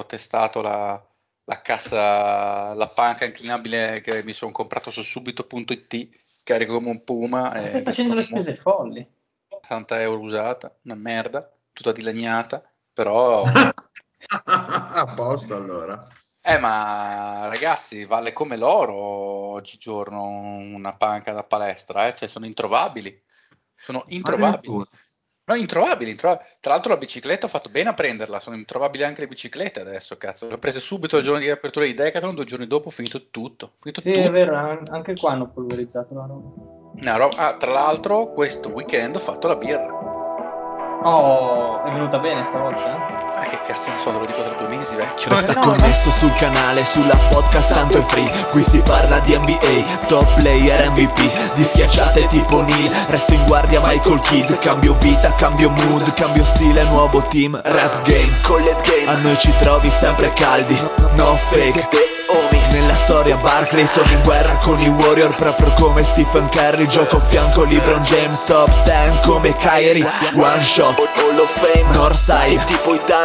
[0.00, 1.02] ho testato la,
[1.44, 6.08] la cassa, la panca inclinabile che mi sono comprato su subito.it,
[6.42, 7.50] carico come un puma.
[7.52, 9.06] Ma stai facendo le spese folli.
[9.48, 13.42] 80 euro usata, una merda, tutta dilaniata, però...
[14.30, 16.06] A posto allora.
[16.42, 22.14] Eh, ma ragazzi, vale come l'oro oggigiorno una panca da palestra, eh?
[22.14, 23.22] cioè sono introvabili.
[23.74, 24.84] Sono introvabili.
[25.48, 26.46] No, introvabili, introvabili.
[26.60, 30.18] Tra l'altro la bicicletta ho fatto bene a prenderla, sono introvabili anche le biciclette adesso,
[30.18, 30.46] cazzo.
[30.46, 33.30] Le ho prese subito il giorno di apertura di Decathlon, due giorni dopo ho finito
[33.30, 33.72] tutto.
[33.80, 34.26] Finito Sì, tutto.
[34.26, 34.54] è vero,
[34.90, 36.76] anche qua hanno polverizzato la roba.
[37.00, 39.86] No, ro- ah, tra l'altro questo weekend ho fatto la birra.
[41.04, 43.17] Oh, è venuta bene stavolta?
[43.42, 45.30] Eh, che cazzo ne so, te lo dico tra due mesi, vecchio.
[45.30, 45.72] Resta No, no.
[45.72, 48.30] connesso sul canale, sulla podcast tanto è free.
[48.50, 53.80] Qui si parla di NBA, top player MVP Di schiacciate tipo Neil, resto in guardia
[53.82, 54.58] Michael Kidd.
[54.58, 59.52] Cambio vita, cambio mood, cambio stile, nuovo team Rap game, collet game, a noi ci
[59.58, 60.76] trovi sempre caldi
[61.14, 61.88] No fake,
[62.72, 66.86] Nella storia Barkley sono in guerra con i Warrior Proprio come Stephen Curry.
[66.86, 70.06] Gioco a fianco LeBron James Top 10 come Kyrie.
[70.34, 71.90] One shot, Hall of Fame.
[71.94, 73.00] Northside, tipo i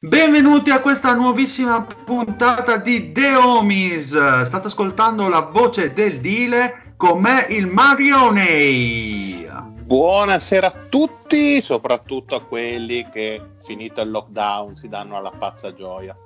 [0.00, 4.42] Benvenuti a questa nuovissima puntata di The Homies.
[4.44, 9.44] State ascoltando la voce del Dile con me il Marione.
[9.82, 16.16] Buonasera a tutti, soprattutto a quelli che finito il lockdown si danno alla pazza gioia.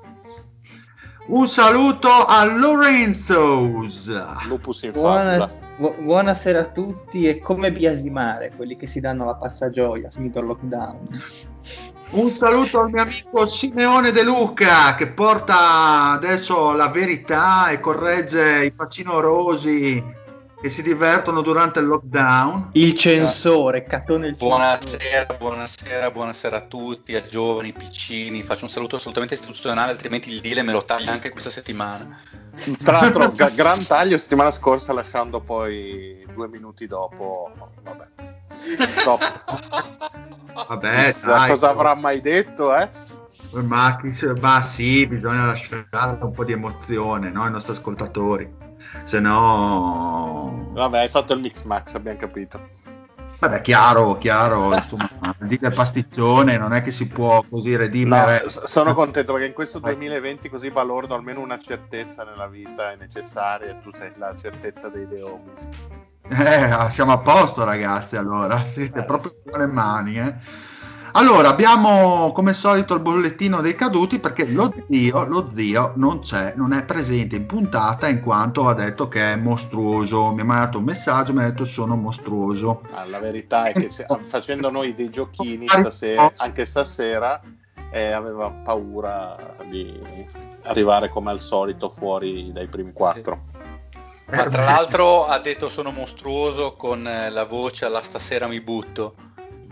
[1.28, 3.86] Un saluto a Lorenzo.
[4.48, 4.92] Lupus in.
[4.92, 10.10] Buonas- bu- buonasera a tutti e come biasimare quelli che si danno la pazza gioia
[10.10, 11.04] finito il lockdown.
[12.12, 18.66] Un saluto al mio amico Simeone De Luca che porta adesso la verità e corregge
[18.66, 20.20] i facinorosi
[20.60, 22.68] che si divertono durante il lockdown.
[22.72, 24.56] Il censore, Catone il censore.
[24.56, 28.42] Buonasera, buonasera, buonasera a tutti, a giovani, piccini.
[28.42, 32.20] Faccio un saluto assolutamente istituzionale, altrimenti il deal me lo taglia anche questa settimana.
[32.78, 37.50] Tra l'altro, gran taglio settimana scorsa, lasciando poi due minuti dopo.
[37.82, 38.31] Vabbè.
[40.68, 42.88] Vabbè, dai, cosa avrà mai detto, eh?
[43.52, 44.00] Ma,
[44.40, 48.50] ma sì, bisogna lasciare un po' di emozione no, ai nostri ascoltatori.
[49.04, 52.60] Se no, Vabbè, hai fatto il mix max, abbiamo capito.
[53.38, 54.72] vabbè, chiaro, chiaro.
[54.74, 55.08] Insomma,
[55.38, 58.40] dite pasticcione, non è che si può così No, redimere.
[58.48, 62.96] s- sono contento perché in questo 2020 così balordo almeno una certezza nella vita è
[62.96, 65.68] necessaria e tu sei la certezza dei The Homies.
[66.32, 68.16] Eh, siamo a posto, ragazzi.
[68.16, 70.18] Allora, siete proprio buone mani.
[70.18, 70.34] Eh.
[71.14, 76.54] Allora, abbiamo come solito il bollettino dei caduti perché lo zio, lo zio non c'è,
[76.56, 80.32] non è presente in puntata in quanto ha detto che è mostruoso.
[80.32, 82.80] Mi ha mandato un messaggio, mi ha detto sono mostruoso.
[82.92, 87.42] Ah, la verità è che se- facendo noi dei giochini stasera, anche stasera
[87.90, 89.36] eh, aveva paura
[89.68, 90.00] di
[90.62, 93.38] arrivare come al solito fuori dai primi quattro.
[94.32, 99.14] Ma tra l'altro ha detto sono mostruoso con eh, la voce alla stasera mi butto.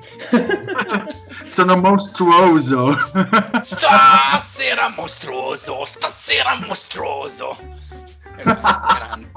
[1.50, 2.96] sono mostruoso.
[3.62, 7.56] Stasera mostruoso, stasera mostruoso.
[8.42, 9.30] Grande.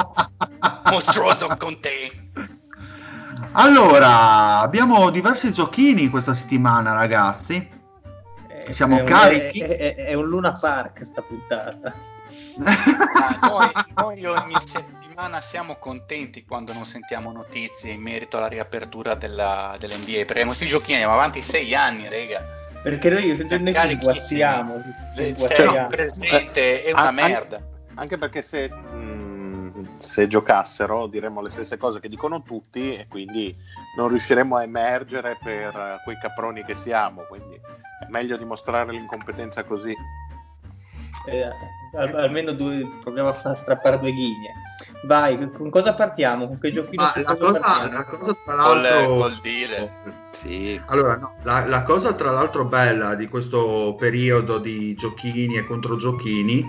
[0.89, 2.11] Mostruoso con te.
[3.53, 7.67] Allora, abbiamo diversi giochini questa settimana, ragazzi.
[8.66, 9.59] Eh, Siamo è un- carichi?
[9.59, 11.93] È, è- è un Luna Park sta puntata.
[12.64, 15.02] Ah, noi, noi ogni settimana
[15.41, 20.93] siamo contenti quando non sentiamo notizie in merito alla riapertura della, dell'NBA, perché questi giochini
[20.93, 22.41] andiamo avanti sei anni, rega.
[22.81, 24.81] Perché noi, noi ci guazziamo.
[25.15, 25.87] ci Cioè, guazziamo.
[25.87, 27.61] presente è una ah, merda.
[27.95, 33.55] Anche perché se, mh, se giocassero diremmo le stesse cose che dicono tutti e quindi
[33.95, 39.63] non riusciremo a emergere per eh, quei caproni che siamo, quindi è meglio dimostrare l'incompetenza
[39.63, 39.95] così.
[41.27, 41.49] Eh,
[41.93, 44.51] al- almeno due, proviamo a strappare due ghigne.
[45.05, 46.47] Vai, con cosa partiamo?
[46.47, 47.03] Con che giochino?
[47.03, 49.17] Ma la cosa, la cosa, tra l'altro...
[49.17, 49.91] Col dire.
[50.31, 50.79] Sì.
[50.87, 56.66] Allora, no, la, la, cosa tra l'altro bella di questo periodo di giochini e controgiochini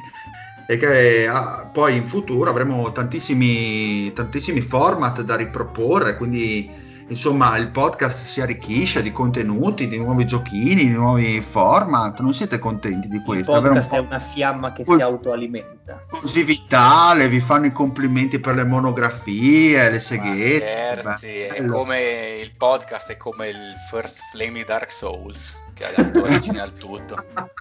[0.67, 7.69] è che ah, poi in futuro avremo tantissimi, tantissimi format da riproporre, quindi insomma il
[7.69, 12.21] podcast si arricchisce di contenuti, di nuovi giochini, di nuovi format.
[12.21, 13.55] Non siete contenti di questo?
[13.55, 16.05] Il podcast un è una fiamma che cos- si autoalimenta.
[16.09, 21.01] Così vitale, vi fanno i complimenti per le monografie, le seghette.
[21.01, 26.23] Scherzi, è come il podcast è come il First Flame Dark Souls che ha dato
[26.23, 27.17] origine al tutto.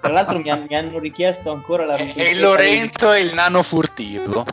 [0.00, 4.44] Tra l'altro mi, mi, hanno richiesto ancora la E Lorenzo è il nano furtivo.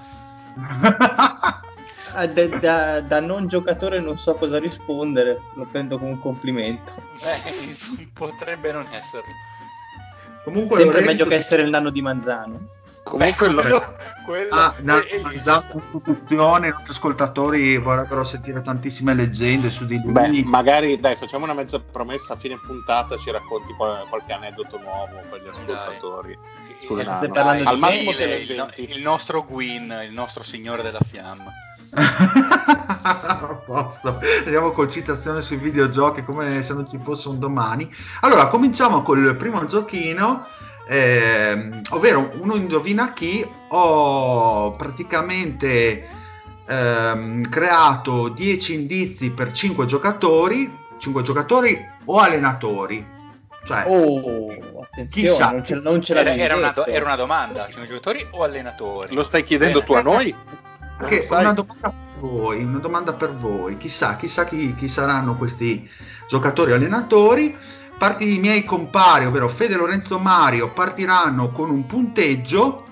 [2.15, 6.93] Ah, da, da, da, non giocatore non so cosa rispondere, lo prendo come un complimento.
[7.23, 7.75] Eh,
[8.13, 9.31] potrebbe non esserlo.
[10.43, 11.11] Comunque Sempre Lorenzo...
[11.11, 12.81] meglio che essere il nano di Manzano.
[13.03, 13.95] Comunque Beh, quello,
[14.25, 14.95] quello ah, no,
[15.33, 20.13] Manzano i nostri ascoltatori vorrebbero sentire tantissime leggende su di lui.
[20.13, 25.21] Beh, magari dai, facciamo una mezza promessa a fine puntata, ci racconti qualche aneddoto nuovo
[25.29, 26.37] per gli ascoltatori.
[26.87, 27.29] Dai.
[27.29, 31.51] Dai, Al massimo il, il, il nostro Gwyn, il nostro signore della fiamma.
[31.95, 34.19] A posto.
[34.45, 37.89] Andiamo con citazione sui videogiochi come se non ci fosse un domani.
[38.21, 40.45] Allora, cominciamo col primo giochino,
[40.87, 43.45] eh, ovvero uno indovina chi.
[43.69, 46.07] Ho praticamente
[46.67, 53.11] ehm, creato 10 indizi per 5 giocatori, 5 giocatori o allenatori.
[53.65, 57.65] Cioè, oh, attenzione, chissà, non ce, non ce era, era, una do, era, una domanda,
[57.65, 59.13] 5 giocatori o allenatori?
[59.15, 59.85] Lo stai chiedendo Bene.
[59.85, 60.35] tu a noi?
[60.97, 65.89] Perché una domanda per voi, una domanda per voi, chissà, chissà chi, chi saranno questi
[66.27, 67.55] giocatori allenatori.
[67.97, 72.85] Parti i miei compari, ovvero Fede Lorenzo Mario, partiranno con un punteggio.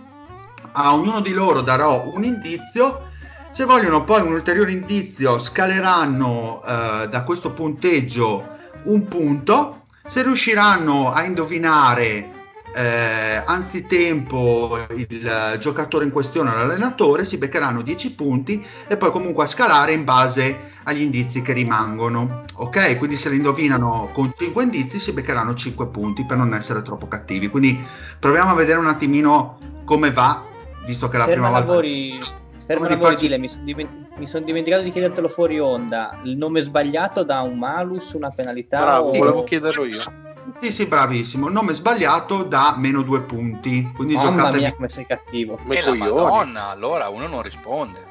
[0.73, 3.09] A ognuno di loro darò un indizio.
[3.51, 8.47] Se vogliono poi un ulteriore indizio, scaleranno eh, da questo punteggio
[8.83, 9.85] un punto.
[10.05, 12.40] Se riusciranno a indovinare
[12.75, 19.43] eh, anzitempo il giocatore in questione o l'allenatore si beccheranno 10 punti e poi comunque
[19.43, 22.97] a scalare in base agli indizi che rimangono ok?
[22.97, 27.07] Quindi se li indovinano con 5 indizi si beccheranno 5 punti per non essere troppo
[27.07, 27.47] cattivi.
[27.47, 27.79] Quindi
[28.19, 30.43] proviamo a vedere un attimino come va
[30.85, 32.33] visto che è la ferma prima lavori, volta
[32.65, 33.21] ferma lavori faccio...
[33.21, 36.19] dile, mi sono dimenticato, son dimenticato di chiedertelo fuori onda.
[36.23, 39.17] Il nome sbagliato da un malus una penalità bravo o...
[39.17, 40.29] volevo chiederlo io
[40.59, 41.47] sì, sì, bravissimo.
[41.47, 43.91] Il nome sbagliato da meno due punti.
[43.95, 45.59] Quindi Mamma giocate mia, come sei cattivo.
[45.67, 48.09] E la Madonna, allora uno non risponde.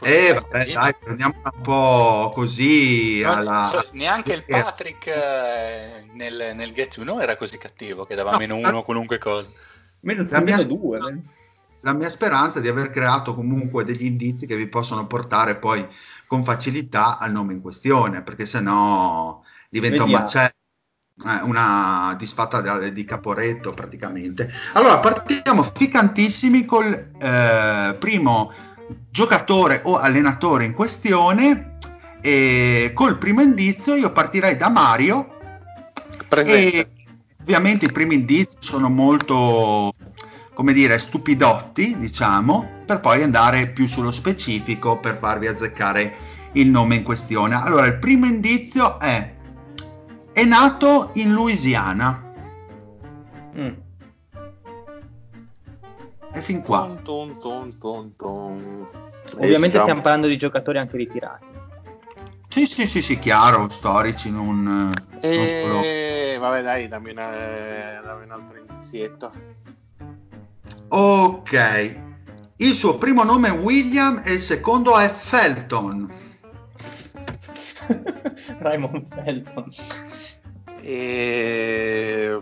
[0.00, 3.70] Eh, vabbè, dai, prendiamo un po' così alla...
[3.72, 8.32] so, neanche il Patrick eh, nel, nel Get to Know era così cattivo che dava
[8.32, 9.48] no, meno uno a qualunque cosa.
[10.02, 10.98] Meno, la mia, due.
[10.98, 11.18] Eh.
[11.80, 15.86] La mia speranza è di aver creato comunque degli indizi che vi possono portare poi
[16.26, 20.16] con facilità al nome in questione, perché se no diventa Vediamo.
[20.16, 20.54] un macello eh,
[21.24, 22.60] una disfatta
[22.90, 24.50] di Caporetto praticamente.
[24.74, 28.52] Allora partiamo ficantissimi col eh, primo
[29.10, 31.78] giocatore o allenatore in questione
[32.20, 35.34] e col primo indizio io partirei da Mario
[36.28, 36.90] Presente.
[37.40, 39.92] ovviamente i primi indizi sono molto
[40.54, 46.14] come dire stupidotti diciamo per poi andare più sullo specifico per farvi azzeccare
[46.52, 49.35] il nome in questione allora il primo indizio è
[50.36, 52.22] è nato in Louisiana.
[53.56, 53.72] Mm.
[56.30, 56.94] E fin qua.
[57.02, 58.86] Ton, ton, ton,
[59.36, 61.46] Ovviamente stiamo parlando di giocatori anche ritirati.
[62.48, 65.36] Sì, sì, sì, sì, chiaro, storici, non, e...
[65.36, 65.80] non solo...
[66.38, 67.30] Vabbè, dai, dammi, una,
[68.04, 69.32] dammi un altro inizietto.
[70.88, 71.96] Ok.
[72.56, 76.12] Il suo primo nome è William e il secondo è Felton.
[78.60, 79.70] Raymond Felton.
[80.88, 82.38] E...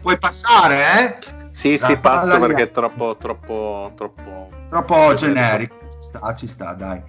[0.00, 1.18] Puoi passare, eh?
[1.50, 4.50] Sì, sì, passo perché è troppo, troppo, troppo...
[4.70, 5.76] Troppo generico.
[5.90, 7.02] Ci sta, ci sta, dai.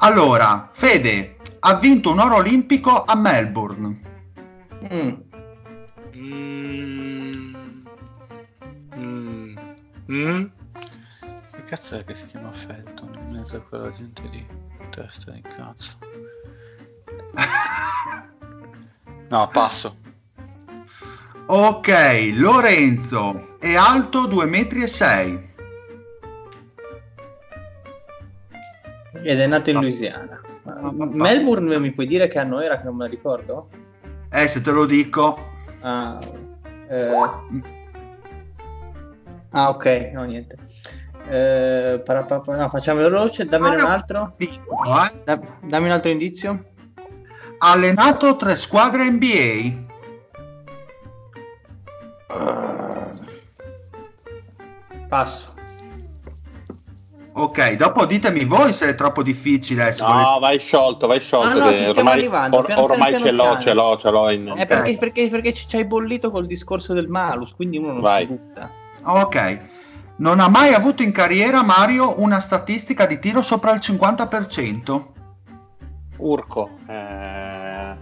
[0.00, 4.00] Allora, Fede ha vinto un oro olimpico a Melbourne.
[4.84, 5.14] Mm.
[6.14, 7.54] Mm.
[8.96, 9.58] Mm.
[10.12, 10.44] Mm.
[11.52, 14.46] Che cazzo è che si chiama Felton in mezzo a quella gente lì?
[14.90, 15.96] Testa di cazzo.
[19.28, 19.94] No, passo.
[21.46, 25.48] Ok, Lorenzo è alto 2 metri e 6.
[29.22, 30.40] Ed è nato in Louisiana.
[30.92, 33.68] Melbourne mi puoi dire che anno era che non me la ricordo?
[34.30, 35.38] Eh, se te lo dico.
[35.80, 36.18] Ah,
[36.88, 37.10] eh...
[39.50, 40.56] ah ok, no niente.
[41.28, 44.34] Eh, no, facciamo veloce, dammi un altro.
[45.24, 46.64] Da, dammi un altro indizio.
[47.58, 49.86] Allenato tre squadre NBA.
[55.08, 55.56] Passo.
[57.32, 59.94] Ok, dopo ditemi voi se è troppo difficile.
[59.98, 60.40] no, volete...
[60.40, 61.58] vai sciolto, vai sciolto.
[61.58, 64.30] No, no, ormai, or, piano ormai piano ce l'ho, ce l'ho, ce l'ho.
[64.30, 64.52] In...
[64.56, 68.26] È perché, perché, perché ci hai bollito col discorso del malus, quindi uno non vai.
[68.26, 68.70] si butta.
[69.04, 69.58] Ok.
[70.16, 75.02] Non ha mai avuto in carriera Mario una statistica di tiro sopra il 50%?
[76.18, 76.78] Urco.
[76.86, 77.96] Eh...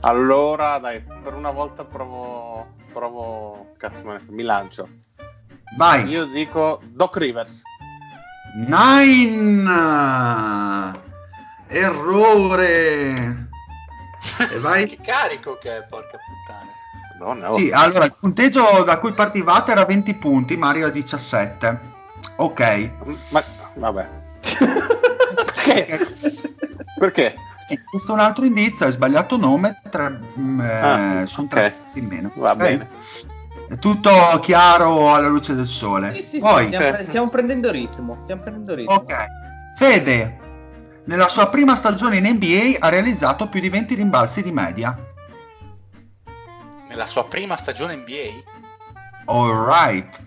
[0.00, 4.88] Allora, dai, per una volta provo provo, cazzo, mi lancio.
[5.76, 6.08] Vai.
[6.08, 7.62] Io dico Doc Rivers.
[8.56, 9.70] Nine!
[11.68, 13.36] Errore!
[14.52, 14.86] E vai.
[14.86, 16.77] che carico che è, porca puttana.
[17.18, 17.54] No, no.
[17.54, 21.80] Sì, allora il punteggio da cui partivate era 20 punti, Mario a 17.
[22.36, 22.90] Ok.
[23.30, 23.42] Ma
[23.74, 24.08] vabbè.
[25.34, 26.06] Perché?
[26.98, 27.34] Perché?
[27.90, 32.06] Questo è un altro indizio, hai sbagliato nome, tre, mm, eh, ah, sono tre in
[32.06, 32.32] meno.
[32.36, 32.78] Va okay.
[32.78, 32.88] bene.
[33.68, 34.10] È tutto
[34.40, 36.14] chiaro alla luce del sole.
[36.14, 38.94] Sì, sì, Poi, sì, stiamo, pre- stiamo, prendendo ritmo, stiamo prendendo ritmo.
[38.94, 39.14] Ok.
[39.76, 40.38] Fede,
[41.04, 44.96] nella sua prima stagione in NBA ha realizzato più di 20 rimbalzi di media.
[46.88, 48.56] Nella sua prima stagione NBA?
[49.26, 50.26] Alright.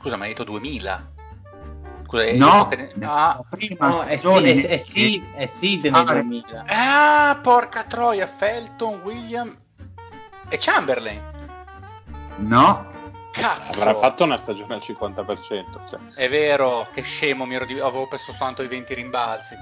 [0.00, 1.12] Scusa, ma hai detto 2000?
[2.06, 2.92] Scusa, no, che...
[3.02, 6.64] ah, prima no, è sì, è, è, sì, è sì del ah, 2000.
[6.66, 9.54] Ah, porca troia, Felton, William
[10.48, 11.20] e Chamberlain.
[12.36, 12.92] No.
[13.32, 13.80] Cazzo.
[13.80, 15.42] Avrà fatto una stagione al 50%.
[15.42, 16.00] Cioè.
[16.14, 17.78] È vero, che scemo, mi ero di...
[17.78, 19.56] avevo perso soltanto i 20 rimbalzi.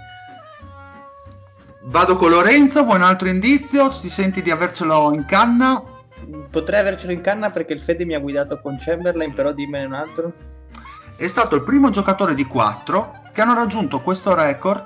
[1.85, 3.89] Vado con Lorenzo, vuoi un altro indizio?
[3.89, 5.83] Ti senti di avercelo in canna?
[6.51, 9.95] Potrei avercelo in canna perché il Fede mi ha guidato con Chamberlain, però dimmene un
[9.95, 10.33] altro
[11.17, 14.85] è stato il primo giocatore di quattro che hanno raggiunto questo record,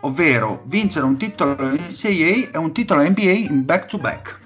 [0.00, 4.40] ovvero vincere un titolo NCAA e un titolo NBA in back-to-back.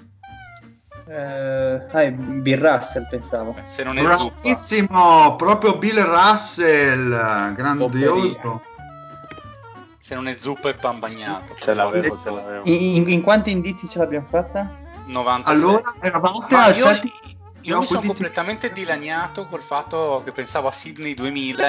[1.07, 3.55] Eh, ah, Bill Russell pensavo.
[3.65, 8.61] Se non è Bravissimo, proprio Bill Russell, grandioso.
[10.03, 11.55] Se non è zuppa e pan bagnato.
[11.55, 12.65] Ce l'avevo, ce l'avevo.
[12.65, 14.69] In, in, quanti indizi ce l'abbiamo fatta?
[15.05, 15.49] 90.
[15.49, 16.99] Allora, eravate a io,
[17.61, 21.67] io mi sono completamente dilaniato col fatto che pensavo a Sydney 2000.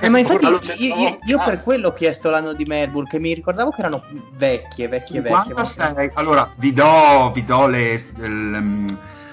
[0.00, 3.32] Eh, ma infatti io, io, io per quello ho chiesto l'anno di Melbourne, che mi
[3.32, 4.04] ricordavo che erano
[4.36, 5.44] vecchie, vecchie, vecchie.
[5.44, 6.10] 56.
[6.16, 8.60] Allora, vi do, vi do le, le,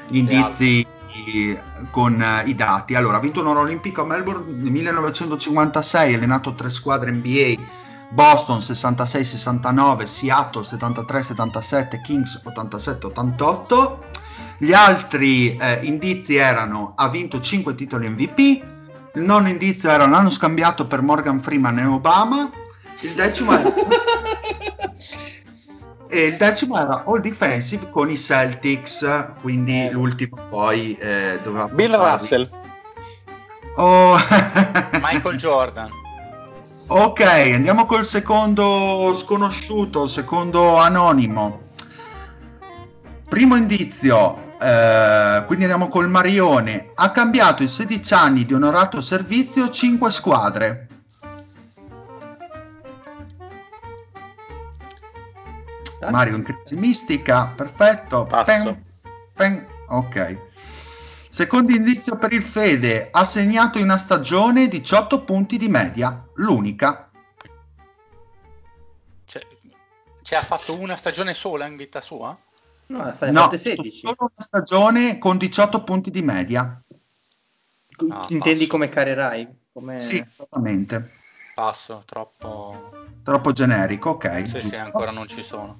[0.07, 0.87] gli indizi
[1.91, 2.95] con uh, i dati.
[2.95, 7.83] Allora, ha vinto un oro olimpico a Melbourne nel 1956, allenato tre squadre NBA.
[8.15, 13.97] Boston 66-69, Seattle 73-77, Kings 87-88
[14.57, 18.39] gli altri eh, indizi erano ha vinto 5 titoli MVP,
[19.15, 22.49] il nono indizio era l'hanno scambiato per Morgan Freeman e Obama,
[23.01, 23.73] il decimo era...
[26.07, 31.67] e il decimo era All Defensive con i Celtics, quindi l'ultimo poi eh, doveva...
[31.67, 32.49] Bill Russell.
[33.75, 34.17] Oh.
[35.01, 36.03] Michael Jordan.
[36.87, 41.69] Ok, andiamo col secondo sconosciuto, secondo anonimo.
[43.27, 46.91] Primo indizio, eh, quindi andiamo col Marione.
[46.93, 50.87] Ha cambiato in 16 anni di onorato servizio 5 squadre.
[56.11, 58.27] Mario in crisi mistica, perfetto.
[58.45, 58.85] Pen,
[59.33, 59.65] pen.
[59.87, 60.44] Ok.
[61.35, 67.11] Secondo indizio per il Fede, ha segnato in una stagione 18 punti di media, l'unica.
[69.25, 69.45] Cioè,
[70.21, 72.33] cioè ha fatto una stagione sola in vita sua?
[72.85, 73.97] No, no 16.
[73.97, 76.81] Solo una stagione con 18 punti di media.
[77.97, 78.71] No, Intendi passo.
[78.71, 79.47] come carerai?
[79.73, 79.99] Come...
[79.99, 81.11] Sì, esattamente.
[81.53, 83.04] Passo, troppo...
[83.25, 84.35] Troppo generico, ok.
[84.35, 84.67] Sì, giusto.
[84.67, 85.75] sì, ancora non ci sono.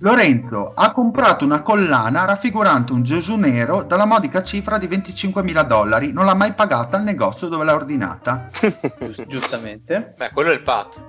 [0.00, 6.12] Lorenzo ha comprato una collana raffigurante un Gesù nero dalla modica cifra di 25.000 dollari.
[6.12, 8.50] Non l'ha mai pagata al negozio dove l'ha ordinata.
[9.26, 10.12] Giustamente.
[10.14, 11.00] Beh, quello è il pat.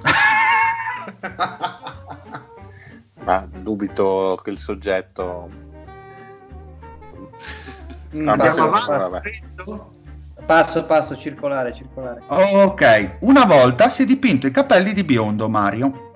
[3.22, 5.50] ma dubito che il soggetto
[8.16, 8.70] mm, passo,
[10.50, 12.24] passo, passo, circolare, circolare.
[12.26, 16.10] ok, una volta si è dipinto i capelli di biondo Mario,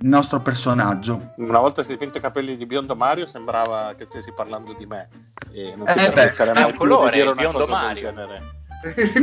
[0.00, 1.34] il nostro personaggio.
[1.36, 4.84] Una volta si è dipinto i capelli di biondo Mario sembrava che stessi parlando di
[4.84, 5.08] me.
[5.52, 8.12] E non eh, ti permetterei mai colore, di dire una biondo cosa Mario.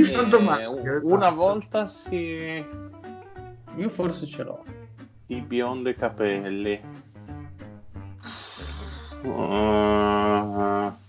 [0.08, 1.14] biondo Mario esatto.
[1.14, 2.66] Una volta si...
[3.76, 4.64] Io forse ce l'ho.
[5.28, 6.82] I capelli.
[9.22, 11.04] Uh...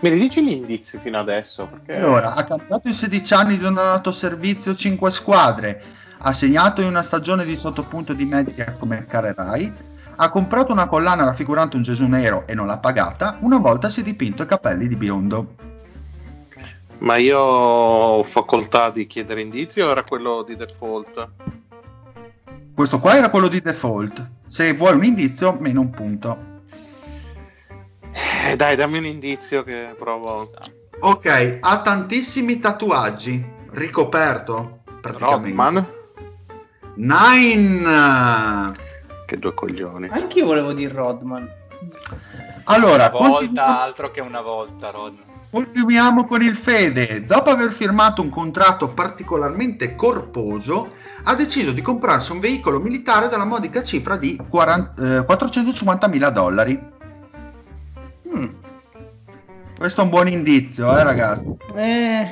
[0.00, 1.66] Mi ridici gli indizi fino adesso?
[1.66, 1.96] Perché...
[1.96, 5.82] Allora, ha cambiato in 16 anni di un dato servizio 5 squadre,
[6.18, 9.72] ha segnato in una stagione 18 punti di media come Carerai,
[10.16, 14.00] ha comprato una collana raffigurante un Gesù nero e non l'ha pagata, una volta si
[14.00, 15.54] è dipinto i capelli di biondo.
[16.98, 21.28] Ma io ho facoltà di chiedere indizi o era quello di default?
[22.74, 24.26] Questo qua era quello di default.
[24.46, 26.48] Se vuoi un indizio, meno un punto.
[28.42, 30.50] Eh, dai, dammi un indizio che provo.
[31.00, 33.44] Ok, ha tantissimi tatuaggi.
[33.72, 35.48] Ricoperto, praticamente.
[35.48, 35.86] Rodman?
[36.94, 38.74] Nine!
[39.26, 40.08] Che due coglioni.
[40.10, 41.48] Anch'io volevo dire Rodman.
[42.64, 45.24] Allora, una volta, continuiamo, altro che una volta, Rodman.
[45.50, 47.24] continuiamo con il Fede.
[47.24, 50.94] Dopo aver firmato un contratto particolarmente corposo,
[51.24, 56.98] ha deciso di comprarsi un veicolo militare dalla modica cifra di 40, eh, 450.000 dollari.
[58.34, 58.54] Mm.
[59.76, 61.56] Questo è un buon indizio, eh, ragazzi.
[61.74, 62.28] Eh,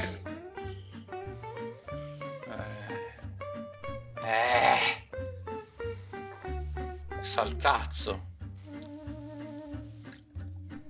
[4.23, 4.77] Eh.
[7.21, 8.21] Saltazzo.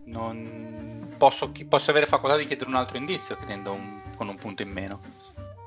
[0.07, 4.63] Non posso, posso avere facoltà di chiedere un altro indizio chiedendo un- con un punto
[4.63, 5.01] in meno.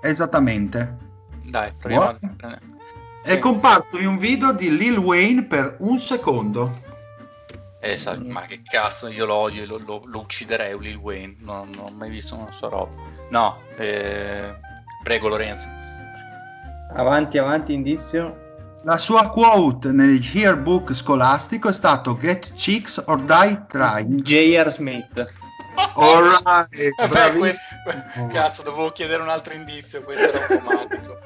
[0.01, 0.97] Esattamente.
[1.43, 2.59] Dai, proviamo a prendere.
[3.23, 6.89] È comparso in un video di Lil Wayne per un secondo.
[7.97, 11.85] Sa- ma che cazzo, io lo odio, lo, lo- lo ucciderei Lil Wayne, non, non
[11.85, 12.95] ho mai visto una sua roba.
[13.29, 14.53] No, eh,
[15.03, 15.67] prego Lorenzo.
[16.95, 18.49] avanti, avanti, indizio.
[18.83, 24.21] La sua quote nel yearbook scolastico è stato Get chicks or die trying.
[24.21, 24.69] J.R.
[24.69, 25.33] Smith.
[25.95, 27.55] Alright, Vabbè, bravissimo.
[27.83, 31.17] questo- cazzo, dovevo chiedere un altro indizio, questo era automatico.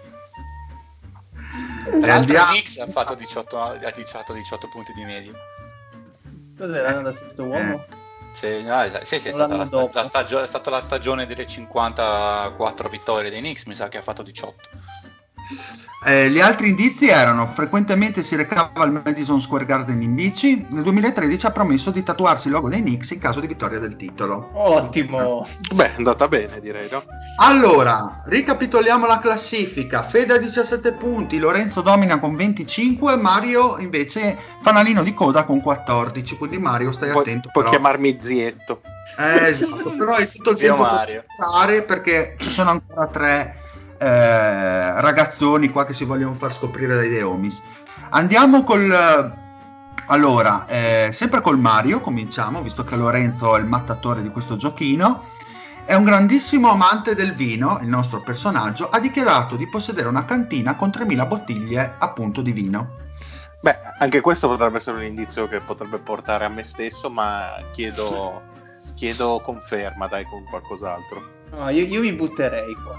[1.99, 5.31] Tra l'altro Nix ha fatto 18, ha fatto 18 punti di media.
[6.57, 7.85] Cos'era da questo uomo?
[8.31, 11.25] Sì, no, es- sì, sì, è, stata la, sta- la stagio- è stata la stagione
[11.25, 14.69] delle 54 vittorie dei Knicks, mi sa che ha fatto 18.
[16.07, 20.63] Eh, gli altri indizi erano frequentemente si recava al Madison Square Garden in bici.
[20.69, 23.95] Nel 2013 ha promesso di tatuarsi il logo dei Knicks in caso di vittoria del
[23.95, 24.51] titolo.
[24.53, 25.47] Ottimo.
[25.73, 27.01] Beh, è andata bene, direi, no?
[27.39, 30.03] Allora, ricapitoliamo la classifica.
[30.03, 36.37] Fede a 17 punti, Lorenzo domina con 25, Mario invece fanalino di coda con 14.
[36.37, 37.49] Quindi Mario stai Puoi, attento.
[37.51, 37.75] puoi però.
[37.75, 38.81] chiamarmi zietto.
[39.17, 41.23] Eh, esatto, però hai tutto il Zio tempo Mario.
[41.25, 43.55] per pensare perché ci sono ancora tre
[43.97, 47.61] eh, ragazzoni qua che si vogliono far scoprire dai The Homies.
[48.09, 49.43] Andiamo col...
[50.07, 55.29] Allora, eh, sempre col Mario cominciamo, visto che Lorenzo è il mattatore di questo giochino.
[55.83, 60.75] È un grandissimo amante del vino, il nostro personaggio, ha dichiarato di possedere una cantina
[60.75, 62.97] con 3.000 bottiglie appunto di vino.
[63.61, 68.43] Beh, anche questo potrebbe essere un indizio che potrebbe portare a me stesso, ma chiedo,
[68.95, 71.33] chiedo conferma, dai, con qualcos'altro.
[71.51, 72.95] No, io, io mi butterei qua.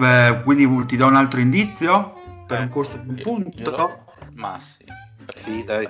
[0.00, 2.14] Eh, quindi ti do un altro indizio?
[2.46, 3.70] Per Eh, un costo di un punto.
[3.70, 4.84] lo- Ma sì.
[4.84, 5.88] prego, Sì, dai.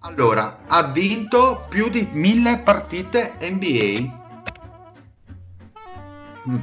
[0.00, 4.14] Allora, ha vinto più di mille partite NBA.
[6.48, 6.58] Mm.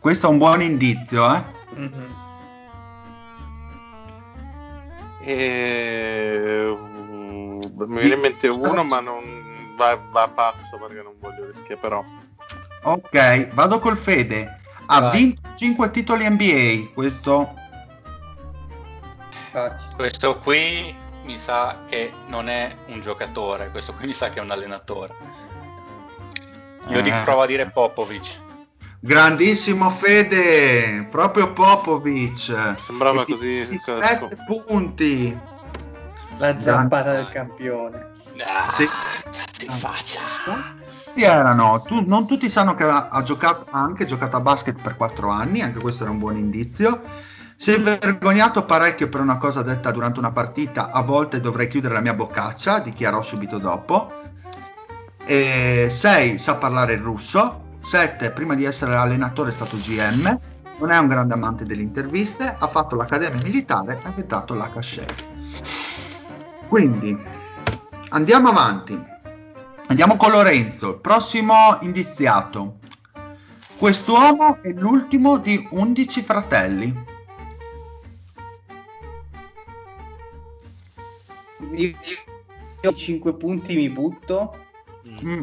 [0.00, 1.42] Questo è un buon indizio, eh?
[1.74, 2.12] Mhm.
[5.22, 6.76] E...
[7.86, 9.22] Mi viene in mente uno, ma non
[9.76, 12.04] va, va a passo perché non voglio rischiare, però.
[12.84, 14.58] Ok, vado col Fede.
[14.86, 15.16] Ha Vai.
[15.16, 16.92] vinto 5 titoli NBA.
[16.94, 17.54] Questo.
[19.96, 20.94] Questo qui
[21.24, 25.14] mi sa che non è un giocatore, questo qui mi sa che è un allenatore.
[26.88, 27.02] Io Eh.
[27.02, 28.42] dico, provo a dire Popovic.
[29.00, 32.74] grandissimo Fede, proprio Popovic.
[32.78, 35.38] Sembrava E così- 17 punti.
[36.38, 38.08] La zampata del campione.
[38.44, 38.86] Ah, Sì.
[39.62, 40.20] In faccia.
[40.84, 44.80] Questi erano, tu- non tutti sanno che ha, ha giocato, ha anche giocato a basket
[44.80, 47.02] per 4 anni, anche questo era un buon indizio.
[47.56, 51.94] Si è vergognato parecchio per una cosa detta durante una partita, a volte dovrei chiudere
[51.94, 54.10] la mia boccaccia, dichiarò subito dopo.
[55.24, 60.38] 6 sa parlare il russo, 7 prima di essere allenatore è stato GM,
[60.78, 65.24] non è un grande amante delle interviste, ha fatto l'accademia militare, ha inventato la cachet.
[66.66, 67.16] Quindi
[68.08, 69.12] andiamo avanti.
[69.86, 72.78] Andiamo con Lorenzo, prossimo indiziato.
[73.76, 77.04] Quest'uomo è l'ultimo di 11 fratelli.
[81.72, 81.94] Io,
[82.80, 84.56] io 5 punti mi butto.
[85.06, 85.42] Mm.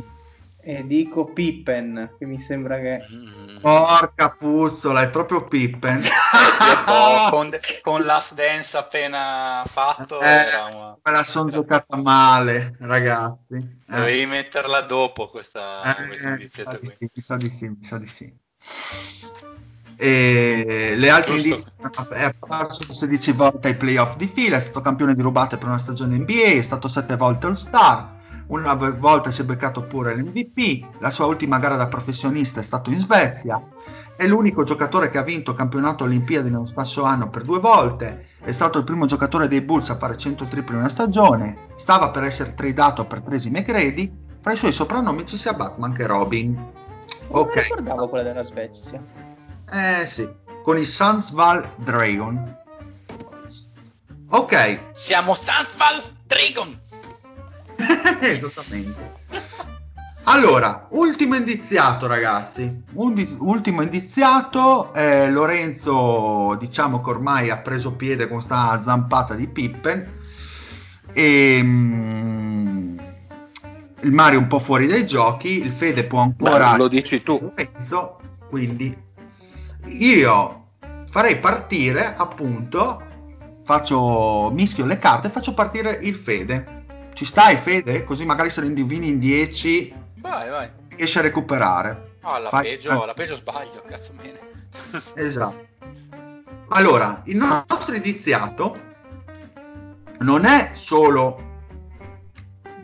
[0.64, 3.04] E dico Pippen, che mi sembra che...
[3.12, 3.58] Mm.
[3.62, 6.04] Porca puzzola, è proprio Pippen.
[7.32, 7.50] con,
[7.82, 10.98] con Last Dance appena fatto eh, era una...
[11.02, 13.56] me la sono giocata male, ragazzi.
[13.56, 13.80] Eh.
[13.88, 16.88] Dovevi metterla dopo questa, eh, questa indizietta qui.
[16.88, 18.34] Sì, mi sa di sì, mi sa di sì.
[19.96, 21.72] E le altre indizie
[22.12, 25.78] è apparso 16 volte ai playoff di fila, è stato campione di rubate per una
[25.78, 28.20] stagione NBA, è stato 7 volte All-Star,
[28.52, 32.90] una volta si è beccato pure l'MVP, la sua ultima gara da professionista è stato
[32.90, 33.62] in Svezia,
[34.18, 38.28] è l'unico giocatore che ha vinto il campionato Olimpiadi nello stesso anno per due volte,
[38.42, 42.10] è stato il primo giocatore dei Bulls a fare 100 triple in una stagione, stava
[42.10, 46.72] per essere tradato per Tracy McGrady, fra i suoi soprannomi ci sia Batman che Robin.
[47.28, 47.56] Ok.
[47.56, 49.02] Non ricordavo quella della Svezia.
[49.72, 50.30] Eh sì,
[50.64, 52.58] con i Sunsval Dragon.
[54.32, 54.80] Ok.
[54.92, 56.91] Siamo Sunsval Dragon!
[58.22, 59.20] Esattamente.
[60.26, 62.84] Allora, ultimo indiziato, ragazzi.
[62.94, 69.48] Undi- ultimo indiziato, eh, Lorenzo, diciamo che ormai ha preso piede con questa zampata di
[69.48, 70.20] Pippen.
[71.12, 72.96] E mm,
[74.02, 75.66] il Mario un po' fuori dai giochi.
[75.66, 76.72] Il Fede può ancora.
[76.72, 77.40] Beh, lo dici tu.
[77.42, 78.96] Lorenzo, quindi
[79.88, 80.66] io
[81.10, 83.10] farei partire appunto.
[83.64, 86.81] Faccio mischio le carte e faccio partire il Fede
[87.14, 88.04] ci stai, Fede?
[88.04, 90.70] Così magari se ne indovini in 10 vai, vai.
[90.96, 92.18] riesci a recuperare.
[92.22, 92.64] Ah, alla, Fai...
[92.64, 94.40] peggio, alla peggio sbaglio, cazzo bene.
[95.16, 95.70] esatto.
[96.70, 98.90] Allora, il nostro indiziato
[100.20, 101.50] non è solo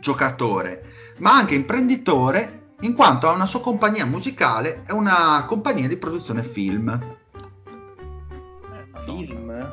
[0.00, 5.96] giocatore, ma anche imprenditore, in quanto ha una sua compagnia musicale e una compagnia di
[5.96, 6.88] produzione film.
[8.72, 9.72] Eh, film?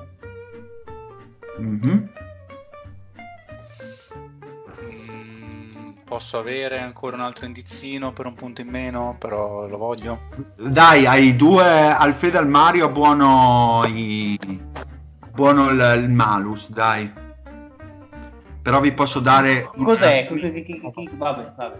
[1.59, 2.24] Mm-hmm.
[6.05, 10.19] Posso avere ancora un altro indizino per un punto in meno, però lo voglio.
[10.55, 14.37] Dai, hai due Alfredo al Mario, buono, i...
[15.31, 17.11] buono il, il, malus, dai.
[18.61, 19.67] Però vi posso dare...
[19.75, 20.27] Cos'è?
[20.29, 21.77] Vabbè, vabbè.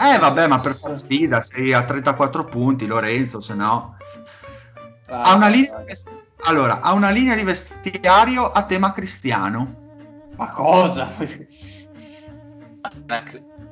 [0.00, 3.96] Eh vabbè, ma per far sfida sei a 34 punti, Lorenzo, se no...
[5.06, 5.84] Ha una linea...
[6.46, 9.82] Allora, ha una linea di vestiario a tema cristiano.
[10.36, 11.12] Ma cosa?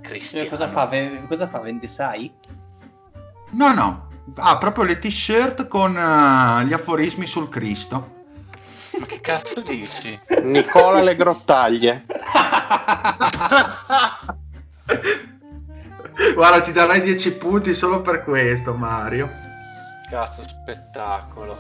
[0.01, 0.49] Cristiano.
[0.49, 0.89] Cosa fa?
[1.29, 1.59] Cosa fa?
[1.61, 2.33] Vende sai?
[3.51, 4.09] No, no.
[4.37, 8.21] Ha proprio le t-shirt con uh, gli aforismi sul Cristo.
[8.99, 10.19] Ma che cazzo dici?
[10.43, 12.05] Nicola le grottaglie.
[16.35, 19.31] Guarda, ti darai 10 punti solo per questo, Mario.
[20.11, 21.57] Cazzo, spettacolo.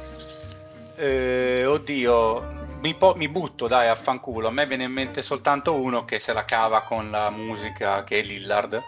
[0.97, 4.49] Eh, oddio, mi, po- mi, butto, dai, a fanculo.
[4.49, 8.19] A me viene in mente soltanto uno che se la cava con la musica, che
[8.19, 8.83] è Lillard.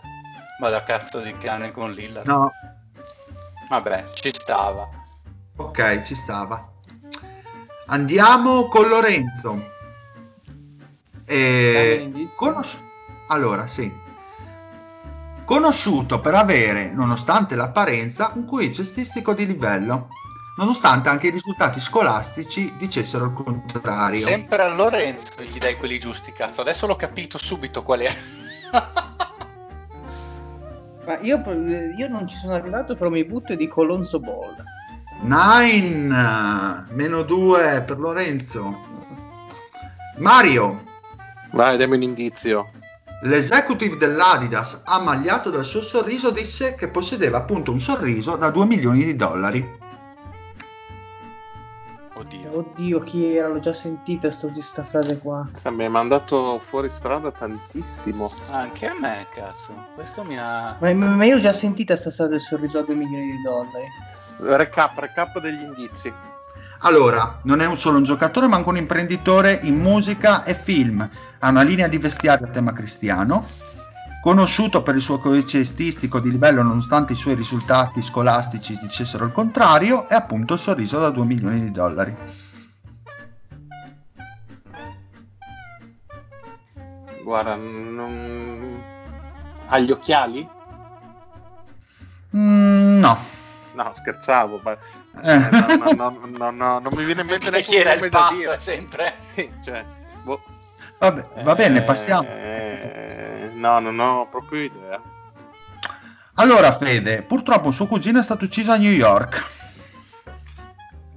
[0.58, 2.26] Ma da cazzo di cane con Lillard.
[2.26, 2.52] No.
[3.68, 4.88] Vabbè, ci stava.
[5.56, 6.72] Ok, ci stava.
[7.86, 9.70] Andiamo con Lorenzo.
[11.24, 12.30] E...
[12.34, 12.78] Conos-
[13.28, 13.92] allora, sì.
[15.44, 20.08] Conosciuto per avere, nonostante l'apparenza, un QI cestistico di livello
[20.56, 24.26] nonostante anche i risultati scolastici dicessero il contrario.
[24.26, 26.60] Sempre a Lorenzo gli dai quelli giusti, cazzo.
[26.60, 28.10] Adesso l'ho capito subito qual è.
[31.06, 31.42] Ma io,
[31.96, 34.56] io, non ci sono arrivato, però mi butto di Colonzo Ball.
[35.20, 38.92] Nine, meno due per Lorenzo.
[40.18, 40.82] Mario.
[41.52, 42.70] Vai, dammi un indizio.
[43.22, 49.04] L'executive dell'Adidas, ammagliato dal suo sorriso, disse che possedeva appunto un sorriso da 2 milioni
[49.04, 49.82] di dollari.
[52.16, 52.58] Oddio.
[52.58, 53.48] Oddio, chi era?
[53.48, 55.48] L'ho già sentita questa frase qua.
[55.70, 58.28] Mi ha mandato fuori strada tantissimo.
[58.52, 59.74] Anche a me, cazzo.
[59.94, 60.76] Questo mi ha...
[60.78, 64.56] Ma, ma io l'ho già sentita questa storia del sorriso a 2 milioni di dollari.
[64.56, 66.12] Recap, recap degli indizi.
[66.80, 71.08] Allora, non è un solo un giocatore, ma anche un imprenditore in musica e film.
[71.38, 73.44] Ha una linea di vestiario a tema cristiano
[74.24, 79.32] Conosciuto per il suo codice estistico di livello nonostante i suoi risultati scolastici dicessero il
[79.32, 82.16] contrario, è appunto il sorriso da 2 milioni di dollari.
[87.22, 88.82] Guarda, non...
[89.66, 90.48] ha gli occhiali?
[92.34, 93.18] Mm, no.
[93.74, 94.72] No, scherzavo, ma
[95.20, 95.36] eh.
[95.36, 98.58] no, no, no, no, non mi viene in mente neanche chi era il da dire.
[98.58, 99.16] sempre.
[99.34, 99.84] Sì, cioè,
[100.24, 100.53] boh.
[100.98, 102.28] Vabbè, va bene, passiamo.
[102.28, 105.02] Eh, no, non ho proprio idea.
[106.34, 109.44] Allora, Fede, purtroppo suo cugino è stato ucciso a New York.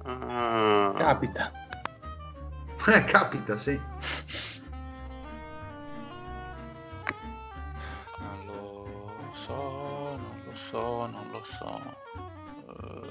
[0.04, 0.94] Uh...
[0.96, 1.52] Capita.
[2.88, 3.78] Eh, capita, sì.
[8.18, 10.18] Non lo so,
[11.48, 11.80] posso.
[12.66, 13.06] Uh,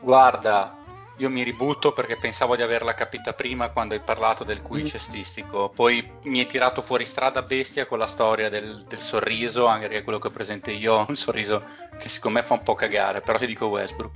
[0.00, 0.76] guarda,
[1.18, 4.86] io mi ributto perché pensavo di averla capita prima quando hai parlato del QI mm.
[4.86, 9.88] cestistico, poi mi hai tirato fuori strada bestia con la storia del, del sorriso, anche
[9.88, 11.62] perché quello che ho presente io è un sorriso
[11.98, 14.12] che secondo me fa un po' cagare, però ti dico Westbrook.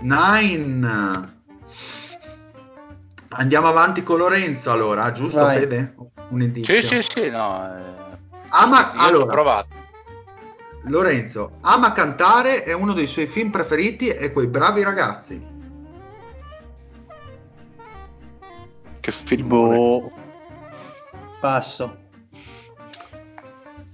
[0.00, 1.36] Nine.
[3.30, 5.60] Andiamo avanti con Lorenzo allora, giusto Vai.
[5.60, 5.94] Fede?
[6.28, 6.80] Un indizio.
[6.80, 7.74] Sì, sì, sì, no.
[7.74, 8.16] Eh...
[8.50, 8.86] Ama...
[8.86, 9.76] Sì, allora, provato.
[10.84, 15.56] Lorenzo ama cantare e uno dei suoi film preferiti è Quei bravi ragazzi.
[19.08, 20.12] Che film boh.
[21.40, 21.96] Passo.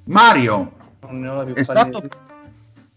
[0.07, 0.73] Mario
[1.55, 2.03] è stato,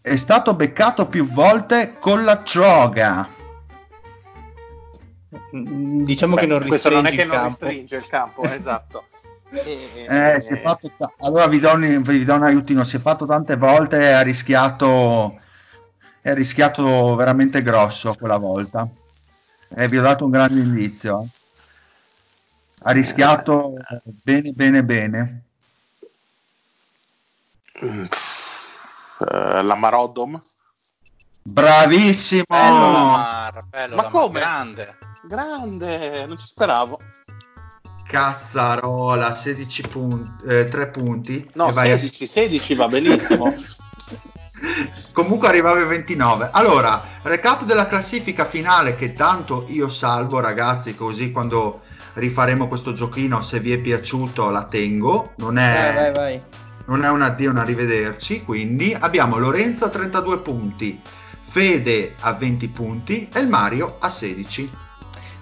[0.02, 3.30] è stato beccato più volte con la droga.
[5.56, 7.66] Mm, diciamo Beh, che non ristringe non è che il non campo.
[7.66, 9.04] ristringe il campo, esatto.
[9.52, 12.84] E, eh, si è fatto t- allora vi do, un, vi do un aiutino.
[12.84, 15.40] Si è fatto tante volte e ha rischiato,
[16.20, 18.90] è rischiato veramente grosso quella volta.
[19.70, 21.28] E eh, vi ho dato un grande indizio.
[22.88, 22.90] Eh.
[22.90, 23.74] Ha rischiato
[24.24, 25.44] bene, bene, bene.
[27.82, 28.08] Uh,
[29.62, 30.40] la Marodom.
[31.44, 32.44] Bravissimo!
[32.48, 34.40] Bello Lamar, bello Ma Lamar, come?
[34.40, 34.98] Grande.
[35.24, 37.00] Grande, non ci speravo.
[38.06, 41.50] Cazzarola, 16 punti, eh, 3 punti.
[41.56, 42.28] No, 16, a...
[42.28, 43.54] 16 va benissimo.
[45.12, 46.50] Comunque arrivava ai 29.
[46.54, 51.82] Allora, recap della classifica finale che tanto io salvo ragazzi, così quando
[52.18, 53.42] rifaremo questo giochino.
[53.42, 55.34] Se vi è piaciuto, la tengo.
[55.38, 56.42] Non è, vai, vai, vai.
[56.88, 58.44] Non è un addio, un arrivederci.
[58.44, 61.00] Quindi abbiamo Lorenzo a 32 punti,
[61.42, 64.70] Fede a 20 punti e il Mario a 16.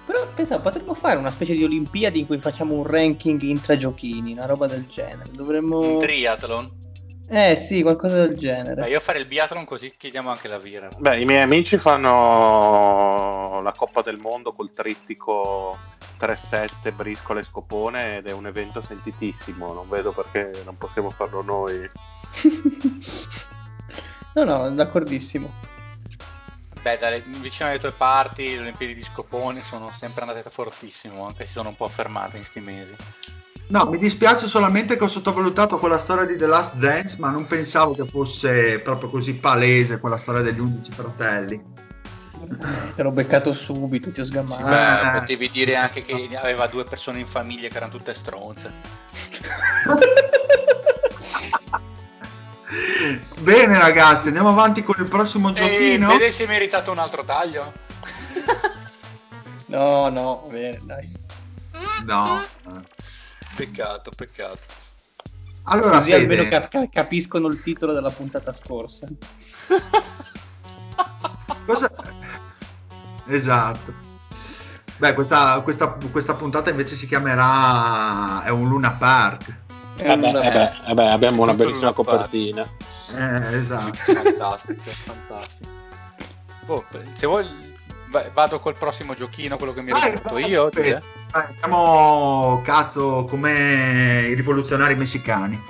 [0.05, 3.75] Però pensavo, potremmo fare una specie di Olimpiadi in cui facciamo un ranking in tre
[3.75, 5.31] giochini, una roba del genere.
[5.31, 5.79] Dovremmo.
[5.79, 6.83] Un triathlon.
[7.27, 8.83] Eh sì, qualcosa del genere.
[8.83, 10.89] Beh, io farei il biathlon così chiediamo anche la vira.
[10.99, 15.75] Beh, i miei amici fanno la Coppa del Mondo col trittico
[16.19, 21.41] 3-7 briscola e scopone ed è un evento sentitissimo, non vedo perché non possiamo farlo
[21.41, 21.89] noi.
[24.35, 25.73] no, no, d'accordissimo.
[26.81, 31.45] Beh, dalle, vicino alle tue parti le Olimpiadi di Scopone sono sempre andate fortissimo, anche
[31.45, 32.95] se sono un po' fermate in sti mesi.
[33.67, 37.47] No, mi dispiace solamente che ho sottovalutato quella storia di The Last Dance, ma non
[37.47, 41.74] pensavo che fosse proprio così palese quella storia degli undici fratelli.
[42.95, 44.55] Te l'ho beccato subito, ti ho sgammato.
[44.55, 48.71] Sì, beh, potevi dire anche che aveva due persone in famiglia che erano tutte stronze.
[53.39, 56.07] Bene ragazzi, andiamo avanti con il prossimo giochino.
[56.07, 57.73] Vede si è meritato un altro taglio.
[59.67, 61.09] no, no, bene, dai.
[62.05, 62.43] No.
[63.55, 64.59] Peccato, peccato.
[65.63, 66.23] Allora, Così Fede...
[66.23, 69.07] almeno cap- capiscono il titolo della puntata scorsa.
[71.65, 71.91] Cosa...
[73.27, 73.93] Esatto.
[74.97, 79.53] Beh, questa, questa, questa, puntata invece si chiamerà È un Luna Park.
[79.97, 82.67] Eh eh beh, eh beh, abbiamo una bellissima copertina.
[83.15, 83.97] Eh, esatto.
[83.97, 85.69] Fantastico, fantastico.
[86.67, 86.83] Oh,
[87.13, 87.47] se vuoi
[88.33, 90.71] vado col prossimo giochino, quello che mi hai fatto io.
[90.71, 91.01] Eh,
[91.57, 95.61] siamo cazzo come i rivoluzionari messicani.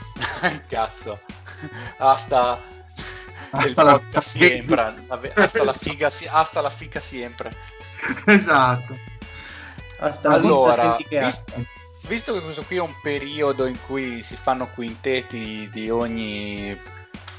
[0.68, 1.20] cazzo.
[1.98, 2.58] Hasta
[3.52, 4.94] hasta la, la siempre.
[5.34, 7.50] Hasta la figa, hasta la figa sempre.
[8.26, 8.96] Esatto.
[9.98, 11.52] Hasta allora, visto,
[12.08, 16.76] visto che questo qui è un periodo in cui si fanno quintetti di ogni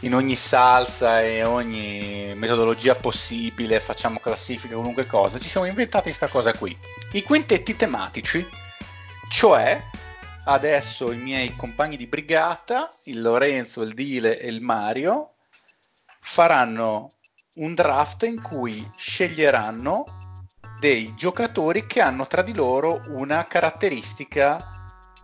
[0.04, 6.28] in ogni salsa e ogni metodologia possibile, facciamo classifiche, qualunque cosa, ci siamo inventati questa
[6.28, 6.78] cosa qui.
[7.13, 8.45] I quintetti tematici,
[9.30, 9.82] cioè
[10.45, 15.33] adesso i miei compagni di brigata, il Lorenzo, il Dile e il Mario,
[16.23, 17.12] faranno
[17.55, 20.05] un draft in cui sceglieranno
[20.79, 24.57] dei giocatori che hanno tra di loro una caratteristica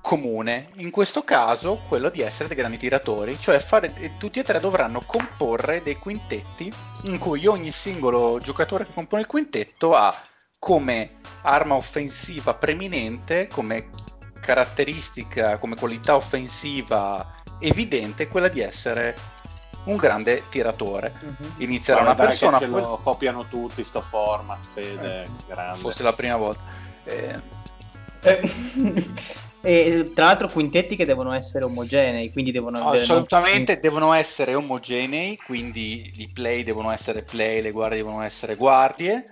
[0.01, 4.59] comune, in questo caso quello di essere dei grandi tiratori, cioè fare, tutti e tre
[4.59, 6.71] dovranno comporre dei quintetti
[7.03, 10.13] in cui ogni singolo giocatore che compone il quintetto ha
[10.59, 11.09] come
[11.43, 13.89] arma offensiva preminente, come
[14.39, 19.15] caratteristica, come qualità offensiva evidente quella di essere
[19.85, 21.13] un grande tiratore.
[21.21, 21.51] Uh-huh.
[21.57, 22.57] Inizierà una persona.
[22.57, 25.79] Che ce lo copiano tutti sto format, Fede, eh, grande.
[25.79, 26.61] Fosse la prima volta.
[27.03, 27.39] Eh...
[28.21, 29.05] Eh.
[29.61, 33.03] E tra l'altro quintetti che devono essere omogenei, quindi devono avere...
[33.03, 33.81] Assolutamente non...
[33.81, 39.25] devono essere omogenei, quindi i play devono essere play, le guardie devono essere guardie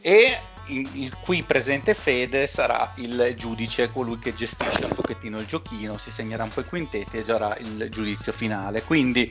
[0.00, 5.46] e il, il qui presente Fede sarà il giudice, colui che gestisce un pochettino il
[5.46, 8.82] giochino, si segnerà un po' i quintetti e già il giudizio finale.
[8.82, 9.30] Quindi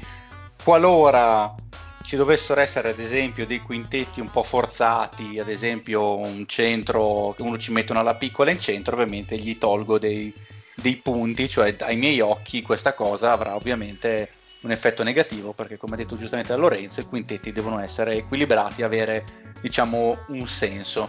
[0.66, 1.54] qualora
[2.02, 7.58] ci dovessero essere ad esempio dei quintetti un po' forzati, ad esempio un centro, uno
[7.60, 10.34] ci mettono alla piccola in centro, ovviamente gli tolgo dei,
[10.74, 14.30] dei punti, cioè ai miei occhi questa cosa avrà ovviamente
[14.62, 18.82] un effetto negativo perché come ha detto giustamente da Lorenzo i quintetti devono essere equilibrati,
[18.82, 19.24] avere
[19.62, 21.08] diciamo un senso.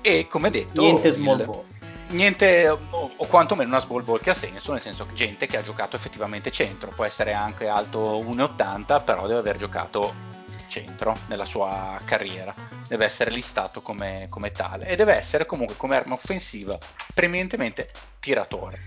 [0.00, 0.80] E come detto...
[0.80, 1.64] Niente small ball
[2.08, 2.78] niente, o,
[3.16, 5.96] o quantomeno una small ball che ha senso, nel senso che gente che ha giocato
[5.96, 10.36] effettivamente centro, può essere anche alto 1,80, però deve aver giocato
[10.68, 12.54] centro nella sua carriera,
[12.86, 16.78] deve essere listato come, come tale e deve essere comunque come arma offensiva
[17.14, 17.90] preminentemente
[18.20, 18.78] tiratore.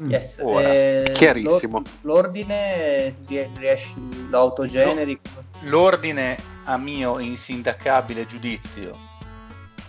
[0.00, 0.10] Mm.
[0.10, 0.38] Yes.
[0.40, 1.82] Ora, eh, chiarissimo.
[2.02, 3.94] L'ordine riesci,
[4.30, 5.18] l'autogeneri?
[5.60, 9.14] L'ordine a mio insindacabile giudizio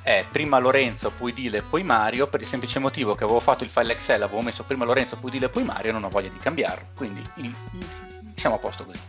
[0.07, 3.69] è prima Lorenzo, poi Dile, poi Mario, per il semplice motivo che avevo fatto il
[3.69, 6.87] file Excel, avevo messo prima Lorenzo, poi Dile, poi Mario, non ho voglia di cambiarlo,
[6.95, 7.21] quindi
[8.35, 8.99] siamo a posto così.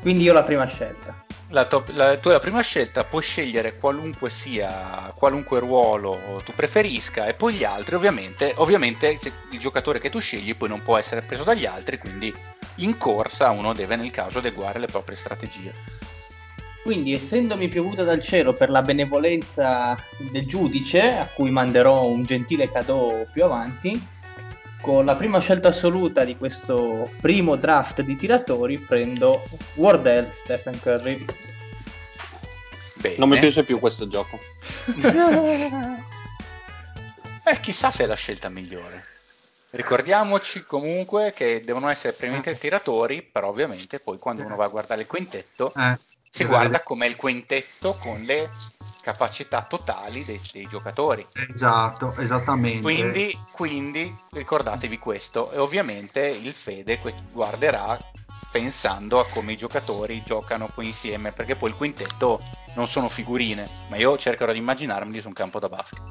[0.00, 1.22] Quindi io la prima scelta.
[1.50, 6.54] La, top, la tua è la prima scelta, puoi scegliere qualunque sia, qualunque ruolo tu
[6.54, 9.18] preferisca e poi gli altri ovviamente, ovviamente
[9.50, 12.34] il giocatore che tu scegli poi non può essere preso dagli altri, quindi
[12.76, 15.74] in corsa uno deve nel caso adeguare le proprie strategie.
[16.86, 22.70] Quindi, essendomi piovuta dal cielo per la benevolenza del giudice, a cui manderò un gentile
[22.70, 24.00] cadeau più avanti,
[24.80, 29.42] con la prima scelta assoluta di questo primo draft di tiratori prendo
[29.74, 31.24] Wardell Stephen Curry.
[33.00, 33.16] Bene.
[33.18, 34.38] Non mi piace più questo gioco.
[37.42, 39.02] eh, chissà se è la scelta migliore.
[39.70, 45.00] Ricordiamoci comunque che devono essere premiamente tiratori, però ovviamente poi quando uno va a guardare
[45.00, 48.50] il quintetto eh si guarda com'è il quintetto con le
[49.02, 51.24] capacità totali dei, dei giocatori.
[51.54, 52.80] Esatto, esattamente.
[52.80, 57.00] Quindi, quindi, ricordatevi questo e ovviamente il Fede
[57.32, 57.96] guarderà
[58.50, 62.40] pensando a come i giocatori giocano poi insieme, perché poi il quintetto
[62.74, 66.02] non sono figurine, ma io cercherò di immaginarmeli su un campo da basket.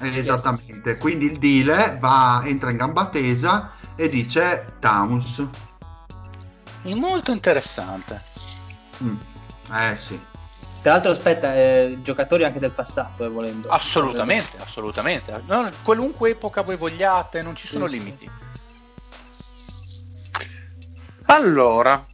[0.00, 5.48] Esattamente, quindi il deal va, entra in gamba tesa e dice Towns.
[6.82, 8.20] È molto interessante.
[9.02, 9.16] Mm.
[9.72, 10.18] Eh sì.
[10.82, 13.68] Tra l'altro, aspetta, eh, giocatori anche del passato, eh, volendo.
[13.68, 15.40] Assolutamente, assolutamente.
[15.46, 18.30] No, qualunque epoca voi vogliate, non ci sono sì, limiti.
[21.26, 22.04] Allora,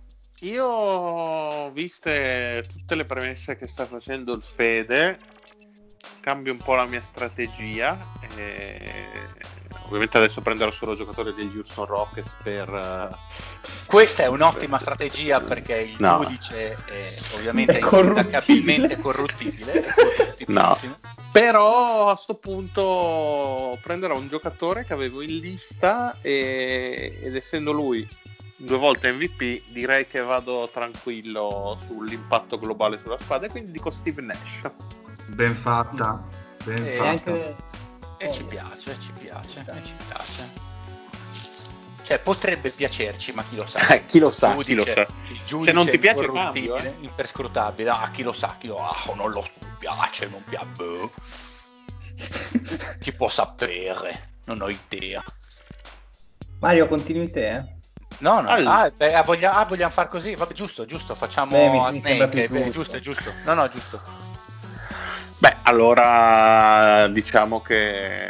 [0.41, 5.19] io, viste tutte le premesse che sta facendo il Fede,
[6.21, 7.99] cambio un po' la mia strategia.
[8.37, 9.09] E...
[9.91, 13.19] Ovviamente adesso prenderò solo giocatori degli Houston Rockets per
[13.87, 16.21] questa è un'ottima strategia perché il no.
[16.23, 17.03] giudice è
[17.35, 19.85] ovviamente è insindacabilmente corruttibile.
[20.47, 20.79] no.
[21.33, 28.07] Però a questo punto prenderò un giocatore che avevo in lista e, ed essendo lui
[28.59, 34.23] due volte MVP direi che vado tranquillo sull'impatto globale sulla squadra e quindi dico Steve
[34.23, 34.71] Nash.
[35.35, 36.23] Ben fatta.
[36.63, 37.09] Ben e, fatta.
[37.09, 37.57] Anche...
[38.23, 40.53] e ci piace, ci piace, ci piace.
[42.03, 43.95] Cioè, potrebbe piacerci, ma chi lo sa.
[43.95, 45.07] Eh, chi lo sa, giudice, chi lo sa.
[45.47, 46.95] Giudice Se non ti piace cambio, eh?
[47.01, 47.89] imperscrutabile.
[47.89, 50.67] Ah, chi lo sa, chi lo ah, non lo piace, non piace.
[50.77, 51.11] Boh.
[53.01, 54.33] chi può sapere?
[54.45, 55.25] Non ho idea.
[56.59, 57.65] Mario, continui te, eh?
[58.19, 58.81] No, no, allora.
[58.81, 60.35] ah, beh, ah, vogliamo, ah, vogliamo far così?
[60.35, 62.49] Vabbè, giusto, giusto, facciamo beh, a Snake.
[62.49, 63.33] Beh, giusto, giusto.
[63.45, 64.30] No, no, giusto.
[65.41, 68.29] Beh, allora diciamo che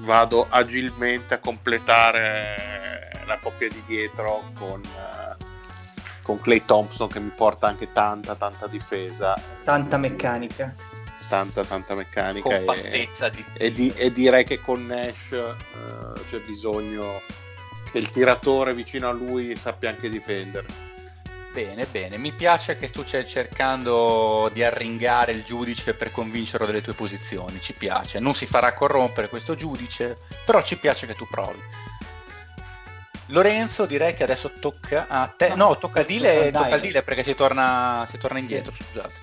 [0.00, 5.44] vado agilmente a completare la coppia di dietro con, uh,
[6.22, 9.40] con Clay Thompson che mi porta anche tanta tanta difesa.
[9.64, 10.74] Tanta meccanica.
[11.30, 13.08] Tanta tanta meccanica e, di...
[13.54, 17.22] E, di, e, direi che con Nash uh, c'è bisogno
[17.90, 20.87] che il tiratore vicino a lui sappia anche difendere
[21.58, 26.82] Bene, bene, mi piace che tu stai cercando di arringare il giudice per convincerlo delle
[26.82, 31.26] tue posizioni, ci piace, non si farà corrompere questo giudice, però ci piace che tu
[31.28, 31.58] provi.
[33.30, 37.24] Lorenzo, direi che adesso tocca a te, no, tocca a Dile, tocca a Dile perché
[37.24, 39.14] si torna, si torna indietro, scusate.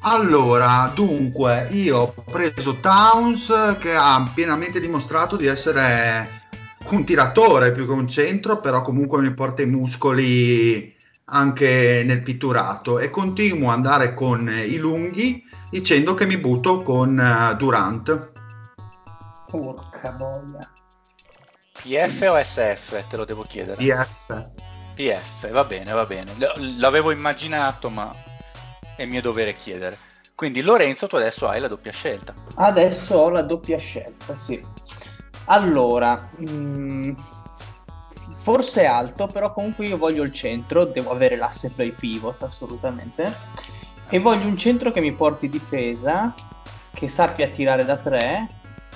[0.00, 6.42] Allora, dunque, io ho preso Towns che ha pienamente dimostrato di essere
[6.88, 10.96] un tiratore più che un centro, però comunque mi porta i muscoli
[11.30, 17.18] anche nel pitturato e continuo ad andare con i lunghi dicendo che mi butto con
[17.18, 18.32] uh, Durant.
[19.50, 20.70] Porca boia.
[21.82, 23.06] PF o SF?
[23.08, 23.76] Te lo devo chiedere.
[23.76, 24.50] PF.
[24.94, 26.32] PF, va bene, va bene.
[26.32, 28.12] L- l'avevo immaginato, ma
[28.96, 29.96] è mio dovere chiedere.
[30.34, 32.34] Quindi Lorenzo, tu adesso hai la doppia scelta.
[32.56, 34.60] Adesso ho la doppia scelta, sì.
[35.46, 37.14] Allora, mh, mm,
[38.48, 43.30] forse alto, però comunque io voglio il centro, devo avere l'asse play pivot assolutamente,
[44.08, 46.32] e voglio un centro che mi porti difesa,
[46.94, 48.46] che sappia tirare da tre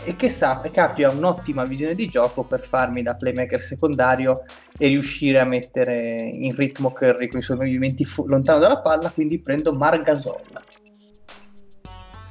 [0.05, 4.43] e che, sa- che abbia un'ottima visione di gioco per farmi da playmaker secondario
[4.79, 9.11] e riuscire a mettere in ritmo Curry con i suoi movimenti fu- lontano dalla palla,
[9.11, 10.41] quindi prendo Margasol.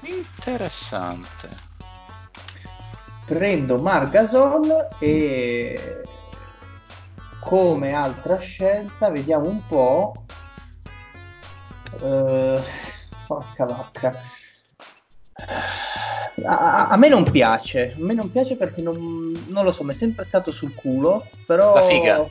[0.06, 1.50] Interessante.
[3.28, 6.02] Prendo Margasol e
[7.42, 10.14] come altra scelta vediamo un po'.
[12.02, 12.60] Uh,
[13.28, 14.22] porca vacca.
[16.46, 19.92] A, a, me non piace, a me non piace perché non, non lo so, mi
[19.92, 21.76] è sempre stato sul culo, però...
[21.76, 22.28] La figa.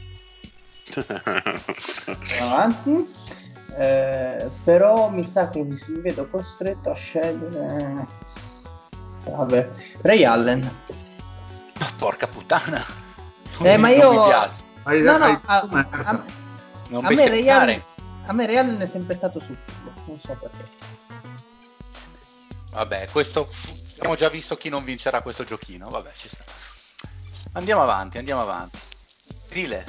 [2.40, 3.06] avanti.
[3.76, 8.06] Eh, però mi sa che mi, mi vedo costretto a scegliere...
[9.24, 9.68] Vabbè,
[10.02, 10.70] Ray Allen.
[11.98, 12.82] Porca puttana.
[13.62, 14.12] Eh, ma io...
[14.12, 14.68] Non mi piace.
[14.98, 16.24] No, no, a, a,
[16.88, 17.82] non a me, Allen,
[18.26, 20.68] a me Ray Allen è sempre stato sul culo, non so perché.
[22.72, 23.46] Vabbè, questo
[23.96, 25.88] abbiamo già visto chi non vincerà questo giochino.
[25.88, 26.44] Vabbè, ci sta.
[27.52, 28.78] Andiamo avanti, andiamo avanti.
[29.48, 29.84] Dile.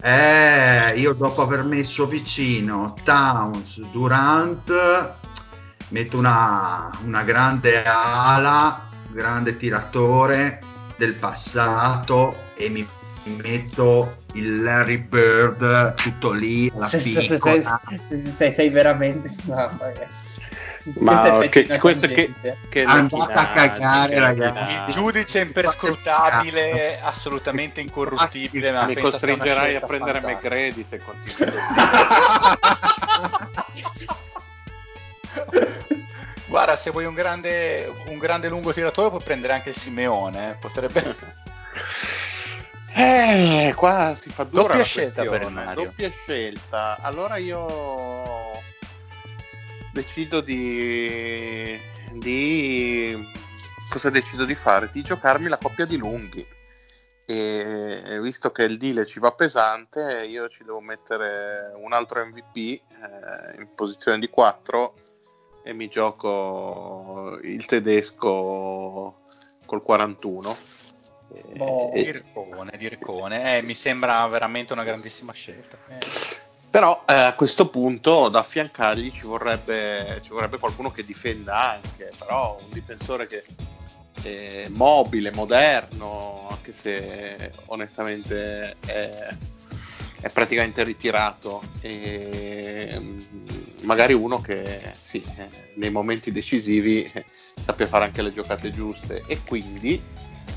[0.00, 5.14] Eh, io dopo aver messo vicino Towns, Durant,
[5.88, 10.60] metto una, una grande ala, grande tiratore
[10.96, 12.86] del passato e mi
[13.24, 17.38] metto il Larry Bird tutto lì alla piccola.
[17.38, 17.62] Sei,
[18.36, 19.30] sei, sei veramente...
[19.44, 19.70] Mia.
[20.98, 22.30] Ma che, questo che,
[22.68, 24.74] che andate a cagare, ragazzi.
[24.86, 28.70] Il giudice imperscrutabile, assolutamente incorruttibile.
[28.70, 30.48] Ma mi costringerai a prendere fantastica.
[30.48, 31.52] McGrady se continui.
[36.46, 40.50] Guarda, se vuoi un grande, un grande lungo tiratore, puoi prendere anche il Simeone.
[40.50, 40.54] Eh.
[40.56, 41.02] Potrebbe.
[42.96, 45.84] Eh, qua si fa dura doppia scelta per Mario.
[45.84, 46.96] Doppia scelta.
[47.00, 48.62] Allora io
[49.90, 51.76] decido di,
[52.12, 53.28] di
[53.90, 54.90] cosa decido di fare?
[54.92, 56.46] Di giocarmi la coppia di lunghi
[57.26, 62.56] e visto che il deal ci va pesante io ci devo mettere un altro MVP
[62.56, 62.80] eh,
[63.56, 64.92] in posizione di 4
[65.64, 69.22] e mi gioco il tedesco
[69.64, 70.54] col 41
[71.58, 72.02] oh, e...
[72.02, 73.58] Dircone, Dircone.
[73.58, 75.98] Eh, mi sembra veramente una grandissima scelta eh.
[76.74, 82.10] Però eh, a questo punto da affiancargli ci vorrebbe, ci vorrebbe qualcuno che difenda anche,
[82.18, 83.44] però un difensore che
[84.20, 89.28] è mobile, moderno, anche se onestamente è,
[90.20, 91.62] è praticamente ritirato.
[91.80, 93.18] E mm,
[93.82, 99.22] magari uno che sì, eh, nei momenti decisivi eh, sappia fare anche le giocate giuste.
[99.28, 100.02] E quindi,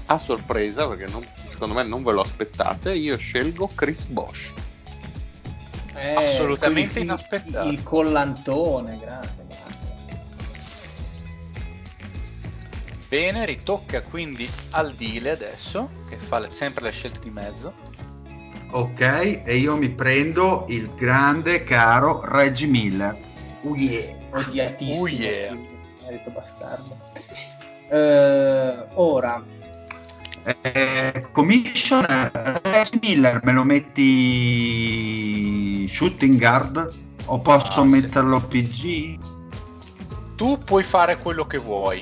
[0.07, 4.51] a sorpresa, perché non, secondo me non ve lo aspettate, io scelgo Chris Bosch.
[5.95, 7.69] Eh, assolutamente inaspettato.
[7.69, 9.45] Il collantone, grande,
[13.09, 17.73] Bene, ritocca quindi al Dile adesso, che fa le, sempre le scelte di mezzo.
[18.71, 23.17] Ok, e io mi prendo il grande caro Reggie Miller.
[23.61, 24.99] Uh yeah, odiatissimo.
[24.99, 25.57] Uh yeah.
[26.03, 26.97] Merito bastardo.
[27.89, 29.41] Uh, ora,
[30.61, 35.17] eh, commissioner Reggie Miller me lo metti
[35.87, 36.95] shooting guard
[37.25, 38.45] o posso ah, metterlo sì.
[39.17, 39.19] PG?
[40.35, 42.01] Tu puoi fare quello che vuoi.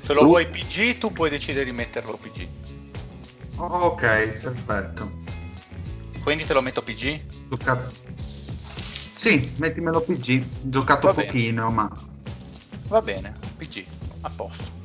[0.00, 0.26] Se lo tu...
[0.26, 2.48] vuoi PG, tu puoi decidere di metterlo PG.
[3.56, 5.10] Ok, perfetto.
[6.22, 7.48] Quindi te lo metto PG?
[7.48, 7.88] Giocato...
[8.14, 10.42] Sì, mettimelo PG.
[10.62, 11.88] Giocato pochino, ma.
[12.88, 13.84] Va bene, PG,
[14.22, 14.79] a posto.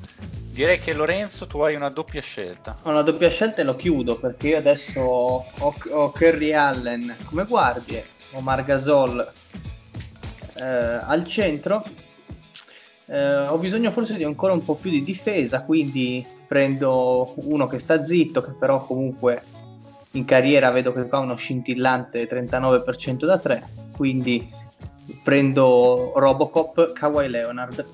[0.56, 2.78] Direi che Lorenzo tu hai una doppia scelta.
[2.84, 5.46] Una doppia scelta e lo chiudo perché io adesso ho,
[5.90, 9.34] ho Curry Allen come guardie, ho Margasol
[10.62, 11.84] eh, al centro.
[13.08, 17.80] Eh, ho bisogno forse di ancora un po' più di difesa, quindi prendo uno che
[17.80, 19.44] sta zitto, che però comunque
[20.12, 24.50] in carriera vedo che fa uno scintillante 39% da 3, quindi
[25.22, 27.86] prendo Robocop Kawhi Leonard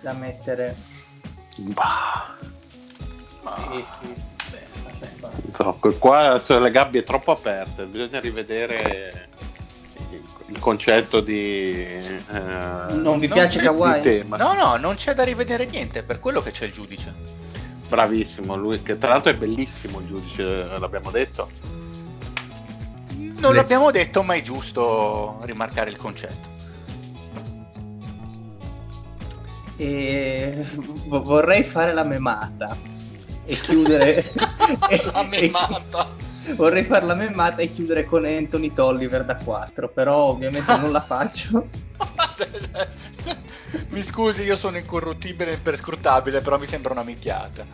[0.00, 0.94] da mettere
[1.56, 2.36] Bah.
[3.70, 4.24] Sì, sì.
[5.52, 5.90] Troppo.
[5.92, 9.28] Qua sono le gabbie troppo aperte, bisogna rivedere
[10.48, 14.24] il concetto di eh, non vi piace Kawaii?
[14.28, 17.14] No, no, non c'è da rivedere niente, per quello che c'è il giudice.
[17.88, 20.44] Bravissimo, lui che tra l'altro è bellissimo il giudice,
[20.78, 21.48] l'abbiamo detto.
[23.14, 23.56] Non Le...
[23.56, 26.55] l'abbiamo detto, ma è giusto rimarcare il concetto.
[29.76, 30.64] E
[31.06, 32.76] vorrei fare la memata
[33.44, 34.32] e chiudere
[35.12, 36.24] la memata
[36.54, 41.00] vorrei fare la memmata e chiudere con Anthony Tolliver da 4, però ovviamente non la
[41.00, 41.68] faccio.
[43.90, 47.64] mi scusi, io sono incorruttibile e imperscrutabile, però mi sembra una minchiata.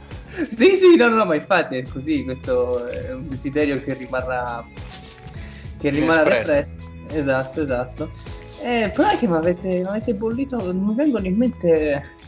[0.56, 4.64] Sì, sì, no, no, ma infatti è così, questo è un desiderio che rimarrà
[5.78, 6.74] che rimarrà represso.
[7.08, 8.10] Esatto, esatto.
[8.62, 12.20] Eh, però è che mi avete, avete bollito, non mi vengono in mente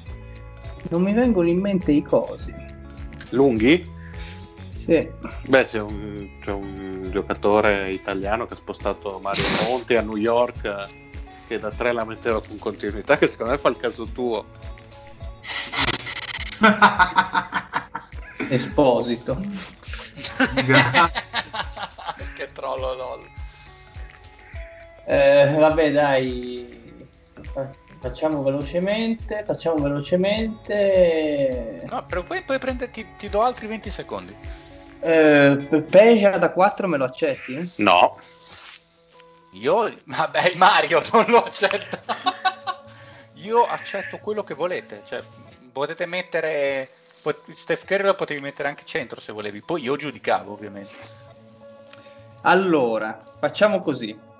[0.91, 2.55] non mi vengono in mente i cosi.
[3.30, 3.91] Lunghi?
[4.70, 5.09] Sì.
[5.47, 11.03] Beh, c'è un, c'è un giocatore italiano che ha spostato Mario Monti a New York
[11.47, 14.45] che da tre la metteva con continuità, che secondo me fa il caso tuo.
[18.49, 19.41] Esposito.
[22.37, 23.43] che trollo lol.
[25.05, 26.93] Eh, vabbè, dai.
[28.01, 31.83] Facciamo velocemente, facciamo velocemente.
[31.89, 34.37] No, però poi, poi prende, ti, do altri 20 secondi.
[35.01, 37.57] Eh, Peja da 4 me lo accetti?
[37.79, 38.15] No.
[39.53, 41.99] Io, vabbè, Mario non lo accetto.
[43.35, 45.03] Io accetto quello che volete.
[45.05, 45.23] Cioè,
[45.73, 46.87] potete mettere.
[46.87, 49.63] Steph Curry lo potevi mettere anche centro se volevi.
[49.63, 50.91] Poi io giudicavo, ovviamente.
[52.43, 54.33] Allora, facciamo così.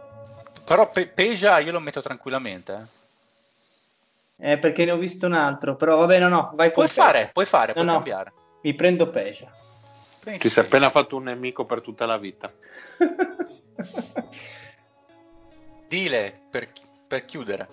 [0.65, 2.89] Però Pe- Peja io lo metto tranquillamente.
[4.39, 4.53] Eh.
[4.53, 7.47] Eh, perché ne ho visto un altro, però va bene, no, vai Puoi fare, puoi
[7.47, 8.33] fare, puoi no, cambiare.
[8.63, 9.51] Mi prendo Peja.
[10.25, 12.51] Ti sei appena fatto un nemico per tutta la vita.
[15.87, 16.69] Dile, per,
[17.07, 17.69] per chiudere.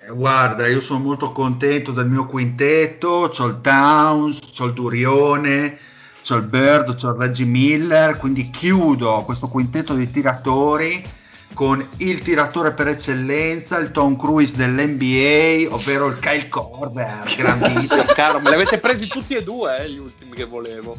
[0.00, 5.78] Eh, guarda, io sono molto contento del mio quintetto, c'ho il Towns, c'ho il Durione,
[6.22, 11.22] c'ho il Bird, c'ho il Reggie Miller, quindi chiudo questo quintetto di tiratori
[11.54, 18.04] con il tiratore per eccellenza, il Tom Cruise dell'NBA, ovvero il Kyle Korver, grandissimo.
[18.14, 20.96] Caro, me li avete presi tutti e due, eh, gli ultimi che volevo.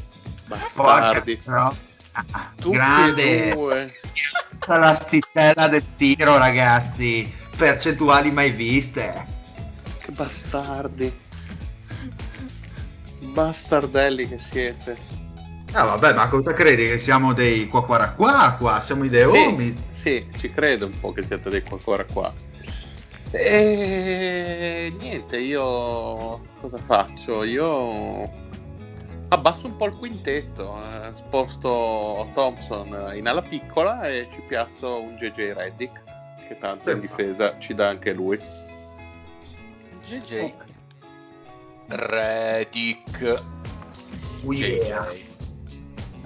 [0.47, 1.39] Bastardi.
[1.45, 1.75] No.
[2.13, 3.53] Ah, grande.
[3.53, 3.93] Due.
[4.67, 7.31] L'asticella del tiro, ragazzi.
[7.57, 9.25] Percentuali mai viste.
[9.99, 11.13] Che bastardi.
[13.19, 15.14] Bastardelli che siete.
[15.77, 18.55] Ah, vabbè, ma cosa credi che siamo dei qua qua qua?
[18.57, 18.79] qua?
[18.79, 19.73] Siamo i deomi?
[19.91, 22.33] Sì, sì, ci credo un po' che siate dei qua qua qua.
[23.31, 27.43] E niente, io cosa faccio?
[27.43, 28.31] Io
[29.27, 35.17] abbasso un po' il quintetto, eh, sposto Thompson in ala piccola e ci piazzo un
[35.17, 36.01] JJ Reddick,
[36.47, 38.39] che tanto in difesa ci dà anche lui.
[40.05, 40.53] JJ
[41.87, 43.43] Reddick.
[44.45, 45.33] Oh, yeah.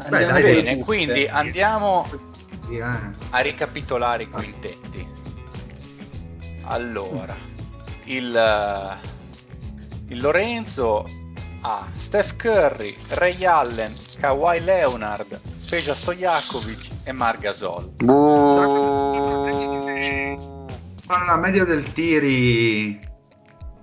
[0.07, 2.07] Beh, dai, bene, quindi andiamo
[3.31, 5.07] a ricapitolare i quintetti.
[6.63, 7.35] Allora,
[8.05, 8.97] il, eh,
[10.07, 11.05] il Lorenzo
[11.61, 15.39] ha Steph Curry, Ray Allen, Kawhi Leonard,
[15.69, 17.91] Peja Stojakovic e Margasol.
[21.05, 23.08] Fanno la media del tiri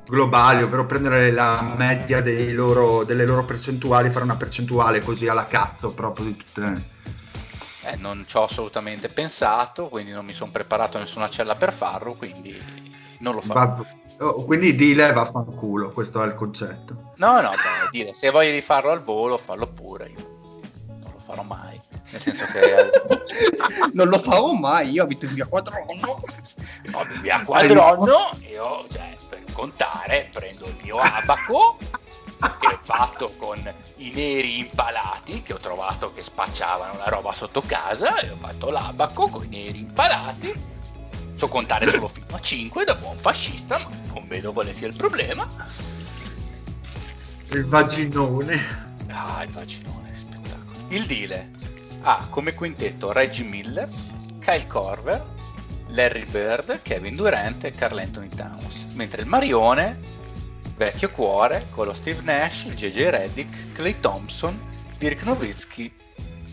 [0.06, 5.92] globali, ovvero prendere la media loro, delle loro percentuali, fare una percentuale così alla cazzo
[5.92, 6.94] proprio di tutte.
[7.82, 12.14] Eh, non ci ho assolutamente pensato, quindi non mi sono preparato nessuna cella per farlo,
[12.14, 12.56] quindi
[13.20, 13.60] non lo farò.
[13.60, 13.84] Va,
[14.26, 17.12] oh, quindi dile vaffanculo, questo è il concetto.
[17.16, 20.34] No, no, beh, dire, se voglio di farlo al volo, fallo pure, io
[20.88, 21.80] non lo farò mai.
[22.10, 22.90] Nel senso che
[23.92, 26.22] non lo farò mai, io abito in via Quadronno.
[26.86, 29.16] No, in via Quadronno, io cioè,
[29.52, 31.78] contare, prendo il mio abaco
[32.60, 33.58] che è fatto con
[33.96, 38.70] i neri impalati che ho trovato che spacciavano la roba sotto casa e ho fatto
[38.70, 40.74] l'abaco con i neri impalati.
[41.36, 44.96] So contare solo fino a 5 da buon fascista ma non vedo quale sia il
[44.96, 45.46] problema.
[47.48, 48.84] Il vaginone.
[49.08, 50.78] Ah il vaginone spettacolo.
[50.88, 51.50] Il Dile
[52.02, 53.88] ha come quintetto Reggie Miller
[54.40, 55.34] Kyle Corver
[55.88, 60.00] Larry Bird, Kevin Durant e Carl Anthony Towns, mentre il Marione,
[60.76, 64.58] vecchio cuore, con lo Steve Nash, JJ Reddick, Clay Thompson,
[64.98, 65.92] Dirk Nowitzki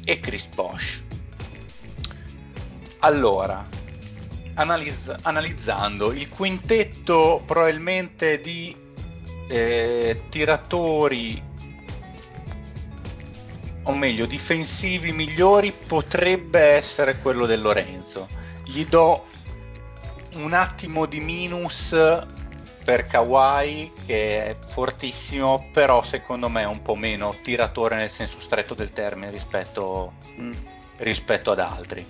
[0.04, 1.02] e Chris Bosch.
[3.00, 3.68] Allora,
[4.56, 8.76] analizz- analizzando il quintetto probabilmente di
[9.48, 11.42] eh, tiratori
[13.86, 18.28] o meglio difensivi migliori potrebbe essere quello del Lorenzo
[18.66, 19.26] gli do
[20.36, 21.96] un attimo di minus
[22.84, 28.40] per Kawhi che è fortissimo però secondo me è un po' meno tiratore nel senso
[28.40, 30.52] stretto del termine rispetto, mm.
[30.98, 32.06] rispetto ad altri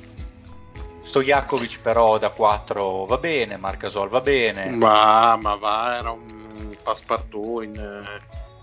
[1.03, 7.63] Stojakovic però da 4 va bene Marcasol va bene ma, ma va era un passepartout
[7.63, 8.19] in,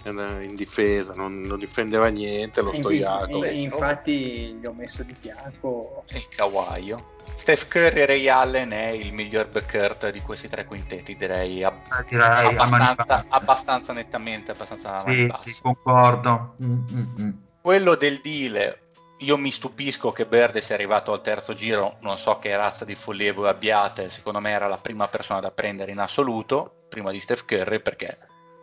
[0.08, 3.44] in difesa, non, non difendeva niente lo Stoiaco.
[3.44, 7.18] E, infatti gli ho messo di fianco il Kawaio.
[7.34, 11.86] Steph Curry e Ray Allen è il miglior backcourt di questi tre quintetti, direi, ab-
[11.88, 14.50] ah, direi abbastanza, abbastanza, nettamente.
[14.52, 16.56] Abbastanza sì, sì, concordo.
[16.62, 17.42] Mm-mm.
[17.60, 18.78] Quello del deal,
[19.18, 22.94] io mi stupisco che Berde sia arrivato al terzo giro, non so che razza di
[22.94, 27.20] follie voi abbiate, secondo me era la prima persona da prendere in assoluto, prima di
[27.20, 28.18] Steph Curry, perché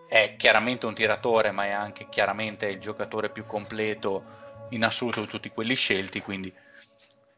[0.08, 4.24] è chiaramente un tiratore, ma è anche chiaramente il giocatore più completo
[4.70, 6.53] in assoluto di tutti quelli scelti, quindi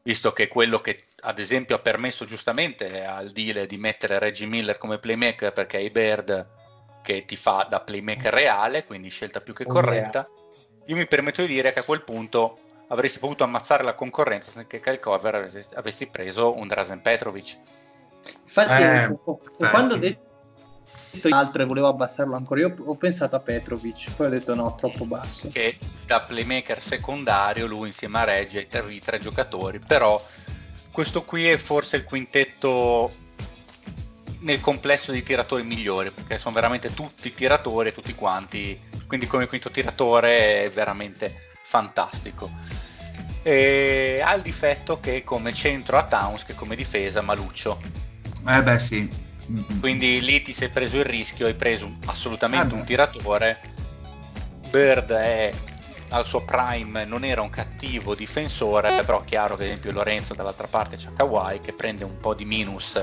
[0.02, 4.78] visto che quello che ad esempio ha permesso giustamente al deal di mettere Reggie Miller
[4.78, 6.48] come playmaker perché hai Bird
[7.04, 10.28] che ti fa da playmaker reale, quindi scelta più che oh, corretta,
[10.86, 14.68] io mi permetto di dire che a quel punto avresti potuto ammazzare la concorrenza se
[14.68, 17.58] che Kyle Cover avessi, preso un Drazen Petrovic.
[18.46, 20.29] Infatti, eh, quando ho detto
[21.30, 22.62] altro e volevo abbassarlo ancora.
[22.62, 25.48] Io ho pensato a Petrovic, poi ho detto no, troppo basso.
[25.48, 30.24] Che da playmaker secondario lui insieme a Reggi ai tre, tre giocatori, però
[30.92, 33.28] questo qui è forse il quintetto
[34.42, 39.70] nel complesso dei tiratori migliori, perché sono veramente tutti tiratori, tutti quanti, quindi come quinto
[39.70, 42.52] tiratore è veramente fantastico.
[43.42, 47.80] E ha il difetto che come centro a Towns che come difesa Maluccio.
[48.48, 49.10] Eh beh sì,
[49.80, 53.60] quindi lì ti sei preso il rischio, hai preso assolutamente ah, un tiratore.
[54.70, 55.52] Bird è
[56.10, 60.34] al suo prime, non era un cattivo difensore, però è chiaro che ad esempio Lorenzo
[60.34, 63.00] dall'altra parte c'è Kawhi che prende un po' di minus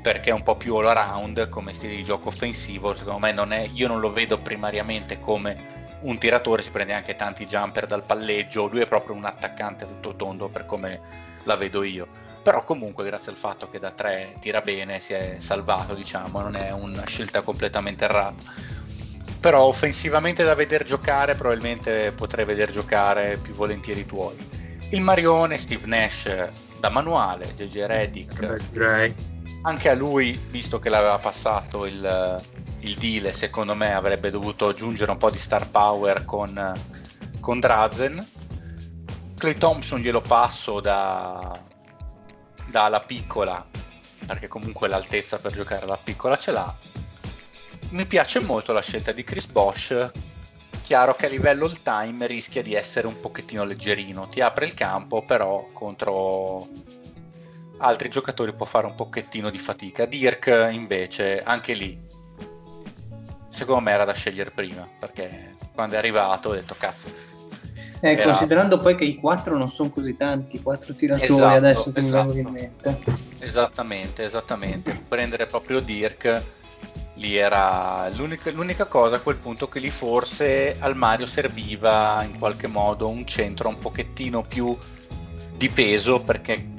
[0.00, 3.52] perché è un po' più all around come stile di gioco offensivo, secondo me non
[3.52, 8.04] è, io non lo vedo primariamente come un tiratore, si prende anche tanti jumper dal
[8.04, 11.00] palleggio, lui è proprio un attaccante tutto tondo per come
[11.42, 15.36] la vedo io però comunque grazie al fatto che da 3 tira bene si è
[15.38, 18.42] salvato diciamo non è una scelta completamente errata.
[19.38, 24.48] Però offensivamente da vedere giocare probabilmente potrei vedere giocare più volentieri i tuoi.
[24.88, 26.48] Il Marione Steve Nash
[26.80, 28.62] da manuale JJ Reddick
[29.64, 32.42] anche a lui visto che l'aveva passato il,
[32.80, 36.72] il deal secondo me avrebbe dovuto aggiungere un po' di star power con,
[37.40, 38.26] con Drazen.
[39.36, 41.66] Clay Thompson glielo passo da,
[42.70, 43.66] dalla piccola,
[44.26, 46.76] perché comunque l'altezza per giocare alla piccola ce l'ha.
[47.90, 50.10] Mi piace molto la scelta di Chris Bosch.
[50.82, 54.74] Chiaro che a livello all time rischia di essere un pochettino leggerino, ti apre il
[54.74, 56.68] campo, però contro
[57.78, 60.06] altri giocatori può fare un pochettino di fatica.
[60.06, 61.98] Dirk invece, anche lì,
[63.50, 67.08] secondo me era da scegliere prima, perché quando è arrivato ho detto cazzo,
[68.00, 68.24] eh, Era...
[68.24, 72.32] Considerando poi che i quattro non sono così tanti, quattro tiratori esatto, adesso che esatto.
[72.32, 72.98] mi in mente.
[73.38, 75.00] Esattamente, esattamente.
[75.08, 76.42] Prendere proprio Dirk
[77.18, 82.38] lì era l'unica, l'unica, cosa a quel punto che lì forse al Mario serviva in
[82.38, 84.76] qualche modo un centro un pochettino più
[85.56, 86.76] di peso perché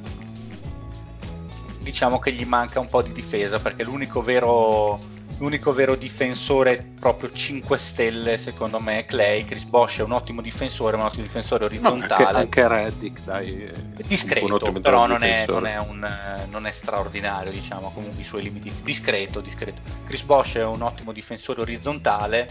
[1.79, 4.97] diciamo che gli manca un po' di difesa perché l'unico vero
[5.39, 9.43] l'unico vero difensore proprio 5 stelle secondo me è Clay.
[9.45, 13.23] Chris Bosch è un ottimo difensore ma un ottimo difensore orizzontale no, anche, anche Reddick
[13.23, 13.71] dai
[14.05, 18.71] discreto però non è, non, è un, non è, straordinario diciamo comunque i suoi limiti.
[18.83, 19.81] Discreto discreto.
[20.05, 22.47] Chris Bosch è un ottimo difensore orizzontale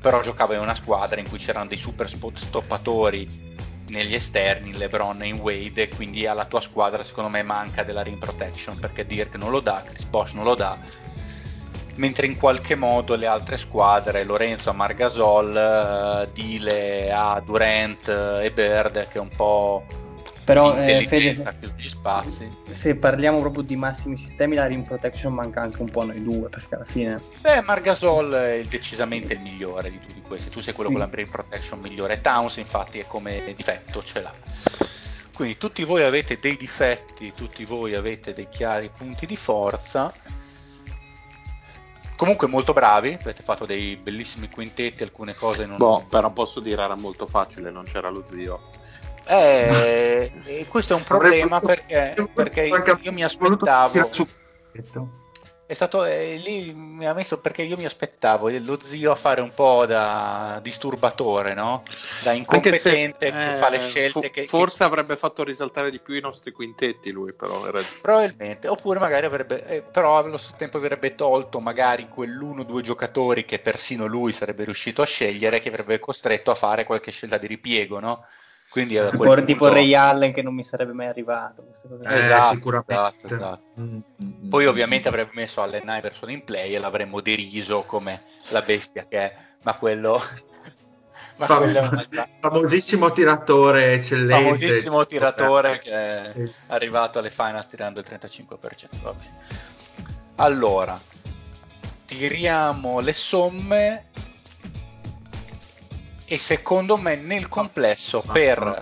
[0.00, 3.50] però giocava in una squadra in cui c'erano dei super spot stoppatori
[3.88, 8.18] negli esterni, LeBron e in Wade, quindi alla tua squadra secondo me manca della rim
[8.18, 10.78] protection perché Dirk non lo dà, Chris Bosch non lo dà
[11.96, 18.50] mentre in qualche modo le altre squadre, Lorenzo a Margasol, uh, Dile a Durant e
[18.52, 19.84] Bird, che è un po'
[20.44, 21.36] però eh, Fede,
[21.76, 22.50] gli spazi.
[22.72, 26.22] Se parliamo proprio di massimi sistemi, la rim protection manca anche un po' a noi
[26.22, 27.22] due, perché alla fine.
[27.40, 30.50] Beh, Margasol è decisamente il migliore di tutti questi.
[30.50, 30.96] Tu sei quello sì.
[30.96, 32.20] con la rim protection migliore.
[32.20, 34.34] Towns, infatti, è come difetto, ce l'ha.
[35.32, 40.12] Quindi tutti voi avete dei difetti, tutti voi avete dei chiari punti di forza
[42.16, 45.76] Comunque molto bravi, avete fatto dei bellissimi quintetti, alcune cose non...
[45.76, 48.60] Boh, però posso dire era molto facile, non c'era lo zio.
[49.26, 54.00] Eh, questo è un problema perché, perché io mi aspettavo
[55.72, 59.40] è stato eh, lì mi ha messo perché io mi aspettavo lo zio a fare
[59.40, 61.82] un po' da disturbatore, no?
[62.22, 64.20] Da incompetente se, che fa le eh, scelte.
[64.20, 64.84] Fo- che, forse che...
[64.84, 67.66] avrebbe fatto risaltare di più i nostri quintetti lui, però.
[67.66, 67.80] Era...
[68.02, 72.82] Probabilmente, oppure magari avrebbe, eh, però allo stesso tempo avrebbe tolto magari quell'uno o due
[72.82, 77.38] giocatori che persino lui sarebbe riuscito a scegliere, che avrebbe costretto a fare qualche scelta
[77.38, 78.22] di ripiego, no?
[78.72, 79.44] Quindi a quel punto...
[79.44, 81.66] tipo Ray Allen che non mi sarebbe mai arrivato.
[82.04, 82.94] Eh, esatto, sicuramente.
[82.94, 83.62] Esatto, esatto.
[83.78, 84.48] Mm-hmm.
[84.48, 89.18] Poi ovviamente avrebbe messo Allen Iverson in play e l'avremmo deriso come la bestia che
[89.18, 89.34] è.
[89.64, 90.18] ma quello
[91.36, 92.08] ma Fam-
[92.40, 96.32] famosissimo tiratore eccellente famosissimo tiratore che è
[96.68, 99.14] arrivato alle finals tirando il 35%
[100.36, 101.00] allora
[102.04, 104.10] tiriamo le somme
[106.32, 108.80] e secondo me nel complesso per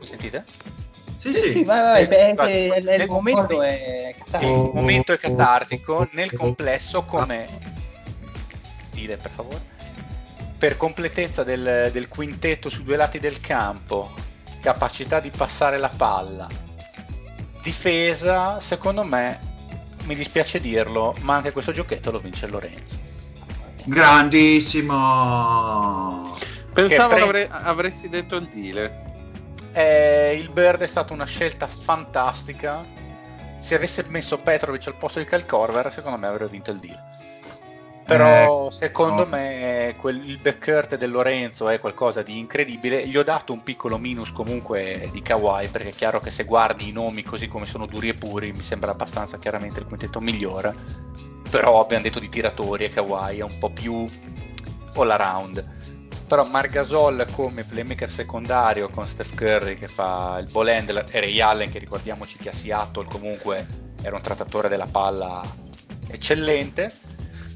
[0.00, 0.46] mi sentite?
[1.18, 4.64] Sì, sì, sì vai, vai, eh, beh, nel, il momento è catartico.
[4.64, 7.46] Il momento è catartico, nel complesso come
[8.92, 9.74] dire per favore
[10.56, 14.14] per completezza del, del quintetto su due lati del campo,
[14.62, 16.48] capacità di passare la palla,
[17.60, 19.38] difesa, secondo me,
[20.04, 23.15] mi dispiace dirlo, ma anche questo giochetto lo vince Lorenzo.
[23.86, 24.94] Grandissimo!
[26.72, 27.22] Pensavo pre...
[27.22, 29.04] avrei, avresti detto il deal.
[29.72, 32.82] Eh, il Bird è stata una scelta fantastica.
[33.60, 36.98] Se avesse messo Petrovic al posto di Calcorver, secondo me avrebbe vinto il deal.
[38.04, 39.30] Però eh, secondo no.
[39.30, 43.06] me quel, il backcourt del Lorenzo è qualcosa di incredibile.
[43.06, 46.88] Gli ho dato un piccolo minus comunque di Kawhi, perché è chiaro che se guardi
[46.88, 50.74] i nomi così come sono duri e puri, mi sembra abbastanza chiaramente il quintetto migliore.
[51.50, 54.04] Però abbiamo detto di tiratori e Kawhi è un po' più
[54.94, 55.64] all around.
[56.26, 61.40] Però Margasol come playmaker secondario con Steph Curry che fa il ball handler e Ray
[61.40, 63.64] Allen che ricordiamoci che a Seattle comunque
[64.02, 65.42] era un trattatore della palla
[66.08, 66.92] eccellente.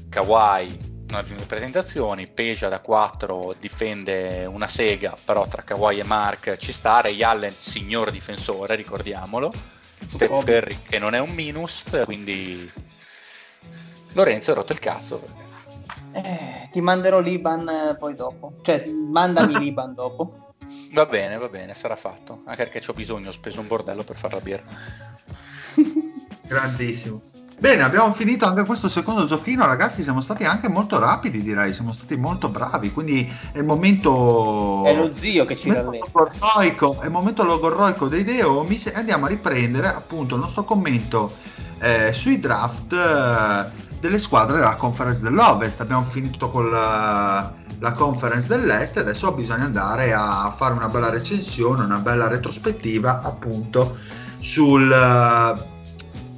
[0.07, 6.55] Kawhi non aggiunge presentazioni, Peja da 4 difende una sega, però tra Kawhi e Mark
[6.55, 9.51] ci sta, Ray Allen signor difensore, ricordiamolo,
[10.05, 12.71] Steph Curry che non è un minus, quindi
[14.13, 15.21] Lorenzo ha rotto il cazzo.
[16.13, 20.53] Eh, ti manderò l'Iban eh, poi dopo, cioè mandami l'Iban dopo.
[20.93, 24.17] Va bene, va bene, sarà fatto, anche perché ho bisogno, ho speso un bordello per
[24.17, 24.63] fare la birra.
[26.47, 27.29] Grandissimo.
[27.61, 30.01] Bene, abbiamo finito anche questo secondo giochino, ragazzi.
[30.01, 31.73] Siamo stati anche molto rapidi, direi.
[31.73, 32.91] Siamo stati molto bravi.
[32.91, 34.83] Quindi è il momento.
[34.83, 36.31] È lo zio che ci rallenta.
[36.59, 38.81] È il momento logorroico dei Deomi.
[38.83, 41.31] E andiamo a riprendere appunto il nostro commento
[41.77, 45.79] eh, sui draft eh, delle squadre della conference dell'Ovest.
[45.79, 51.09] Abbiamo finito con la, la conference dell'Est e adesso bisogna andare a fare una bella
[51.09, 53.97] recensione, una bella retrospettiva appunto
[54.39, 54.89] sul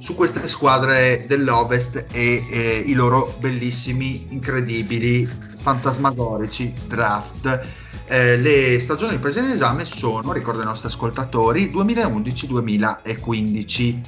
[0.04, 7.66] su queste squadre dell'Ovest e eh, i loro bellissimi, incredibili, fantasmagorici draft.
[8.06, 14.00] Eh, le stagioni prese in esame sono, ricordo ai nostri ascoltatori, 2011-2015.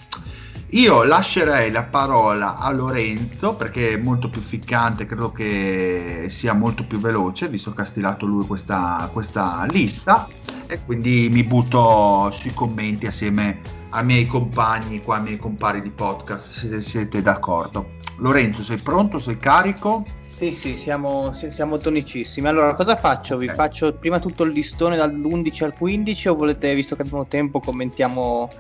[0.71, 6.85] Io lascerei la parola a Lorenzo perché è molto più ficcante, credo che sia molto
[6.85, 10.27] più veloce, visto che ha stilato lui questa, questa lista,
[10.67, 13.61] e quindi mi butto sui commenti assieme
[13.91, 17.95] ai miei compagni, qua, ai miei compari di podcast, se siete d'accordo.
[18.17, 19.19] Lorenzo, sei pronto?
[19.19, 20.05] Sei carico?
[20.37, 22.49] Sì, sì, siamo, siamo tonicissimi.
[22.49, 23.37] Allora, cosa faccio?
[23.37, 23.47] Okay.
[23.47, 27.61] Vi faccio prima tutto il listone dall'11 al 15 o volete, visto che abbiamo tempo,
[27.61, 28.51] commentiamo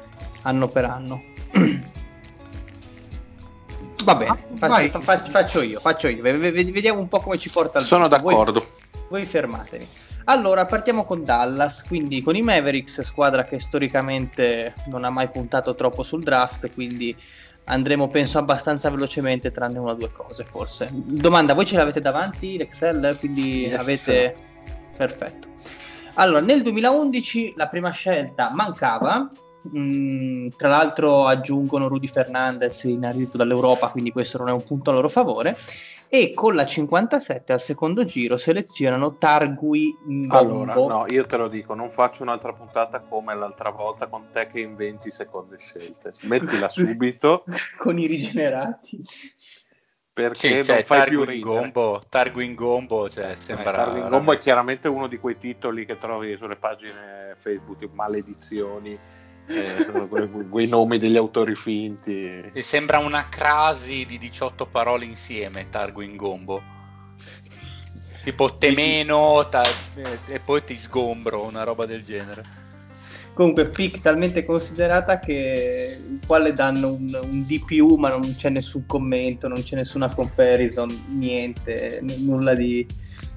[0.46, 1.22] anno per anno?
[4.04, 6.22] Va bene, ah, faccio, faccio, faccio, io, faccio io.
[6.22, 8.60] Vediamo un po' come ci porta il Sono d'accordo.
[8.60, 9.88] Voi, voi fermatevi.
[10.28, 15.74] Allora, partiamo con Dallas, quindi con i Mavericks, squadra che storicamente non ha mai puntato
[15.74, 17.16] troppo sul draft, quindi
[17.64, 20.88] andremo penso abbastanza velocemente tranne una o due cose forse.
[20.92, 23.16] Domanda, voi ce l'avete davanti l'Excel?
[23.18, 23.80] Quindi yes.
[23.80, 24.36] avete...
[24.96, 25.48] Perfetto.
[26.14, 29.28] Allora, nel 2011 la prima scelta mancava,
[29.76, 34.90] Mm, tra l'altro aggiungono Rudy Fernandez in arrivo dall'Europa, quindi questo non è un punto
[34.90, 35.56] a loro favore
[36.08, 40.36] e con la 57 al secondo giro selezionano Targui Ngombo.
[40.36, 44.46] Allora, no, io te lo dico, non faccio un'altra puntata come l'altra volta con te
[44.46, 46.12] che inventi seconde scelte.
[46.22, 47.44] Mettila subito.
[47.76, 49.02] con i rigenerati.
[50.12, 53.72] Perché sì, non fai più Gombo, Targuin Gombo, cioè, eh, sembra...
[53.72, 58.96] Eh, Targuin Gombo è chiaramente uno di quei titoli che trovi sulle pagine Facebook, maledizioni
[59.48, 62.50] eh, quei nomi degli autori finti.
[62.52, 66.62] E sembra una crasi di 18 parole insieme, Targuin Gombo.
[68.22, 72.64] Tipo temeno ta- e poi ti sgombro, una roba del genere.
[73.34, 75.68] Comunque, pick talmente considerata che
[76.10, 80.88] il quale danno un, un DPU, ma non c'è nessun commento, non c'è nessuna comparison,
[81.10, 82.86] niente, n- nulla di,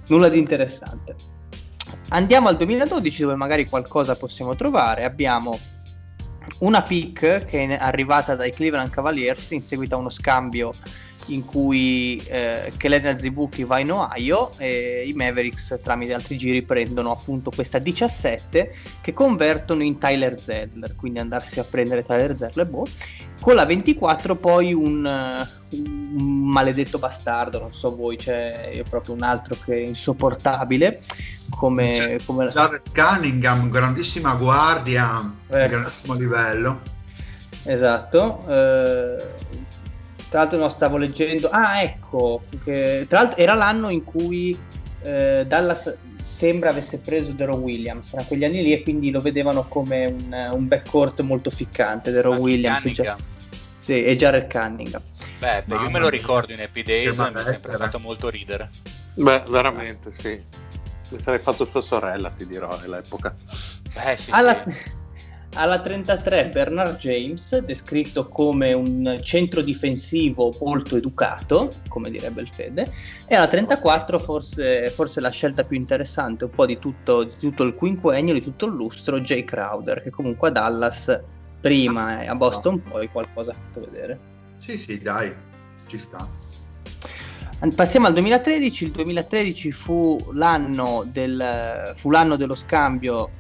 [0.08, 1.16] nulla di interessante.
[2.10, 5.04] Andiamo al 2012 dove magari qualcosa possiamo trovare.
[5.04, 5.60] Abbiamo
[6.60, 10.72] una pick che è arrivata dai Cleveland Cavaliers in seguito a uno scambio
[11.28, 17.12] in cui eh, Kellen Azibuki va in Ohio e i Mavericks tramite altri giri prendono
[17.12, 22.86] appunto questa 17 che convertono in Tyler Zeller quindi andarsi a prendere Tyler Zeller boh.
[23.42, 25.06] con la 24 poi un,
[25.72, 31.02] un maledetto bastardo, non so voi, c'è cioè, proprio un altro che è insopportabile.
[31.52, 32.52] Come, come la...
[32.52, 35.68] Jared Cunningham, grandissima guardia, eh.
[35.68, 36.82] grandissimo livello.
[37.64, 38.46] Esatto.
[38.48, 39.59] Eh,
[40.30, 41.50] tra l'altro non stavo leggendo.
[41.50, 44.58] Ah, ecco, che, tra l'altro era l'anno in cui
[45.02, 49.68] eh, Dallas sembra avesse preso Deron Williams, era quegli anni lì e quindi lo vedevano
[49.68, 53.18] come un, un backcourt molto ficcante, Deron Williams e, Jar-
[53.80, 55.02] sì, e Jared Cunningham.
[55.40, 58.70] Beh, beh io me lo ricordo in Happy Days mi è sempre fatto molto ridere.
[59.16, 60.42] Beh, veramente sì.
[61.10, 63.36] Mi sarei fatto sua sorella, ti dirò, all'epoca.
[63.94, 64.54] Beh, sì, Alla...
[64.54, 64.98] sì.
[65.56, 72.86] Alla 33 Bernard James, descritto come un centro difensivo molto educato, come direbbe il Fede,
[73.28, 77.64] e alla 34 forse, forse la scelta più interessante un po' di tutto, di tutto,
[77.64, 81.20] il quinquennio, di tutto il lustro, Jay Crowder, che comunque a Dallas
[81.60, 84.20] prima e a Boston poi qualcosa ha fatto vedere.
[84.58, 85.34] Sì, sì, dai,
[85.88, 86.28] ci sta.
[87.76, 93.32] Passiamo al 2013, il 2013 fu l'anno, del, fu l'anno dello scambio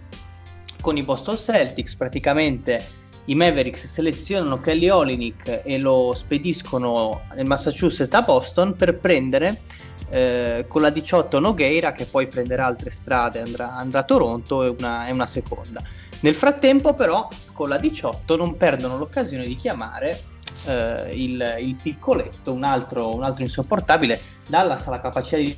[0.81, 2.83] con i Boston Celtics, praticamente
[3.25, 9.61] i Mavericks selezionano Kelly Olinick e lo spediscono nel Massachusetts a Boston per prendere
[10.09, 14.69] eh, con la 18 Nogueira che poi prenderà altre strade, andrà, andrà a Toronto e
[14.69, 15.81] una, e una seconda.
[16.21, 20.19] Nel frattempo però con la 18 non perdono l'occasione di chiamare
[20.67, 24.19] eh, il, il, piccoletto, un altro, un altro insopportabile.
[24.47, 25.55] Dallas ha la capacità di...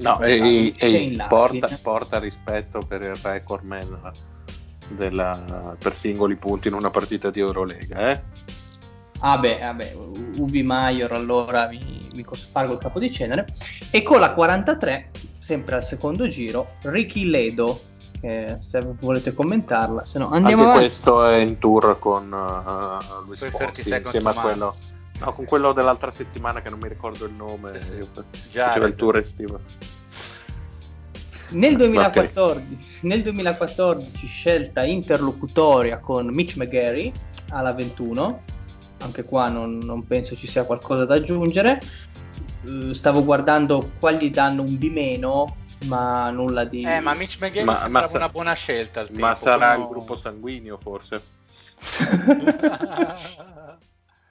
[0.00, 4.12] No, e, e porta, porta rispetto per il recordman
[4.90, 8.10] della, per singoli punti in una partita di Eurolega.
[8.10, 8.20] Eh?
[9.20, 9.96] Ah beh, vabbè,
[10.36, 11.80] Ubi Maior allora mi,
[12.14, 13.46] mi cospargo il capo di cenere.
[13.90, 17.80] E con la 43, sempre al secondo giro, Ricky Ledo,
[18.20, 20.78] che se volete commentarla, se no andiamo Anche avanti.
[20.78, 24.74] questo è in tour con uh, Luis Fonsi, insieme a quello...
[25.20, 27.94] No, con quello dell'altra settimana che non mi ricordo il nome, sì,
[28.30, 28.58] sì.
[28.58, 29.58] faceva il tour estivo.
[31.50, 32.78] Nel 2014, okay.
[33.02, 37.10] nel 2014 scelta interlocutoria con Mitch McGarry
[37.50, 38.42] alla 21,
[38.98, 41.80] anche qua non, non penso ci sia qualcosa da aggiungere.
[42.66, 46.80] Uh, stavo guardando quali danno un B meno, ma nulla di...
[46.80, 49.00] Eh, ma Mitch McGarry ma, sembrava ma sa- una buona scelta.
[49.00, 49.82] ma tempo, sarà no...
[49.82, 51.22] il gruppo sanguigno forse?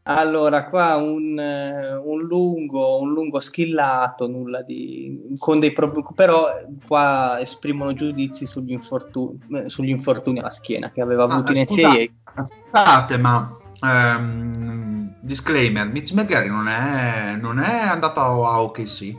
[0.10, 5.34] Allora, qua un, eh, un, lungo, un lungo schillato, nulla di...
[5.38, 6.47] con dei problemi, però
[6.88, 11.66] qua esprimono giudizi sugli infortuni, eh, sugli infortuni alla schiena che aveva avuto ah, in
[11.70, 12.45] NCAA.
[12.45, 19.14] Scusate, ma um, disclaimer, Mitch McGarry non è, non è andato a OKC?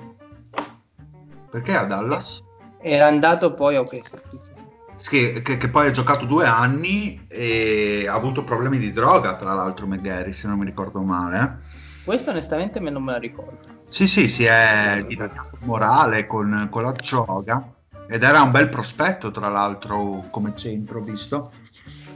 [1.50, 2.42] Perché a Dallas?
[2.80, 4.57] Era andato poi a OKC
[5.02, 9.54] che, che, che, poi ha giocato due anni e ha avuto problemi di droga, tra
[9.54, 11.62] l'altro, McGarry, se non mi ricordo male.
[12.04, 13.82] Questo onestamente me non me la ricordo.
[13.88, 17.74] Sì, sì, si è diventato morale con, con la droga
[18.08, 21.52] ed era un bel prospetto, tra l'altro, come centro, visto.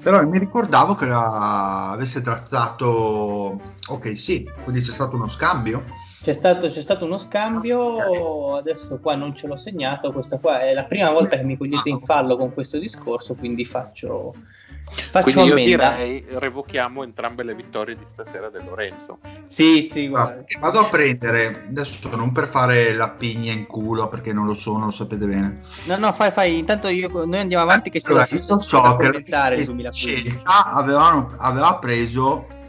[0.03, 3.61] Però mi ricordavo che avesse trattato...
[3.89, 5.85] Ok, sì, quindi c'è stato uno scambio
[6.23, 10.73] c'è stato, c'è stato, uno scambio, adesso qua non ce l'ho segnato, questa qua è
[10.73, 14.33] la prima volta che mi cogliete in fallo con questo discorso, quindi faccio,
[14.85, 15.91] faccio quindi io ammenda.
[15.97, 19.19] direi revochiamo entrambe le vittorie di stasera del Lorenzo.
[19.49, 20.45] Sì, sì, guarda.
[20.61, 24.75] Vado a prendere, adesso non per fare la pigna in culo, perché non lo so,
[24.75, 25.59] non lo sapete bene.
[25.87, 29.07] No, no, fai, fai, intanto io, noi andiamo avanti che allora, ce l'ho so che
[29.07, 30.43] il 2015.
[30.45, 32.61] Avevano, aveva preso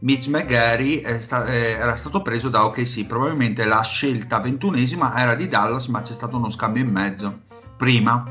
[0.00, 5.48] Mitch McGarry sta- eh, era stato preso da OKC, probabilmente la scelta ventunesima era di
[5.48, 7.40] Dallas, ma c'è stato uno scambio in mezzo.
[7.76, 8.24] Prima,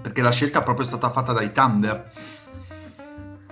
[0.00, 2.10] perché la scelta proprio è stata fatta dai Thunder.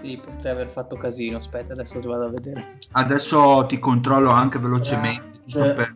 [0.01, 2.79] Sì, potrei aver fatto casino, aspetta, adesso ti vado a vedere.
[2.93, 5.95] Adesso ti controllo anche velocemente, giusto per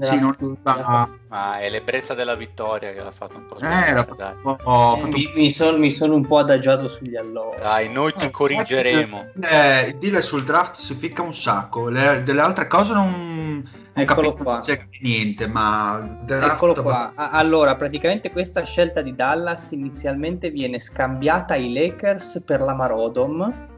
[0.00, 1.08] sì, non va...
[1.28, 3.58] Ma è l'ebbrezza della vittoria che l'ha fatto un po'.
[3.58, 4.06] Eh, era...
[4.42, 5.16] oh, fatto...
[5.16, 7.58] Mi, mi sono son un po' adagiato sugli allori.
[7.58, 9.30] Dai, noi ti eh, corrigeremo.
[9.40, 11.88] Eh, il deal sul draft si ficca un sacco.
[11.88, 16.82] Le, delle altre cose non, non capisco c'è niente, ma eccolo qua.
[16.82, 23.68] Bast- allora, praticamente questa scelta di Dallas inizialmente viene scambiata ai Lakers per la Marodom.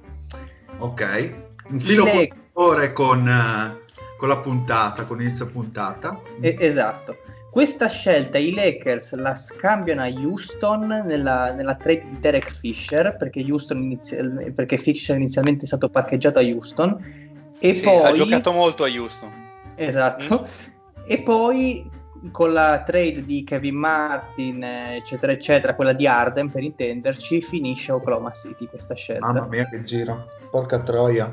[0.78, 1.34] Ok,
[1.68, 2.92] un filo Le...
[2.92, 3.83] con uh,
[4.24, 6.18] con la puntata, con inizio puntata.
[6.40, 7.18] Eh, esatto.
[7.50, 13.40] Questa scelta i Lakers la scambiano a Houston nella, nella trade di Derek Fisher, perché,
[13.40, 17.52] inizial, perché, Fisher inizialmente è stato parcheggiato a Houston.
[17.58, 18.02] E sì, poi...
[18.02, 19.30] Ha giocato molto a Houston.
[19.74, 20.40] Esatto.
[20.40, 21.04] Mm.
[21.04, 21.90] E poi
[22.30, 28.32] con la trade di Kevin Martin, eccetera, eccetera, quella di Arden per intenderci, finisce Oklahoma
[28.32, 29.26] City questa scelta.
[29.26, 31.32] Mamma mia che giro, porca troia.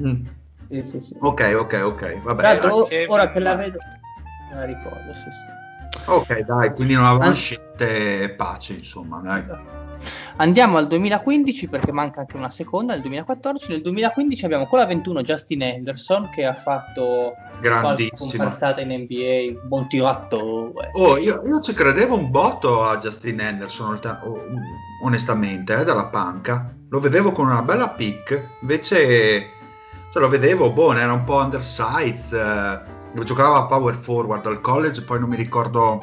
[0.00, 0.26] Mm.
[0.68, 1.16] Sì, sì, sì.
[1.18, 2.22] Ok, ok, ok.
[2.22, 2.42] Vabbè.
[2.42, 3.78] Tanto, ora che la vedo,
[4.50, 5.62] me la ricordo, sì, sì.
[6.06, 9.40] Ok, dai, quindi non avevano An- scelte pace, insomma, dai.
[9.40, 9.74] Esatto.
[10.36, 13.70] Andiamo al 2015 perché manca anche una seconda, nel 2014.
[13.70, 19.52] Nel 2015 abbiamo con la 21 Justin Anderson che ha fatto grandissima comparsata in NBA,
[19.52, 20.90] un buon tiratore.
[20.94, 24.00] Oh, io, io, ci credevo un botto a Justin Anderson,
[24.98, 26.74] onestamente, eh, dalla panca.
[26.88, 29.53] Lo vedevo con una bella pick, invece
[30.14, 32.32] cioè, lo vedevo, boh, era un po' undersized.
[32.34, 35.98] Eh, giocava a power forward al college, poi non mi ricordo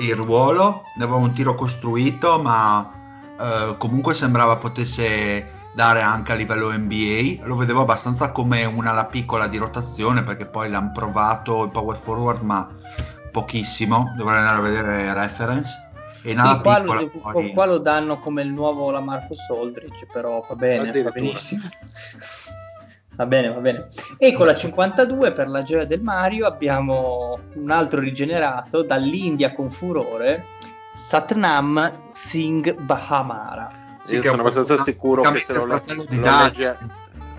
[0.00, 2.88] il ruolo, ne aveva un tiro costruito, ma
[3.36, 7.44] eh, comunque sembrava potesse dare anche a livello NBA.
[7.44, 11.96] Lo vedevo abbastanza come una la piccola di rotazione perché poi l'hanno provato il power
[11.96, 12.68] forward, ma
[13.32, 14.14] pochissimo.
[14.16, 15.72] Dovrei andare a vedere reference.
[16.22, 17.52] E sì, qua, lo, poi...
[17.52, 21.62] qua lo danno come il nuovo la Marcus Aldridge, però va bene, va benissimo.
[23.16, 23.88] Va bene, va bene.
[24.18, 29.70] E con la 52 per la gioia del Mario abbiamo un altro rigenerato dall'India con
[29.70, 30.46] furore,
[30.92, 33.82] Satnam Singh Bahamara.
[34.02, 36.76] Sì, Io sono abbastanza sicuro che se lo, lo legge,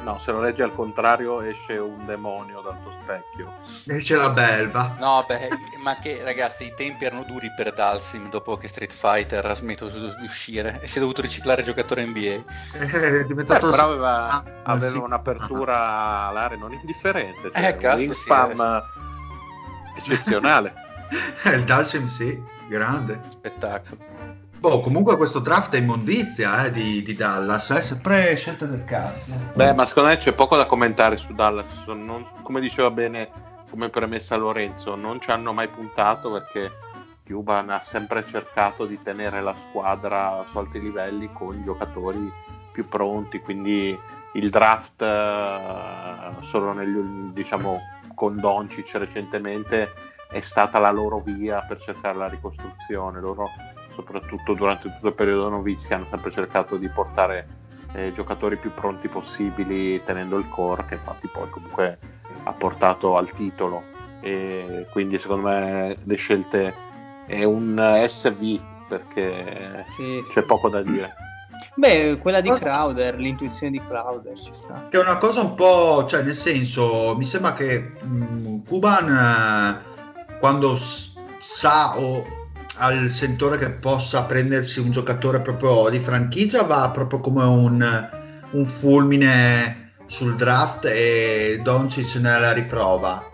[0.06, 3.52] no, se lo legge al contrario esce un demonio dal tuo specchio.
[3.88, 4.96] Esce la belva.
[5.00, 5.50] No, beh,
[5.82, 9.88] ma che ragazzi, i tempi erano duri per Dalsim dopo che Street Fighter ha smesso
[9.90, 12.44] di uscire e si è dovuto riciclare giocatore NBA.
[12.86, 13.68] È diventato...
[13.68, 14.98] Eh, però aveva, ah, aveva sì.
[14.98, 18.84] un'apertura all'area non indifferente, cioè eh, cazzo, un wingspan
[19.96, 20.74] sì, eccezionale.
[21.52, 23.22] Il Dalsim sì, grande.
[23.30, 24.15] Spettacolo.
[24.58, 27.82] Boh, comunque questo draft è immondizia eh, di, di, Dallas, è eh?
[27.82, 29.32] sempre scelta del cazzo.
[29.54, 31.68] Beh, ma secondo me c'è poco da commentare su Dallas.
[31.86, 33.30] Non, come diceva bene,
[33.70, 36.72] come premessa Lorenzo, non ci hanno mai puntato perché
[37.26, 42.32] Cuban ha sempre cercato di tenere la squadra su alti livelli con giocatori
[42.72, 43.98] più pronti, quindi
[44.34, 47.80] il draft eh, solo negli, diciamo,
[48.14, 49.92] con Doncic recentemente
[50.30, 53.20] è stata la loro via per cercare la ricostruzione.
[53.20, 53.50] Loro
[53.96, 57.48] soprattutto durante tutto il periodo novizi, hanno sempre cercato di portare
[57.94, 61.98] eh, giocatori più pronti possibili tenendo il core, che infatti poi comunque
[62.44, 63.84] ha portato al titolo.
[64.22, 66.74] E quindi secondo me le scelte
[67.28, 70.46] è un SV perché sì, c'è sì.
[70.46, 71.14] poco da dire.
[71.76, 74.88] Beh, quella di Crowder, l'intuizione di Crowder ci sta.
[74.90, 80.38] Che è una cosa un po', cioè nel senso, mi sembra che mh, Cuban eh,
[80.40, 82.24] quando s- sa o
[82.78, 88.10] al sentore che possa prendersi un giocatore proprio di franchigia va proprio come un,
[88.52, 93.30] un fulmine sul draft e Doncic nella riprova.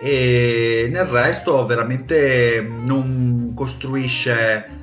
[0.00, 4.76] E nel resto veramente non costruisce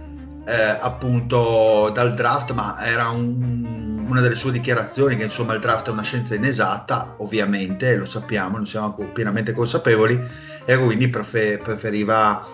[0.46, 5.88] eh, appunto dal draft ma era un, una delle sue dichiarazioni che insomma il draft
[5.88, 10.22] è una scienza inesatta ovviamente lo sappiamo ne siamo pienamente consapevoli
[10.66, 12.46] e quindi prefer- preferiva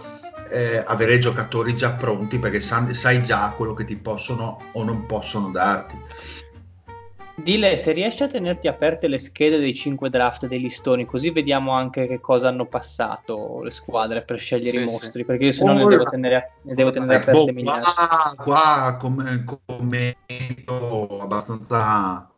[0.52, 5.06] eh, avere giocatori già pronti perché sai, sai già quello che ti possono o non
[5.06, 6.00] possono darti.
[7.36, 11.72] Dile se riesci a tenerti aperte le schede dei 5 draft dei listoni, così vediamo
[11.72, 15.26] anche che cosa hanno passato le squadre per scegliere sì, i mostri, sì.
[15.26, 17.84] perché io se no ne devo tenere, ne devo tenere aperte boh, migliaia.
[18.36, 22.30] Qua, qua come commento abbastanza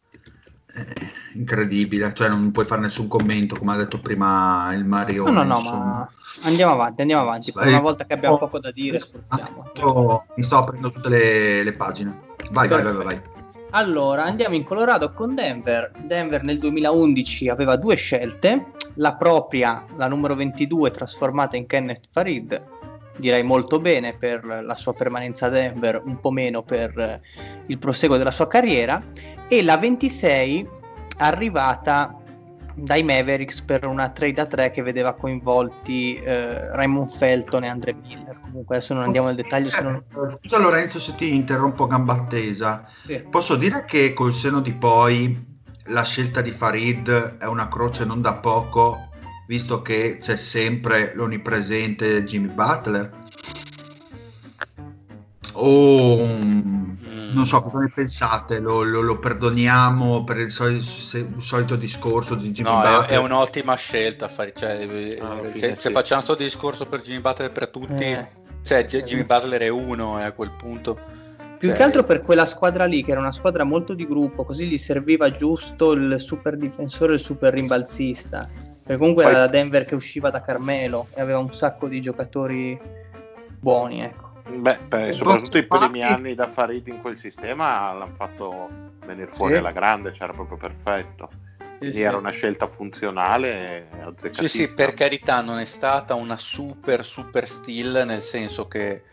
[0.76, 5.25] eh, incredibile, cioè non puoi fare nessun commento, come ha detto prima il Mario.
[5.25, 6.09] No, no, no, ma
[6.45, 7.51] Andiamo avanti, andiamo avanti.
[7.51, 10.25] Per una volta che abbiamo poco da dire, sfruttiamo.
[10.36, 12.19] Mi sto aprendo tutte le, le pagine.
[12.51, 13.21] Vai, vai, vai, vai.
[13.71, 15.91] Allora, andiamo in Colorado con Denver.
[16.05, 22.61] Denver nel 2011 aveva due scelte, la propria, la numero 22, trasformata in Kenneth Farid,
[23.17, 27.21] direi molto bene per la sua permanenza a Denver, un po' meno per
[27.67, 29.01] il proseguo della sua carriera,
[29.47, 30.81] e la 26
[31.18, 32.18] arrivata
[32.76, 37.93] dai Mavericks per una trade a 3 che vedeva coinvolti eh, Raymond Felton e Andre
[37.93, 38.39] Miller.
[38.41, 39.70] Comunque adesso non andiamo nel dettaglio.
[39.70, 40.03] Se non...
[40.39, 42.86] Scusa Lorenzo se ti interrompo gamba attesa.
[43.05, 43.24] Sì.
[43.30, 45.51] Posso dire che col seno di poi
[45.88, 49.09] la scelta di Farid è una croce non da poco,
[49.47, 53.22] visto che c'è sempre l'onnipresente Jimmy Butler.
[55.54, 56.26] Oh,
[57.34, 61.76] non so cosa ne pensate, lo, lo, lo perdoniamo per il solito, se, il solito
[61.76, 63.06] discorso di Jimmy no, Butler?
[63.06, 65.91] È, è un'ottima scelta, fare, cioè, ah, se, se sì.
[65.91, 68.28] facciamo questo discorso per Jimmy Butler per tutti, eh.
[68.64, 70.99] cioè, Jimmy Butler è uno e a quel punto...
[71.58, 71.78] Più cioè...
[71.78, 74.78] che altro per quella squadra lì, che era una squadra molto di gruppo, così gli
[74.78, 78.49] serviva giusto il super difensore e il super rimbalzista.
[78.84, 79.32] Perché comunque Poi...
[79.32, 82.78] era da Denver che usciva da Carmelo e aveva un sacco di giocatori
[83.60, 84.22] buoni, ecco.
[84.46, 88.70] Beh, per, soprattutto i primi anni da Farid in quel sistema l'hanno fatto
[89.06, 89.60] venire fuori sì.
[89.60, 91.30] alla grande, c'era proprio perfetto.
[91.78, 93.89] Quindi era una scelta funzionale.
[94.32, 99.04] Sì, sì, per carità, non è stata una super, super still, nel senso che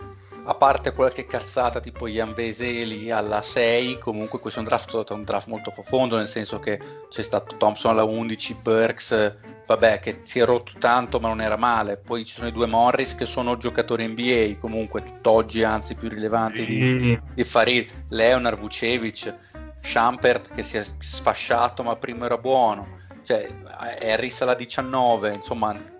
[0.50, 5.14] a parte qualche cazzata tipo Ian Veseli alla 6, comunque questo è un draft, stato
[5.14, 10.18] un draft molto profondo, nel senso che c'è stato Thompson alla 11, Burks, vabbè, che
[10.22, 11.98] si è rotto tanto ma non era male.
[11.98, 16.66] Poi ci sono i due Morris che sono giocatori NBA, comunque tutt'oggi anzi più rilevanti
[16.66, 19.32] di, di Farid, Leonard, Vucevic
[19.82, 23.48] Schampert che si è sfasciato ma prima era buono, cioè
[24.02, 25.98] Harris alla 19, insomma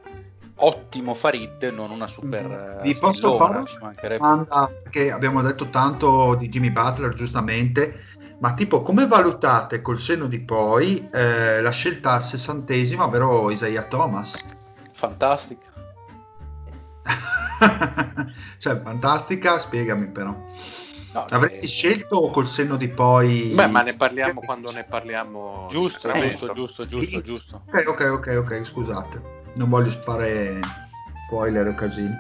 [0.61, 6.49] ottimo Farid, non una super Vi posso fare una domanda che abbiamo detto tanto di
[6.49, 8.05] Jimmy Butler giustamente,
[8.39, 13.85] ma tipo come valutate col senno di poi eh, la scelta al sessantesimo, ovvero Isaiah
[13.85, 14.37] Thomas?
[14.93, 15.69] Fantastica.
[18.59, 20.35] cioè, fantastica, spiegami però.
[21.13, 23.53] No, Avresti eh, scelto col senno di poi?
[23.53, 25.67] Beh, ma ne parliamo quando ne parliamo.
[25.69, 27.63] Giusto, giusto, giusto, giusto, giusto.
[27.67, 29.40] Ok, ok, ok, ok, scusate.
[29.55, 30.61] Non voglio fare
[31.27, 32.15] spoiler o casini.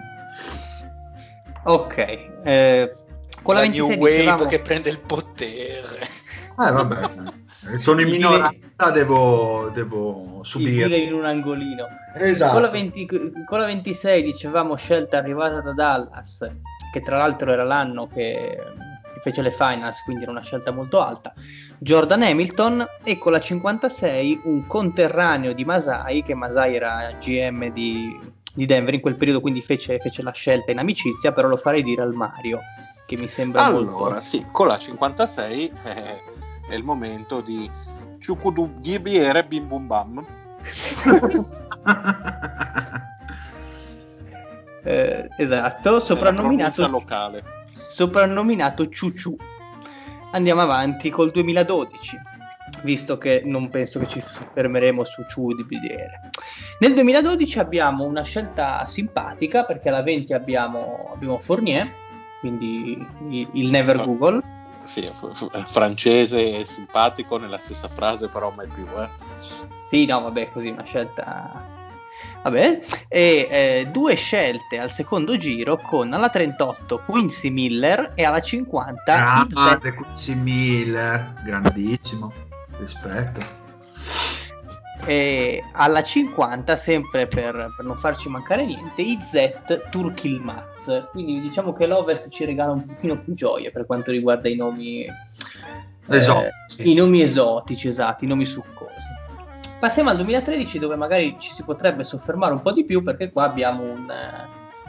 [1.64, 1.96] Ok,
[2.42, 2.96] eh,
[3.42, 4.46] con la, la New Wave dicevamo...
[4.46, 6.00] che prende il potere.
[6.02, 7.38] Eh, vabbè.
[7.76, 10.96] Sono in minoranza, devo, devo subire.
[10.96, 11.86] in un angolino.
[12.14, 12.52] Esatto.
[12.54, 13.06] Con la, 20,
[13.46, 16.48] con la 26 dicevamo scelta arrivata da Dallas
[16.90, 18.58] che tra l'altro era l'anno che,
[19.20, 21.34] che fece le finals, quindi era una scelta molto alta.
[21.78, 28.18] Jordan Hamilton e con la 56 un conterraneo di Masai, che Masai era GM di,
[28.54, 31.82] di Denver in quel periodo, quindi fece, fece, la scelta in amicizia, però lo farei
[31.82, 32.60] dire al Mario,
[33.06, 34.20] che mi sembra allora, molto...
[34.20, 36.22] sì, con la 56 eh,
[36.68, 37.70] è il momento di
[38.24, 40.26] Chukudu Gibiere Bim Bum Bam.
[44.84, 47.59] eh, esatto, soprannominato locale.
[47.90, 49.36] Soprannominato Ciuciu.
[50.30, 52.20] Andiamo avanti col 2012,
[52.82, 54.22] visto che non penso che ci
[54.52, 56.30] fermeremo su Ciu di BDR.
[56.78, 61.90] Nel 2012 abbiamo una scelta simpatica perché alla 20 abbiamo, abbiamo Fournier,
[62.38, 64.40] quindi il, il Never F- Google.
[64.84, 68.86] Sì, f- f- francese e simpatico nella stessa frase, però mai più.
[68.98, 69.08] Eh.
[69.88, 71.78] Sì, no, vabbè, così una scelta
[72.42, 78.40] Vabbè, e eh, due scelte al secondo giro con alla 38 Quincy Miller e alla
[78.40, 79.02] 50
[79.46, 82.32] Grande Quincy Miller, grandissimo,
[82.78, 83.58] rispetto.
[85.04, 89.52] E alla 50, sempre per, per non farci mancare niente, IZ
[89.90, 91.08] Turkil Maz.
[91.10, 95.06] Quindi diciamo che l'Overs ci regala un pochino più gioia per quanto riguarda i nomi
[96.06, 96.82] esotici.
[96.82, 99.09] Eh, I nomi esotici, esatto, i nomi succosi.
[99.80, 103.44] Passiamo al 2013 dove magari ci si potrebbe soffermare un po' di più perché qua
[103.44, 104.12] abbiamo un,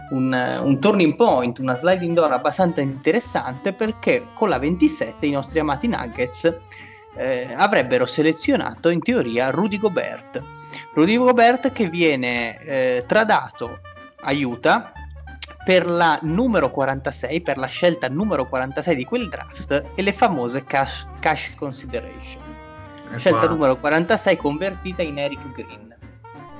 [0.09, 5.59] un, un turning point, una sliding door abbastanza interessante perché con la 27 i nostri
[5.59, 6.53] amati Nuggets
[7.15, 10.43] eh, avrebbero selezionato in teoria Rudy Gobert.
[10.93, 13.79] Rudy Gobert che viene eh, tradato
[14.23, 14.91] aiuta
[15.63, 20.65] per la numero 46, per la scelta numero 46 di quel draft e le famose
[20.65, 22.50] cash, cash consideration
[23.17, 23.49] scelta qua...
[23.49, 25.95] numero 46 convertita in Eric Green.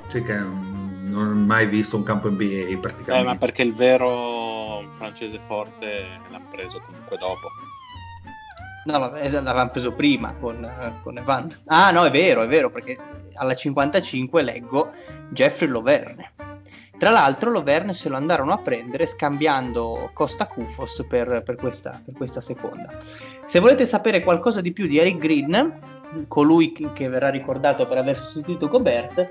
[0.08, 3.14] Sì, che non ho mai visto un campo NBA praticamente.
[3.14, 7.48] Eh, ma perché il vero francese forte l'hanno preso comunque dopo.
[8.84, 11.56] No, l'avevano preso prima con, con Evan.
[11.66, 12.98] Ah, no, è vero, è vero, perché
[13.36, 14.92] alla 55 leggo
[15.30, 16.32] Jeffrey Loverne.
[16.98, 22.14] Tra l'altro Loverne se lo andarono a prendere scambiando Costa Cufos per, per, questa, per
[22.16, 22.90] questa seconda.
[23.46, 25.72] Se volete sapere qualcosa di più di Eric Green,
[26.28, 29.28] colui che verrà ricordato per aver sostituito Gobert,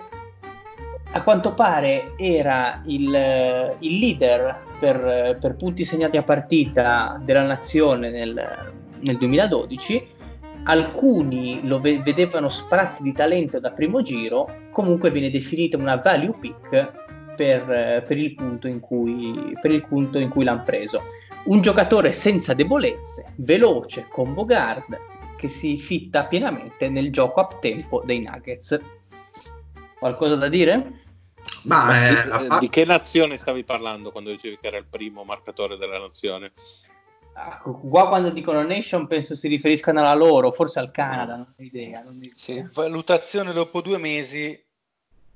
[1.13, 8.11] a quanto pare era il, il leader per, per, punti segnati a partita della nazione
[8.11, 10.19] nel, nel 2012.
[10.65, 16.35] Alcuni lo ve- vedevano sprazzi di talento da primo giro, comunque viene definita una value
[16.39, 16.93] pick
[17.35, 21.03] per, per, il punto in cui, per il punto in cui l'hanno preso.
[21.45, 24.99] Un giocatore senza debolezze, veloce, combo guard,
[25.41, 28.79] che si fitta pienamente nel gioco up tempo dei Nuggets.
[29.99, 31.01] Qualcosa da dire?
[31.65, 32.59] Ma eh, di, fa...
[32.59, 36.53] di, che nazione stavi parlando quando dicevi che era il primo marcatore della nazione?
[37.33, 41.63] Ah, qua quando dicono nation penso si riferiscano alla loro, forse al Canada, non ho
[41.63, 42.03] idea.
[42.03, 44.63] Non sì, valutazione dopo due mesi,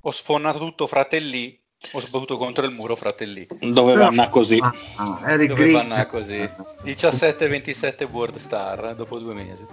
[0.01, 1.59] ho sfonnato tutto fratelli,
[1.93, 3.47] ho sbattuto contro il muro fratelli.
[3.61, 4.59] Doveva andare così.
[4.61, 4.75] Ah,
[5.23, 6.39] ah, Doveva andare così.
[6.39, 9.67] 17-27 World Star eh, dopo due mesi.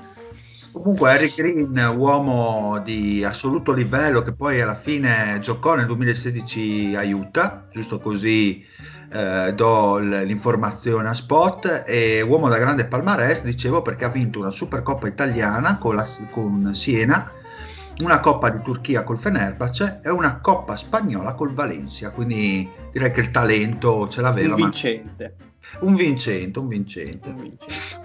[0.72, 7.04] Comunque Eric Green, uomo di assoluto livello che poi alla fine giocò nel 2016 a
[7.04, 8.66] Utah, giusto così
[9.12, 14.50] eh, do l'informazione a spot, e uomo da grande palmarès, dicevo perché ha vinto una
[14.50, 17.32] Supercoppa italiana con, la, con Siena
[18.00, 23.20] una Coppa di Turchia col Fenerbahce e una Coppa spagnola col Valencia, quindi direi che
[23.20, 24.56] il talento ce l'aveva.
[24.56, 25.36] Un vincente.
[25.38, 25.50] Ma...
[25.88, 27.30] Un vincente, un vincente.
[27.30, 28.01] Un vincente.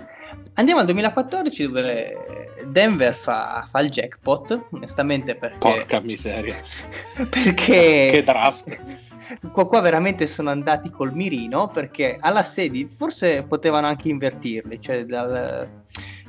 [0.59, 5.59] Andiamo al 2014 dove Denver fa, fa, il jackpot, onestamente perché...
[5.59, 6.59] Porca miseria.
[7.29, 8.09] perché...
[8.11, 9.05] che draft.
[9.51, 15.05] Qua, qua, veramente sono andati col mirino perché alla sedi forse potevano anche invertirli, cioè
[15.05, 15.69] dal,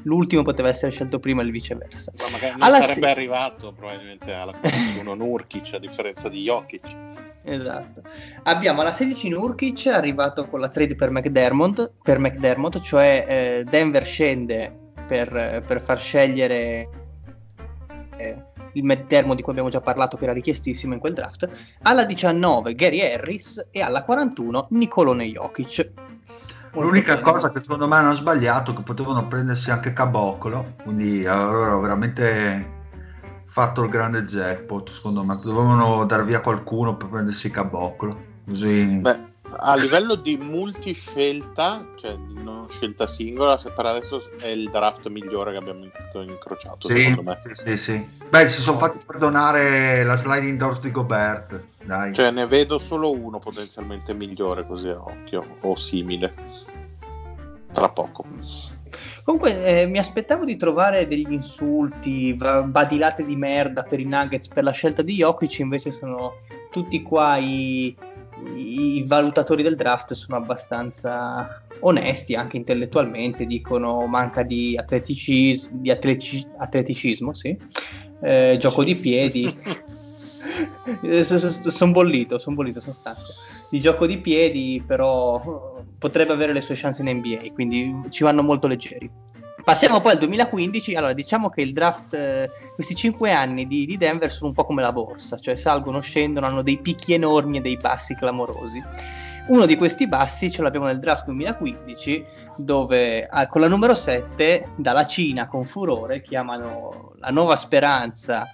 [0.01, 2.11] l'ultimo poteva essere scelto prima e il viceversa.
[2.17, 3.11] Ma magari non alla sarebbe se...
[3.11, 6.95] arrivato probabilmente alla 41 Nurkic a differenza di Jokic.
[7.47, 8.01] Esatto.
[8.43, 14.03] Abbiamo alla 16 Nurkic arrivato con la trade per McDermott, per McDermott cioè eh, Denver
[14.03, 16.89] scende per, per far scegliere
[18.17, 18.43] eh,
[18.73, 21.49] il McDermott di cui abbiamo già parlato che era richiestissimo in quel draft.
[21.83, 25.91] Alla 19 Gary Harris e alla 41 Nicolone Jokic.
[26.73, 27.31] L'unica bene.
[27.31, 32.75] cosa che secondo me hanno sbagliato è che potevano prendersi anche Caboclo, quindi avrebbero veramente
[33.57, 35.35] fatto il grande jackpot, secondo me.
[35.41, 38.15] Dovevano dar via qualcuno per prendersi Caboclo.
[38.45, 38.85] Così...
[38.97, 39.19] Beh,
[39.49, 45.07] a livello di multiscelta, cioè di non scelta singola, se per adesso è il draft
[45.07, 45.89] migliore che abbiamo
[46.21, 47.41] incrociato, sì, secondo me.
[47.53, 48.07] Sì, sì.
[48.29, 51.63] Beh, si sono fatti perdonare la sliding doors di Gobert.
[51.83, 52.13] Dai.
[52.13, 56.31] Cioè, ne vedo solo uno potenzialmente migliore così a occhio, o simile.
[57.71, 58.23] Tra poco.
[59.27, 64.63] Comunque eh, mi aspettavo di trovare degli insulti, badilate di merda per i Nuggets per
[64.63, 66.35] la scelta di Jokic, invece sono
[66.71, 67.93] tutti qua i,
[68.55, 76.47] i valutatori del draft sono abbastanza onesti anche intellettualmente, dicono manca di, atleticis- di atletici-
[76.59, 77.53] atleticismo, sì.
[78.21, 79.53] eh, gioco di piedi.
[81.21, 83.33] sono bollito, sono bollito, sono stanco.
[83.69, 88.43] Di gioco di piedi, però potrebbe avere le sue chance in NBA, quindi ci vanno
[88.43, 89.09] molto leggeri.
[89.63, 93.97] Passiamo poi al 2015, allora diciamo che il draft, eh, questi cinque anni di, di,
[93.97, 97.61] Denver sono un po' come la borsa, cioè salgono, scendono, hanno dei picchi enormi e
[97.61, 98.81] dei bassi clamorosi.
[99.47, 102.25] Uno di questi bassi ce l'abbiamo nel draft 2015,
[102.55, 108.45] dove ah, con la numero 7, dalla Cina con furore, chiamano la nuova speranza,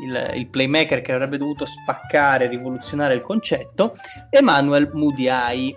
[0.00, 3.96] il, il playmaker che avrebbe dovuto spaccare, rivoluzionare il concetto,
[4.30, 5.76] Emmanuel Mudiai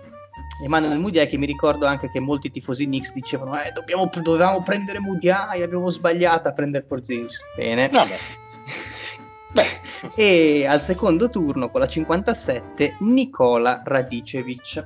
[0.62, 5.00] Emanuele Mudiai che mi ricordo anche che molti tifosi Knicks dicevano eh, dobbiamo, dovevamo prendere
[5.00, 7.40] Mudiai, abbiamo sbagliato a prendere Porzingis.
[7.56, 7.88] Bene.
[7.88, 8.16] Vabbè.
[9.52, 14.84] Beh, e al secondo turno con la 57 Nicola Radicevic.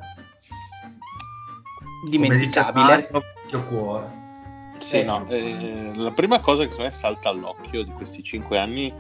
[2.09, 3.11] Dimenticabile.
[3.67, 4.17] cuore.
[4.79, 8.93] Sì, no, eh, la prima cosa che secondo me salta all'occhio di questi cinque anni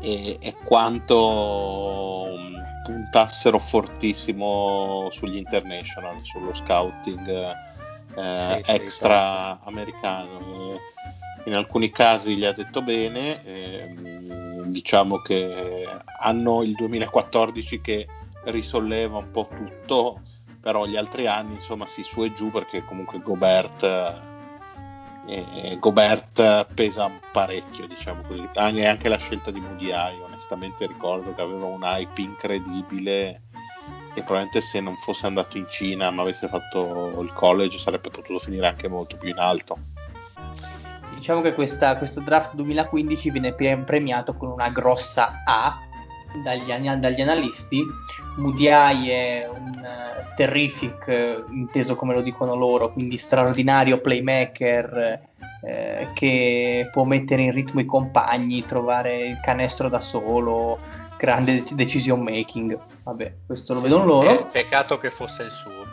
[0.00, 2.28] è, è quanto
[2.90, 7.28] puntassero fortissimo sugli international, sullo scouting
[8.16, 10.78] eh, sì, extra sì, americano.
[11.44, 13.94] In alcuni casi gli ha detto bene, eh,
[14.66, 15.86] diciamo che
[16.20, 18.06] hanno il 2014 che
[18.44, 20.20] risolleva un po' tutto,
[20.60, 24.18] però gli altri anni insomma si su e giù perché comunque Gobert
[25.26, 28.48] e Gobert pesa parecchio, diciamo così.
[28.54, 29.92] Anche, anche la scelta di Moody
[30.40, 33.42] onestamente ricordo che aveva un hype incredibile
[34.14, 38.38] e probabilmente se non fosse andato in Cina ma avesse fatto il college sarebbe potuto
[38.38, 39.76] finire anche molto più in alto.
[41.14, 45.78] Diciamo che questa, questo draft 2015 viene premiato con una grossa A
[46.42, 47.84] dagli, dagli analisti.
[48.38, 55.28] Mudiai è un uh, terrific, uh, inteso come lo dicono loro, quindi straordinario playmaker
[55.60, 60.78] uh, che può mettere in ritmo i compagni, trovare il canestro da solo,
[61.16, 62.74] grande decision making.
[63.04, 64.46] Vabbè, questo lo vedono loro.
[64.46, 65.86] Peccato che fosse il suo.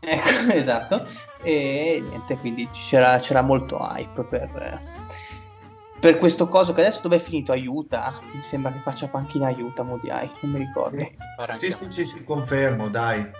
[0.52, 1.06] esatto.
[1.42, 4.80] E niente, quindi c'era, c'era molto hype per
[6.00, 9.82] per questo coso che adesso dove è finito aiuta mi sembra che faccia panchina aiuta
[9.82, 11.06] Modiai non mi ricordo
[11.58, 13.30] sì sì sì, sì confermo dai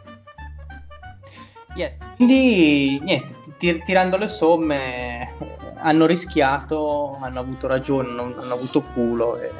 [1.75, 1.97] yes.
[2.17, 5.33] quindi niente tir- tirando le somme
[5.83, 9.51] hanno rischiato hanno avuto ragione non hanno avuto culo e...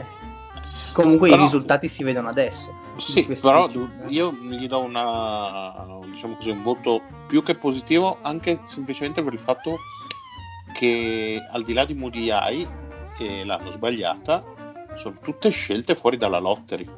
[0.93, 3.69] comunque però, i risultati si vedono adesso sì però
[4.09, 9.39] io gli do una diciamo così un voto più che positivo anche semplicemente per il
[9.39, 9.77] fatto
[10.73, 12.31] che al di là di Moody
[13.17, 14.43] che l'hanno sbagliata
[14.97, 16.89] sono tutte scelte fuori dalla lottery.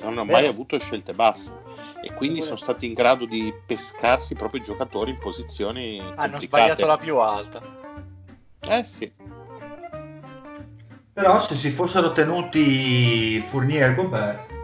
[0.00, 1.66] Non hanno mai avuto scelte basse
[2.02, 6.46] e quindi sono stati in grado di pescarsi proprio i giocatori in posizioni hanno complicate.
[6.46, 7.86] sbagliato la più alta.
[8.60, 9.12] Eh sì.
[11.12, 14.56] Però se si fossero tenuti Fournier e Gobert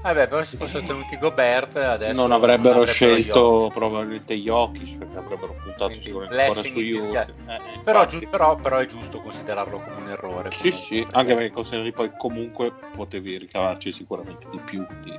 [0.00, 5.54] Vabbè, però se fossero tenuti Gobert adesso non avrebbero, avrebbero scelto probabilmente Jokic perché avrebbero
[5.60, 7.26] puntato sicuramente ancora su Utah.
[7.26, 10.50] Eh, però, giu- però, però, è giusto considerarlo come un errore.
[10.52, 15.18] Sì, sì, anche perché consideri poi comunque potevi ricavarci sicuramente di più di,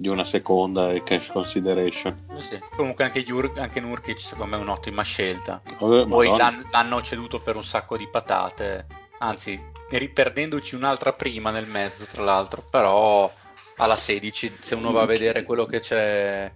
[0.00, 2.16] di una seconda e cash consideration.
[2.38, 2.58] Sì.
[2.74, 5.60] Comunque anche, Jur- anche Nurkic secondo me è un'ottima scelta.
[5.66, 8.86] Eh, poi l'hanno, l'hanno ceduto per un sacco di patate,
[9.18, 13.30] anzi riperdendoci un'altra prima nel mezzo tra l'altro, però
[13.76, 16.50] alla 16 se uno va a vedere quello che c'è,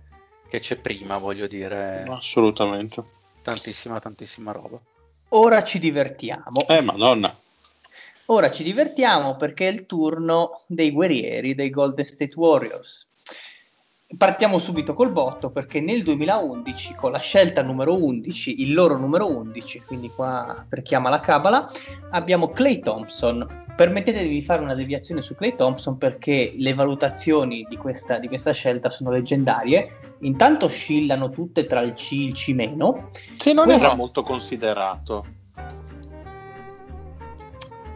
[0.48, 2.06] che c'è prima, voglio dire.
[2.08, 3.04] Assolutamente.
[3.42, 4.80] Tantissima, tantissima roba.
[5.30, 6.66] Ora ci divertiamo.
[6.66, 7.36] Eh, madonna.
[8.26, 13.12] Ora ci divertiamo perché è il turno dei guerrieri dei Golden State Warriors.
[14.16, 19.26] Partiamo subito col botto perché nel 2011 con la scelta numero 11, il loro numero
[19.26, 21.70] 11, quindi qua per chiama la cabala,
[22.10, 23.62] abbiamo Clay Thompson.
[23.74, 28.52] Permettetevi di fare una deviazione su Clay Thompson perché le valutazioni di questa, di questa
[28.52, 30.16] scelta sono leggendarie.
[30.20, 33.10] Intanto oscillano tutte tra il C e il C meno.
[33.32, 33.84] Sì, non Questo...
[33.84, 35.26] era molto considerato.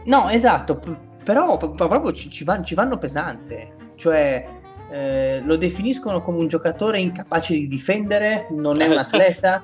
[0.05, 0.79] No, esatto,
[1.23, 3.75] però proprio ci, ci, van- ci vanno pesante.
[3.95, 4.58] Cioè,
[4.91, 9.63] eh, lo definiscono come un giocatore incapace di difendere, non è un atleta.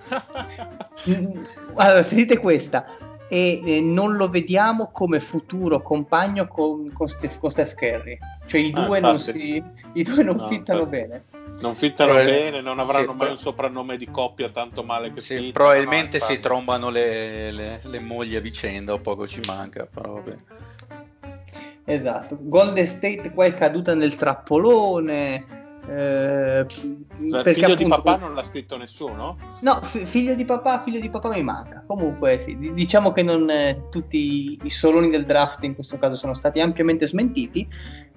[1.09, 1.39] Mm,
[1.75, 2.85] allora, sentite questa.
[3.27, 8.17] E eh, non lo vediamo come futuro compagno con, con, Steph, con Steph Curry.
[8.45, 10.97] Cioè i ah, due, ah, non, si, i due non no, fittano infatti.
[10.97, 11.23] bene.
[11.59, 15.21] Non fittano Però, bene, non avranno sì, mai un soprannome di coppia tanto male che
[15.21, 19.87] sì, Probabilmente no, si trombano le, le, le mogli a vicenda, o poco ci manca,
[19.91, 20.37] però vabbè.
[21.85, 25.63] Esatto, Golden State qua è caduta nel trappolone.
[25.87, 27.75] Eh, cioè, figlio appunto...
[27.75, 29.37] di papà non l'ha scritto nessuno?
[29.61, 31.83] No, f- figlio di papà, figlio di papà mi manca.
[31.85, 36.33] Comunque, sì, diciamo che non, eh, tutti i soloni del draft in questo caso sono
[36.33, 37.67] stati ampiamente smentiti.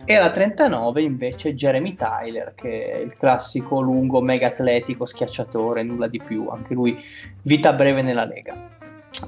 [0.05, 6.09] E alla 39 invece Jeremy Tyler, che è il classico lungo, mega atletico, schiacciatore, nulla
[6.09, 6.49] di più.
[6.49, 6.99] Anche lui
[7.43, 8.78] vita breve nella Lega.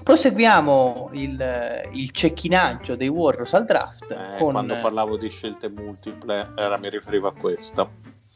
[0.02, 4.10] Proseguiamo il, il cecchinaggio dei Warriors al draft.
[4.10, 4.52] Eh, con...
[4.52, 7.88] Quando parlavo di scelte multiple, era, mi riferivo a questa.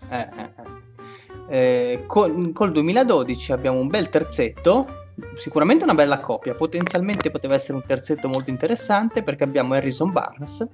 [0.09, 0.51] Eh, eh,
[1.49, 1.93] eh.
[1.93, 5.07] eh con, col 2012 abbiamo un bel terzetto,
[5.37, 6.55] sicuramente una bella coppia.
[6.55, 10.67] Potenzialmente poteva essere un terzetto molto interessante perché abbiamo Harrison Barnes,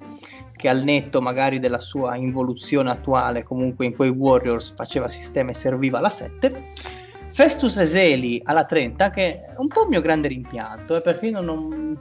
[0.56, 5.54] che al netto magari della sua involuzione attuale, comunque in quei Warriors faceva sistema e
[5.54, 10.96] serviva alla 7 Festus Eseli alla 30, che è un po' il mio grande rimpianto,
[10.96, 11.98] eh, perché io non,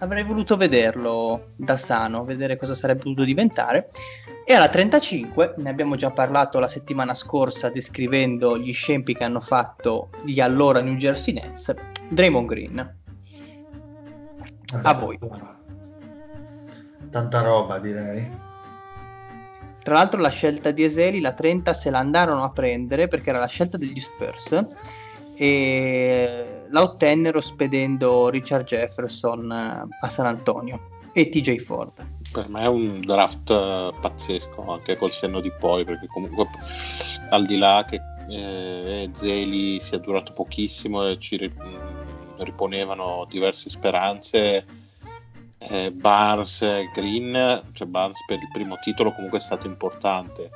[0.00, 3.88] avrei voluto vederlo da sano, vedere cosa sarebbe potuto diventare.
[4.44, 9.40] E alla 35, ne abbiamo già parlato la settimana scorsa descrivendo gli scempi che hanno
[9.40, 11.72] fatto gli allora New Jersey Nets,
[12.08, 12.98] Draymond Green.
[14.82, 15.18] A voi.
[17.10, 18.49] Tanta roba direi.
[19.82, 23.38] Tra l'altro la scelta di Eseli, la 30, se la andarono a prendere perché era
[23.38, 24.74] la scelta degli Spurs
[25.36, 31.92] e la ottennero spedendo Richard Jefferson eh, a San Antonio e TJ Ford.
[32.30, 36.44] Per me è un draft eh, pazzesco anche col senno di poi perché comunque
[37.30, 41.50] al di là che eh, Zeli sia durato pochissimo e ci
[42.36, 44.64] riponevano diverse speranze
[45.68, 50.50] eh, Barnes e Green, cioè Barnes per il primo titolo comunque è stato importante,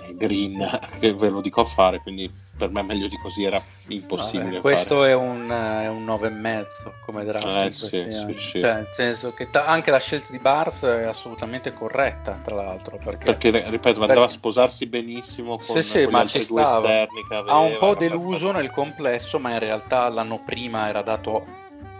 [0.00, 0.66] eh, Green
[0.98, 4.44] che ve lo dico a fare, quindi per me meglio di così era impossibile.
[4.44, 5.10] Vabbè, questo fare.
[5.10, 7.46] è un, è un 9,5 come draft.
[7.46, 8.60] Eh, sì, sì, sì.
[8.60, 12.98] Cioè, nel senso che ta- anche la scelta di Barnes è assolutamente corretta, tra l'altro.
[13.02, 14.00] Perché, perché ripeto, perché...
[14.00, 17.52] andava a sposarsi benissimo con, sì, sì, con altri due esterni che aveva.
[17.52, 21.44] Ha un po' deluso nel complesso, ma in realtà l'anno prima era dato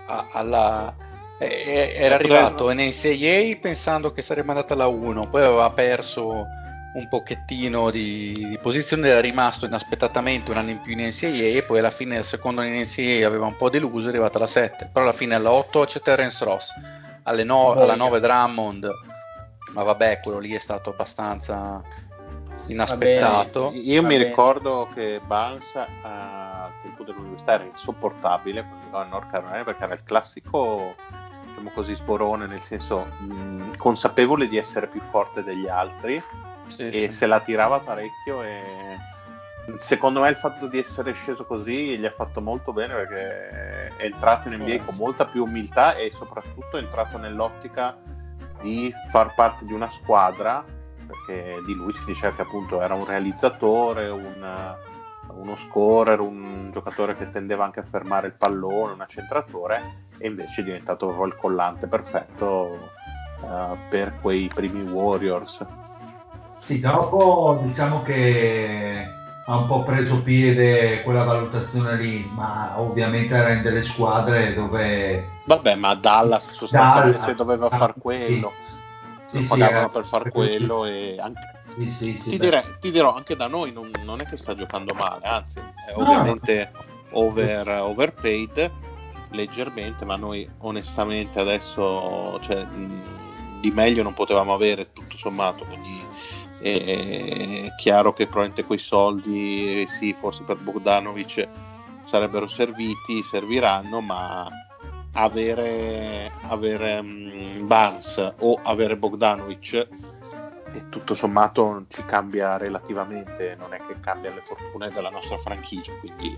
[0.06, 0.94] a- alla
[1.42, 6.46] era arrivato in NCAA pensando che sarebbe andata alla 1, poi aveva perso
[6.94, 11.64] un pochettino di, di, posizione, era rimasto inaspettatamente un anno in più in NCAA e
[11.66, 14.90] poi alla fine del secondo in NCAA aveva un po' deluso, è arrivata alla 7,
[14.92, 16.72] però alla fine alla 8 c'è Terence Ross,
[17.44, 18.90] no, alla 9 Drummond,
[19.72, 21.82] ma vabbè quello lì è stato abbastanza
[22.66, 23.64] inaspettato.
[23.64, 29.84] Vabbè, io mi ricordo che Barnes al tempo dell'università era insopportabile a North Carolina perché
[29.84, 30.94] era il classico
[31.62, 36.22] diciamo così, sborone, nel senso mh, consapevole di essere più forte degli altri
[36.66, 37.12] sì, e sì.
[37.12, 38.98] se la tirava parecchio e
[39.76, 44.04] secondo me il fatto di essere sceso così gli ha fatto molto bene perché è
[44.04, 47.96] entrato in NBA con molta più umiltà e soprattutto è entrato nell'ottica
[48.60, 50.64] di far parte di una squadra
[51.06, 54.76] perché di lui si diceva che appunto era un realizzatore, un,
[55.38, 60.60] uno scorer, un giocatore che tendeva anche a fermare il pallone, un accentratore e invece
[60.60, 62.90] è diventato il collante perfetto
[63.40, 65.64] uh, per quei primi Warriors.
[66.58, 69.04] Sì, dopo diciamo che
[69.44, 75.24] ha un po' preso piede quella valutazione lì, ma ovviamente rende le squadre dove...
[75.46, 78.52] Vabbè, ma Dallas sostanzialmente Dallas, doveva far quello.
[78.60, 79.38] Sì.
[79.38, 81.61] Lo sì, pagavano sì, per far quello e anche...
[81.74, 84.54] Sì, sì, sì, ti, direi, ti, dirò, anche da noi non, non, è che sta
[84.54, 86.02] giocando male, anzi, è no.
[86.02, 86.70] ovviamente
[87.12, 88.70] over, overpaid
[89.30, 92.66] leggermente, ma noi onestamente adesso cioè,
[93.60, 96.00] di meglio non potevamo avere tutto sommato, quindi
[96.60, 101.48] è chiaro che probabilmente quei soldi, sì, forse per Bogdanovic
[102.04, 104.48] sarebbero serviti, serviranno, ma
[105.12, 109.88] avere, avere um, Barnes o avere Bogdanovic
[110.90, 116.36] tutto sommato ci cambia relativamente, non è che cambia le fortune della nostra franchigia, quindi,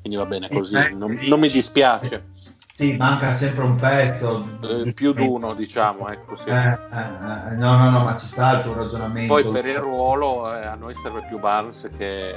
[0.00, 2.30] quindi va bene così, non, non mi dispiace.
[2.74, 4.46] Sì, manca sempre un pezzo.
[4.62, 6.48] Eh, più di uno, diciamo, ecco, sì.
[6.48, 9.34] eh, eh, eh, no, no, no, ma ci sta il tuo ragionamento.
[9.34, 12.34] Poi per il ruolo eh, a noi serve più Barnes che,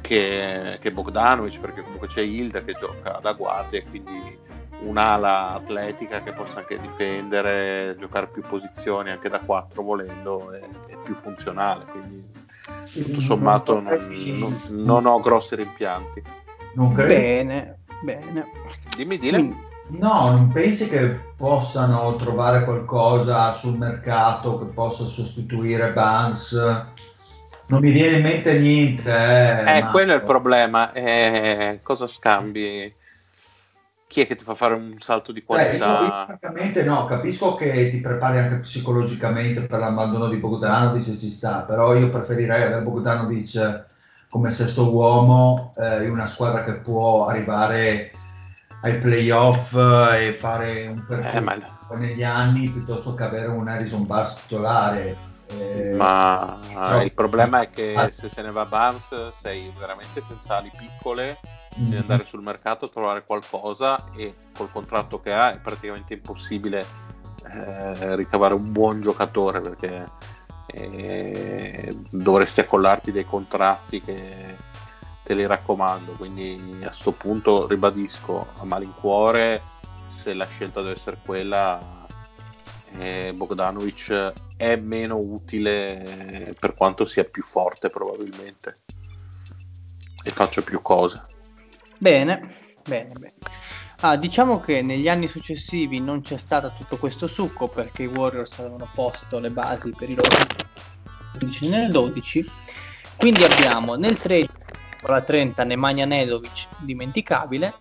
[0.00, 4.38] che, che Bogdanovic, perché comunque c'è Hilda che gioca da guardia e quindi
[4.84, 10.96] un'ala atletica che possa anche difendere, giocare più posizioni anche da 4 volendo, è, è
[11.02, 11.84] più funzionale.
[11.90, 12.24] Quindi
[12.92, 16.22] tutto sommato non, non, non ho grossi rimpianti.
[16.74, 17.14] Non credo.
[17.14, 18.50] Bene, bene.
[18.96, 19.70] Dimmi, dile.
[19.88, 26.52] No, non pensi che possano trovare qualcosa sul mercato che possa sostituire Bans?
[27.68, 29.10] Non mi viene in mente niente.
[29.10, 30.92] Eh, eh quello è il problema.
[30.92, 33.00] Eh, cosa scambi?
[34.12, 36.38] Chi è che ti fa fare un salto di qualità?
[36.38, 41.30] Eh, io, no, capisco che ti prepari anche psicologicamente per l'abbandono di Bogdanovic e ci
[41.30, 43.86] sta, però io preferirei avere Bogdanovic
[44.28, 48.10] come sesto uomo eh, in una squadra che può arrivare
[48.82, 54.34] ai playoff e fare un percorso eh, negli anni piuttosto che avere un Harrison Barnes
[54.42, 55.16] titolare.
[55.58, 57.02] Eh, ma però...
[57.02, 58.10] il problema è che ah.
[58.10, 61.38] se se ne va Barnes sei veramente senza ali piccole
[61.78, 61.88] mm-hmm.
[61.88, 66.86] devi andare sul mercato a trovare qualcosa e col contratto che ha è praticamente impossibile
[67.52, 70.04] eh, ricavare un buon giocatore perché
[70.68, 74.56] eh, dovresti accollarti dei contratti che
[75.22, 79.62] te li raccomando quindi a questo punto ribadisco a malincuore
[80.06, 82.01] se la scelta deve essere quella
[82.98, 88.74] eh, Bogdanovic è meno utile per quanto sia più forte probabilmente
[90.24, 91.26] e faccia più cose
[92.02, 92.40] Bene,
[92.84, 93.32] bene, bene.
[94.00, 98.58] Ah, diciamo che negli anni successivi non c'è stato tutto questo succo perché i Warriors
[98.58, 100.28] avevano posto le basi per i loro
[101.38, 102.44] 15 nel 12.
[103.16, 104.52] Quindi abbiamo nel 13
[105.00, 107.72] con la 30 Nemanja Nedovic, dimenticabile.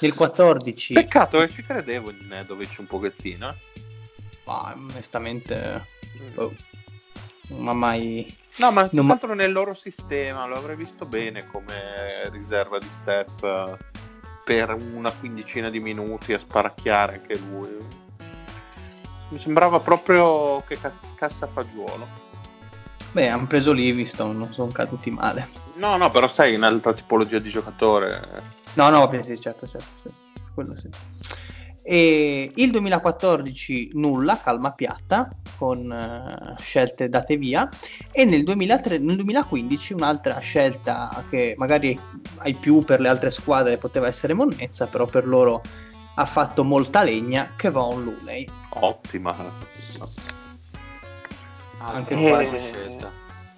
[0.00, 3.50] Nel 14 Peccato che ci credevo in Nedovic un pochettino.
[3.50, 3.87] Eh.
[4.48, 5.84] Ma onestamente
[6.20, 6.28] mm.
[6.36, 6.54] oh,
[7.50, 8.26] non ha mai
[8.58, 13.78] No, ma non altro nel loro sistema, lo avrei visto bene come riserva di step
[14.44, 17.76] per una quindicina di minuti a sparacchiare anche lui.
[19.28, 20.76] Mi sembrava proprio che
[21.14, 22.26] cassa fagiolo.
[23.12, 25.46] Beh, hanno preso Livingston, non sono caduti male.
[25.74, 28.42] No, no, però sai, un'altra tipologia di giocatore.
[28.74, 30.18] No, no, sì, certo, certo, certo.
[30.52, 30.88] quello sì.
[31.90, 37.66] E il 2014 nulla, calma piatta, con uh, scelte date via.
[38.12, 41.98] E nel, 2003, nel 2015 un'altra scelta che magari
[42.40, 45.62] ai più per le altre squadre poteva essere monnezza, però per loro
[46.16, 48.44] ha fatto molta legna, che va un Looney.
[48.80, 49.34] Ottima.
[51.78, 53.10] Anche eh, scelta.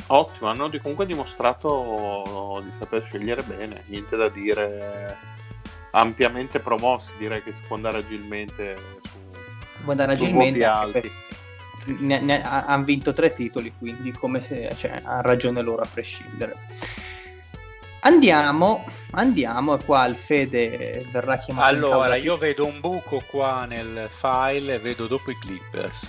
[0.06, 5.16] Ottima, hanno comunque dimostrato di saper scegliere bene, niente da dire
[5.92, 11.10] ampiamente promossi, direi che si può andare agilmente su, può andare agilmente alti.
[12.00, 16.54] Ne, ne, hanno vinto tre titoli, quindi come se cioè, ha ragione loro a prescindere.
[18.00, 21.66] Andiamo, andiamo, e qua il Fede verrà chiamato.
[21.66, 26.08] Allora, io vedo un buco qua nel file e vedo dopo i Clippers.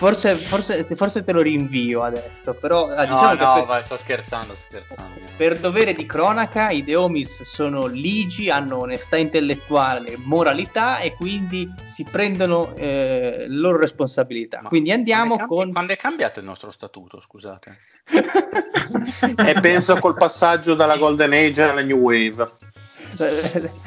[0.00, 3.98] Forse, forse, forse, te lo rinvio adesso, però ah, diciamo no, no, per, vai, sto
[3.98, 5.20] scherzando, sto scherzando.
[5.36, 12.04] Per dovere di cronaca, i Deomis sono ligi, hanno onestà intellettuale, moralità e quindi si
[12.04, 14.62] prendono eh, le loro responsabilità.
[14.62, 15.70] Ma quindi andiamo quando con...
[15.70, 17.76] Quando è cambiato il nostro statuto, scusate?
[19.36, 22.48] e penso col passaggio dalla Golden Age alla New Wave.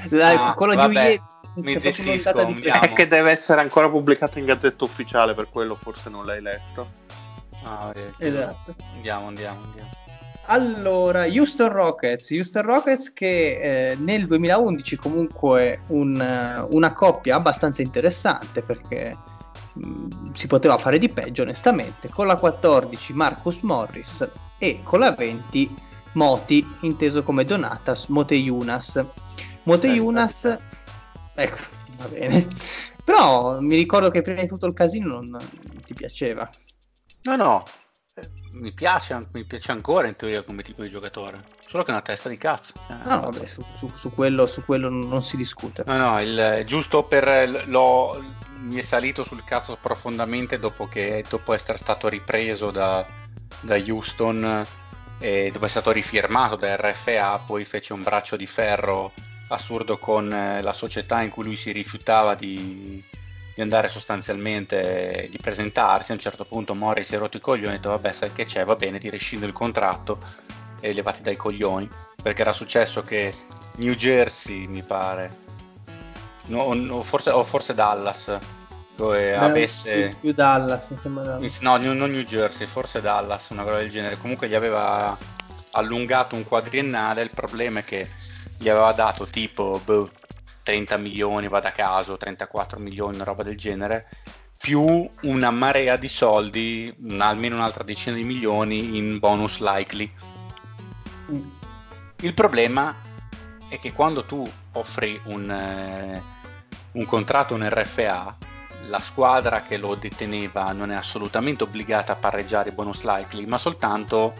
[0.09, 4.45] La, ah, con la New Wave mi zittisco, è che deve essere ancora pubblicato in
[4.45, 6.89] gazzetta ufficiale, per quello forse non l'hai letto.
[7.63, 8.75] Ah, esatto.
[8.93, 9.89] Andiamo, andiamo, andiamo.
[10.47, 18.61] Allora, Houston Rockets, Houston Rockets che eh, nel 2011 comunque un, una coppia abbastanza interessante
[18.61, 19.15] perché
[19.77, 22.09] mm, si poteva fare di peggio onestamente.
[22.09, 24.27] Con la 14 Marcus Morris
[24.57, 25.73] e con la 20
[26.13, 29.01] Moti, inteso come Donatas Moteyunas.
[29.63, 30.57] Moteyunas,
[31.35, 31.57] ecco,
[31.97, 32.47] va bene.
[33.03, 36.49] Però mi ricordo che prima di tutto il casino non, non ti piaceva.
[37.23, 37.63] No, no,
[38.53, 42.03] mi piace, mi piace ancora in teoria come tipo di giocatore, solo che è una
[42.03, 42.73] testa di cazzo.
[42.89, 45.83] Eh, no, vabbè, su, su, su, quello, su, quello, non si discute.
[45.85, 48.23] No, no, il, giusto per l'ho,
[48.59, 53.05] mi è salito sul cazzo profondamente dopo, che, dopo essere stato ripreso da,
[53.61, 54.63] da Houston
[55.19, 59.11] e dopo essere stato rifirmato da RFA, poi fece un braccio di ferro
[59.53, 63.03] assurdo con eh, la società in cui lui si rifiutava di
[63.53, 66.11] di andare sostanzialmente di presentarsi.
[66.11, 68.31] A un certo punto Morris si è rotto i coglioni e ha detto vabbè sai
[68.33, 70.19] che c'è va bene ti rescindo il contratto
[70.79, 71.87] e levati dai coglioni.
[72.21, 73.33] Perché era successo che
[73.77, 75.35] New Jersey mi pare
[76.45, 78.37] no, no, forse, o forse Dallas
[78.95, 81.59] Beh, avesse più Dallas mi sembra Dallas.
[81.61, 84.17] no non New Jersey forse Dallas una cosa del genere.
[84.17, 85.15] Comunque gli aveva
[85.73, 87.21] allungato un quadriennale.
[87.21, 88.09] Il problema è che
[88.57, 90.09] gli aveva dato tipo boh,
[90.63, 94.07] 30 milioni, vada a caso, 34 milioni, una roba del genere,
[94.57, 100.11] più una marea di soldi, una, almeno un'altra decina di milioni in bonus likely.
[102.21, 102.95] Il problema
[103.67, 106.23] è che quando tu offri un, eh,
[106.93, 108.37] un contratto, un RFA,
[108.87, 113.57] la squadra che lo deteneva non è assolutamente obbligata a pareggiare i bonus likely, ma
[113.57, 114.33] soltanto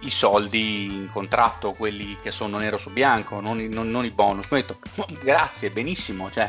[0.00, 4.46] i soldi in contratto, quelli che sono nero su bianco, non non, non i bonus.
[4.50, 4.78] Mi ho detto,
[5.22, 6.48] grazie, benissimo, cioè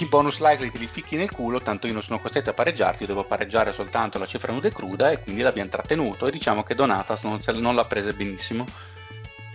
[0.00, 3.06] i bonus likely te li spicchi nel culo, tanto io non sono costretto a pareggiarti,
[3.06, 6.74] devo pareggiare soltanto la cifra nuda e cruda e quindi l'abbiamo trattenuto e diciamo che
[6.74, 8.64] Donatas non, non l'ha presa benissimo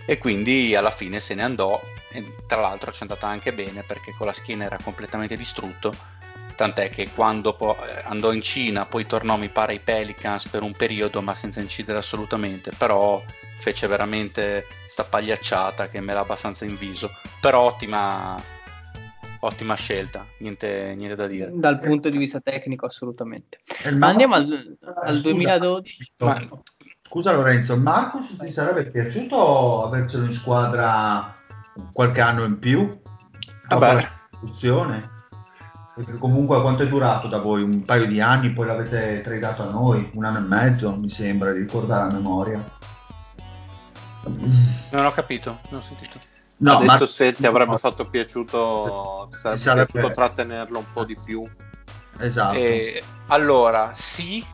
[0.04, 1.80] e quindi alla fine se ne andò
[2.10, 5.92] e tra l'altro ci è andata anche bene perché con la schiena era completamente distrutto
[6.56, 10.62] tant'è che quando po- eh, andò in Cina poi tornò mi pare ai Pelicans per
[10.62, 13.22] un periodo ma senza incidere assolutamente però
[13.56, 17.10] fece veramente sta pagliacciata che me l'ha abbastanza inviso.
[17.40, 18.36] Però ottima
[19.40, 21.50] ottima scelta niente, niente da dire.
[21.52, 23.60] Dal punto di vista tecnico assolutamente.
[23.96, 26.48] Ma andiamo al, al scusa, 2012 ma,
[27.02, 31.34] scusa Lorenzo Marcus ti sarebbe piaciuto avercelo in squadra
[31.92, 32.88] qualche anno in più?
[33.68, 35.13] Dopo la istituzione
[35.94, 37.62] perché comunque quanto è durato da voi?
[37.62, 41.52] Un paio di anni, poi l'avete tradato a noi, un anno e mezzo, mi sembra
[41.52, 42.64] di ricordare a memoria.
[44.90, 46.18] Non ho capito, non ho sentito.
[46.56, 47.06] No, ha detto ma...
[47.06, 51.44] se ti avrebbe fatto piaciuto, sarebbe, sarebbe piaciuto trattenerlo un po' di più.
[52.18, 52.56] Esatto.
[52.56, 54.44] E, allora, sì,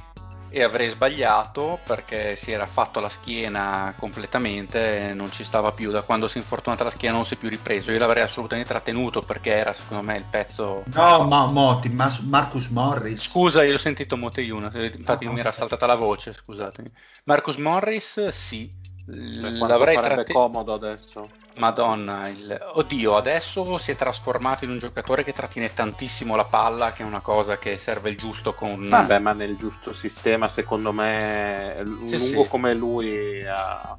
[0.52, 5.90] e avrei sbagliato perché si era fatto la schiena completamente non ci stava più.
[5.92, 7.92] Da quando si è infortunata la schiena non si è più ripreso.
[7.92, 12.68] Io l'avrei assolutamente trattenuto perché era secondo me il pezzo no ma Moti Mas- Marcus
[12.68, 13.22] Morris.
[13.22, 16.90] Scusa io ho sentito Moteiuna infatti ah, mi era saltata la voce scusatemi.
[17.24, 18.68] Marcus Morris sì
[19.06, 22.58] l'avrei trattenuto comodo adesso Madonna, il...
[22.74, 27.06] oddio, adesso si è trasformato in un giocatore che trattiene tantissimo la palla, che è
[27.06, 28.88] una cosa che serve il giusto con...
[28.88, 32.48] Vabbè, ma nel giusto sistema, secondo me, sì, lungo sì.
[32.48, 33.96] come lui a,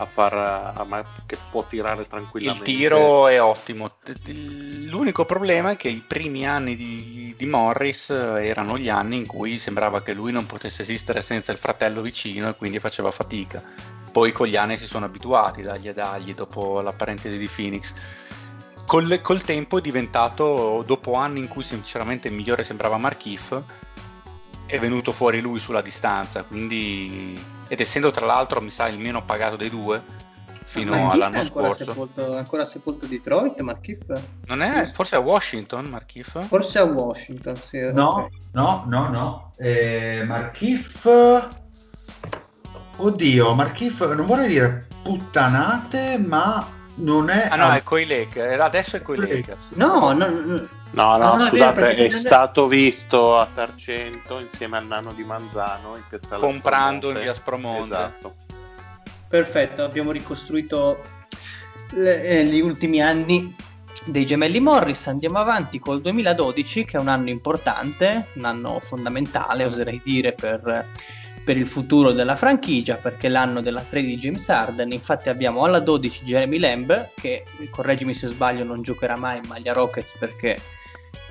[0.00, 2.70] a far, a, che può tirare tranquillamente.
[2.70, 3.90] Il tiro è ottimo.
[4.88, 9.58] L'unico problema è che i primi anni di, di Morris erano gli anni in cui
[9.58, 13.62] sembrava che lui non potesse esistere senza il fratello vicino e quindi faceva fatica
[14.10, 17.94] poi con gli anni si sono abituati dagli e dagli dopo la parentesi di Phoenix.
[18.84, 23.62] Col, col, tempo è diventato, dopo anni in cui sinceramente il migliore sembrava Markif,
[24.66, 27.40] è venuto fuori lui sulla distanza, quindi,
[27.70, 30.02] ed essendo tra l'altro mi sa il meno pagato dei due,
[30.64, 31.84] fino Markif all'anno ancora scorso.
[31.84, 34.20] Sepolto, ancora sepolto Detroit, Markif?
[34.46, 36.44] Non è, forse a Washington, Markif?
[36.46, 37.78] Forse a Washington, sì.
[37.92, 38.28] No, okay.
[38.54, 39.52] no, no, no.
[39.56, 41.48] Eh, Markif
[42.96, 47.48] Oddio, Markif, non vorrei dire puttanate, ma non è...
[47.48, 49.70] Ah no, è coi Lakers, adesso è coi Lakers.
[49.74, 50.68] No, no, no.
[50.92, 55.94] No, no, no scusate, è, è stato visto a Tarcento insieme al nano di Manzano
[55.96, 57.94] in piazza Comprando in via Spromonte.
[57.94, 58.34] Esatto.
[59.28, 61.00] Perfetto, abbiamo ricostruito
[61.92, 63.54] le, eh, gli ultimi anni
[64.04, 65.06] dei gemelli Morris.
[65.06, 70.86] Andiamo avanti col 2012, che è un anno importante, un anno fondamentale, oserei dire, per
[71.42, 75.64] per il futuro della franchigia perché è l'anno della trade di James Harden infatti abbiamo
[75.64, 80.58] alla 12 Jeremy Lamb che correggimi se sbaglio non giocherà mai in maglia Rockets perché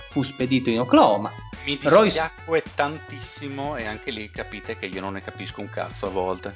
[0.10, 1.32] fu spedito in Oklahoma
[1.66, 2.72] mi dispiacque Royce...
[2.76, 6.56] tantissimo e anche lì capite che io non ne capisco un cazzo a volte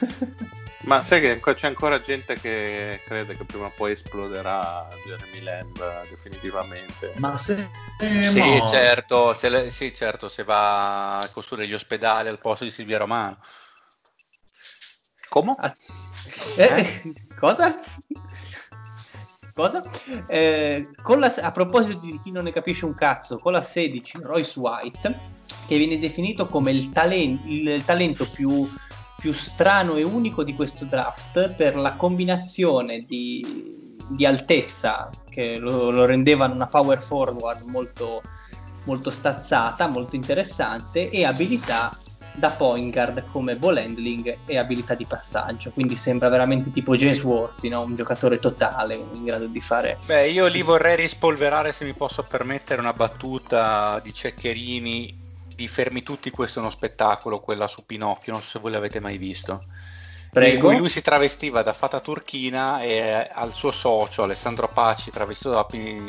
[0.82, 6.08] Ma sai che c'è ancora gente che crede che prima o poi esploderà Jeremy Lamb
[6.08, 7.12] definitivamente.
[7.16, 7.68] Ma se...
[7.98, 12.70] Sì, certo, se le, sì, certo, se va a costruire gli ospedali al posto di
[12.70, 13.38] Silvia Romano.
[15.28, 15.54] Come?
[16.56, 17.14] Eh, eh?
[17.38, 17.78] Cosa?
[19.54, 19.82] Cosa?
[20.26, 20.86] Eh,
[21.16, 25.18] la, a proposito di chi non ne capisce un cazzo, con la 16 Royce White,
[25.66, 28.68] che viene definito come il, talen- il talento più,
[29.18, 35.90] più, strano e unico di questo draft per la combinazione di, di altezza che lo,
[35.90, 38.22] lo, rendeva una power forward molto,
[38.86, 41.90] molto stazzata, molto interessante e abilità
[42.32, 45.70] da point guard come ball handling e abilità di passaggio.
[45.70, 47.82] Quindi sembra veramente tipo James Worthy, no?
[47.82, 49.98] un giocatore totale in grado di fare.
[50.06, 55.18] Beh, io lì vorrei rispolverare, se mi posso permettere, una battuta di Ceccherini
[55.54, 56.30] di Fermi Tutti.
[56.30, 58.32] Questo è uno spettacolo, quella su Pinocchio.
[58.32, 59.60] Non so se voi l'avete mai visto.
[60.30, 60.54] Prego.
[60.54, 65.50] In cui lui si travestiva da fata turchina e al suo socio Alessandro Paci, travestito
[65.50, 65.66] da,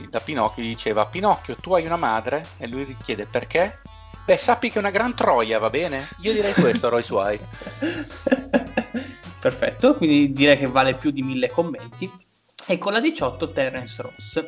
[0.09, 2.43] da Pinocchio, gli diceva: Pinocchio, tu hai una madre?
[2.57, 3.79] E lui gli chiede perché?
[4.31, 6.07] Beh, sappi che è una gran troia, va bene?
[6.21, 7.47] Io direi questo, Royce White.
[9.41, 12.09] Perfetto, quindi direi che vale più di mille commenti.
[12.65, 14.41] E con la 18 Terence Ross,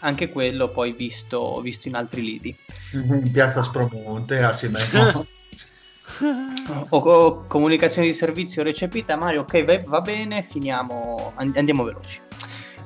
[0.00, 2.56] anche quello poi visto, visto in altri lidi.
[2.92, 4.80] In piazza Spromonte, assieme
[6.88, 12.18] o, o, comunicazione di servizio recepita, Mario, ok, va, va bene, finiamo, andiamo veloci.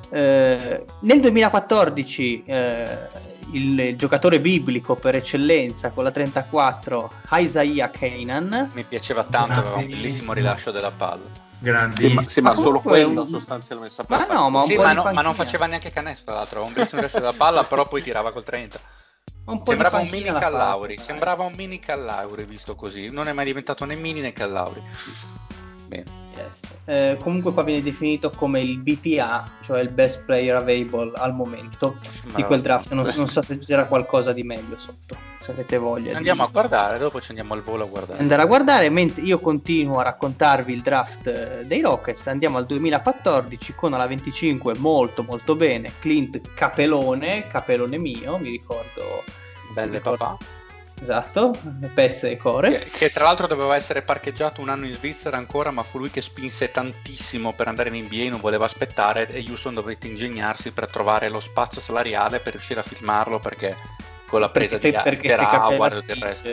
[0.09, 2.97] Eh, nel 2014 eh,
[3.51, 8.69] il, il, giocatore biblico per eccellenza con la 34, Isaiah Kanan.
[8.73, 11.23] Mi piaceva tanto, aveva un bellissimo rilascio della palla.
[11.59, 12.09] Grandissimo.
[12.09, 13.27] Sì, ma, sì, ma, ma solo quello un...
[13.27, 14.03] sostanzialmente.
[14.07, 16.73] Ma no, ma, sì, ma, no, ma, non faceva neanche canestro, tra l'altro, aveva un
[16.73, 18.79] bellissimo rilascio della palla, però poi tirava col 30.
[19.45, 23.83] Un sembrava un mini Callauri, sembrava un mini Callauri visto così, non è mai diventato
[23.85, 24.81] né mini né Callauri.
[25.87, 26.05] Bene.
[26.35, 26.72] Yes.
[26.85, 31.95] Eh, comunque qua viene definito come il BPA, cioè il best player available al momento
[32.25, 32.91] Ma di quel draft.
[32.91, 36.17] Non, non, so se c'era qualcosa di meglio sotto, se avete voglia.
[36.17, 36.49] Andiamo di...
[36.49, 38.19] a guardare, dopo ci andiamo al volo a guardare.
[38.19, 42.65] Andare a guardare, mentre io continuo a raccontarvi il draft eh, dei Rockets, andiamo al
[42.65, 49.23] 2014 con la 25 molto molto bene, Clint Capelone, Capelone mio, mi ricordo.
[49.73, 50.61] Belle mi ricordo, papà
[51.01, 51.51] Esatto,
[51.93, 52.79] pezze e core.
[52.79, 56.09] Che, che, tra l'altro doveva essere parcheggiato un anno in Svizzera ancora, ma fu lui
[56.09, 60.87] che spinse tantissimo per andare in NBA, non voleva aspettare e Houston dovette ingegnarsi per
[60.89, 63.75] trovare lo spazio salariale per riuscire a filmarlo perché
[64.33, 66.49] con la presa perché se, di Howard e tutto il resto.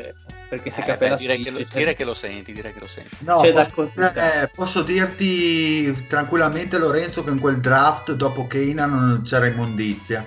[0.51, 3.17] Perché se eh, beh, direi, che lo, direi che lo senti, direi che lo senti.
[3.21, 9.47] No, posso, eh, posso dirti tranquillamente Lorenzo che in quel draft dopo Keina non c'era
[9.47, 10.27] immondizia.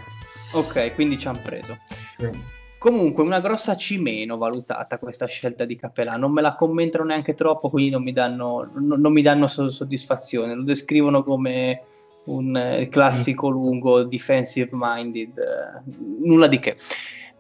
[0.52, 1.78] Ok, quindi ci hanno preso.
[2.18, 2.62] Sì.
[2.84, 6.18] Comunque, una grossa C meno valutata questa scelta di Capelà.
[6.18, 10.54] Non me la commentano neanche troppo, quindi non mi danno, non, non mi danno soddisfazione.
[10.54, 11.82] Lo descrivono come
[12.26, 15.82] un eh, classico lungo defensive minded, eh,
[16.26, 16.76] nulla di che.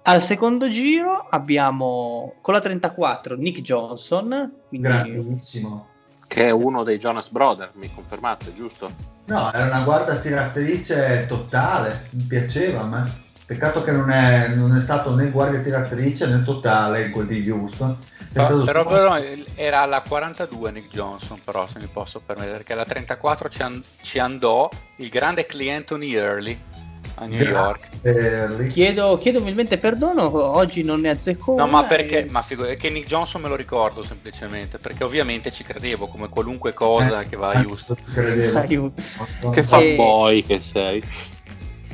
[0.03, 4.59] Al secondo giro abbiamo con la 34 Nick Johnson.
[4.69, 4.87] Quindi...
[4.87, 5.87] Grandissimo.
[6.25, 8.89] Che è uno dei Jonas Brothers, mi confermate, giusto?
[9.25, 13.23] No, era una guardia tiratrice totale, mi piaceva a me.
[13.53, 17.49] Peccato che non è, non è, stato né guardia tiratrice né totale in quel di
[17.49, 17.95] Houston.
[18.31, 19.17] Però, però, però,
[19.53, 23.83] era alla 42 Nick Johnson, però se mi posso permettere, perché alla 34 ci, and-
[24.01, 24.67] ci andò
[24.97, 26.59] il grande cliente Early
[27.15, 27.89] a New York.
[28.69, 31.55] Chiedo, chiedo umilmente perdono, oggi non ne azzecco.
[31.55, 32.25] No, ma perché?
[32.25, 32.29] E...
[32.29, 36.27] Ma figu- è che Nick Johnson me lo ricordo semplicemente, perché ovviamente ci credevo come
[36.29, 37.97] qualunque cosa eh, che va a Houston.
[39.51, 40.43] Che fanboy e...
[40.43, 41.03] che sei.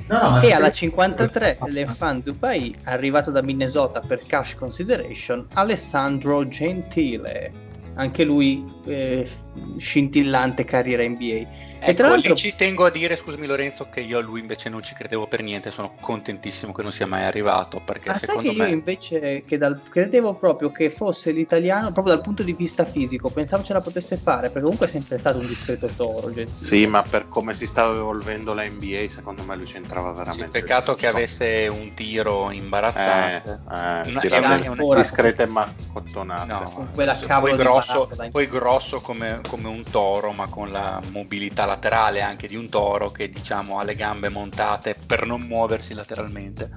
[0.09, 7.51] No, no, e alla 53 l'Enfant Dubai, arrivato da Minnesota per cash consideration, Alessandro Gentile.
[7.93, 9.29] Anche lui eh,
[9.77, 11.67] scintillante carriera NBA.
[11.81, 12.35] E tra ecco, l'altro...
[12.35, 15.41] ci tengo a dire, scusami Lorenzo, che io a lui invece non ci credevo per
[15.41, 18.67] niente, sono contentissimo che non sia mai arrivato, perché Ma secondo me...
[18.67, 19.81] io invece che dal...
[19.87, 24.17] credevo proprio che fosse l'italiano, proprio dal punto di vista fisico, pensavo ce la potesse
[24.17, 26.33] fare, perché comunque è sempre stato un discreto toro.
[26.33, 26.65] Gentile.
[26.65, 30.45] Sì, ma per come si stava evolvendo la NBA, secondo me lui c'entrava veramente.
[30.45, 33.61] Sì, peccato che avesse un tiro imbarazzante.
[33.71, 36.59] Eh, eh, una, una, una discreta e macottonata.
[36.59, 42.21] No, quella poi grosso, poi grosso come, come un toro, ma con la mobilità laterale
[42.21, 46.69] anche di un toro che diciamo ha le gambe montate per non muoversi lateralmente.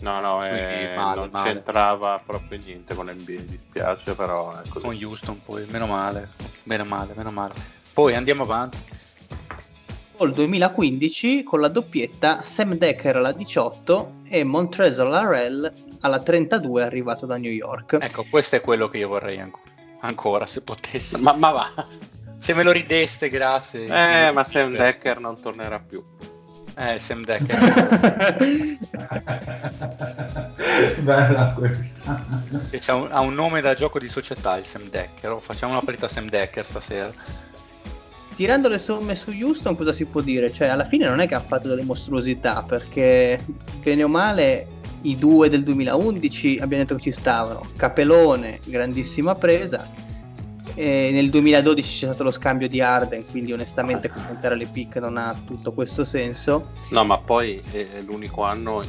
[0.00, 1.52] No, no, eh, male, non male.
[1.52, 4.84] c'entrava proprio niente con l'NBA, mi dispiace, però è così.
[4.84, 6.28] Con Houston poi, meno male,
[6.64, 7.54] meno male, meno male.
[7.92, 8.78] Poi andiamo avanti.
[10.16, 17.26] Col 2015 con la doppietta Sam Decker alla 18 e Montrezl Larrell alla 32 arrivato
[17.26, 17.98] da New York.
[18.00, 19.70] Ecco, questo è quello che io vorrei ancora,
[20.04, 21.20] ancora se potessi.
[21.20, 21.86] Ma, ma va.
[22.38, 23.86] Se me lo rideste, grazie.
[23.86, 26.04] Eh, ma Sam Decker non tornerà più.
[26.76, 27.58] Eh, Sam Decker.
[31.00, 32.22] Bella questa.
[32.94, 35.32] Un, ha un nome da gioco di società, il Sam Decker.
[35.32, 37.12] Oh, facciamo una partita Sam Decker stasera.
[38.36, 40.52] Tirando le somme su Houston, cosa si può dire?
[40.52, 43.42] Cioè, alla fine non è che hanno fatto delle mostruosità, perché
[43.80, 44.66] bene o male
[45.04, 47.66] i due del 2011 abbiamo detto che ci stavano.
[47.76, 50.02] Capelone, grandissima presa.
[50.76, 55.16] E nel 2012 c'è stato lo scambio di Arden, quindi onestamente commentare le pick non
[55.16, 56.70] ha tutto questo senso.
[56.90, 58.82] No, ma poi è l'unico anno,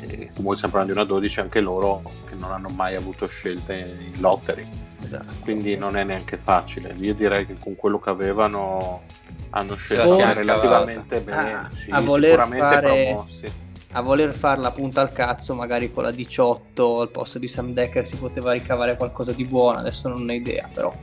[0.00, 4.20] eh, come sempre di una 12, anche loro che non hanno mai avuto scelte in
[4.20, 4.66] lottery.
[5.02, 5.32] Esatto.
[5.40, 6.94] Quindi non è neanche facile.
[6.98, 9.02] Io direi che con quello che avevano
[9.50, 11.52] hanno scelto relativamente bene.
[11.54, 13.12] A, sì, a voler fare...
[13.14, 17.48] promossi a voler fare la punta al cazzo, magari con la 18 al posto di
[17.48, 20.94] Sam Decker si poteva ricavare qualcosa di buono, adesso non ho idea, però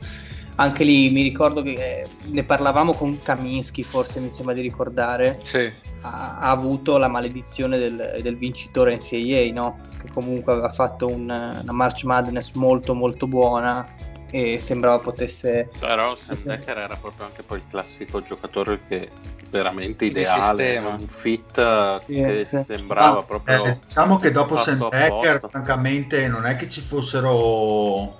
[0.60, 5.38] anche lì mi ricordo che eh, ne parlavamo con Kaminsky, forse mi sembra di ricordare,
[5.40, 5.70] sì.
[6.00, 9.78] ha, ha, avuto la maledizione del, del vincitore NCAA, no?
[10.00, 13.86] che comunque aveva fatto un, una March Madness molto molto buona
[14.30, 15.70] e sembrava potesse...
[15.78, 19.10] Però Sam Decker era proprio anche poi il classico giocatore che
[19.50, 22.64] veramente ideale, un fit sì, che sì.
[22.66, 23.64] sembrava ah, proprio...
[23.64, 28.18] Eh, diciamo che dopo Sam Decker francamente non è che ci fossero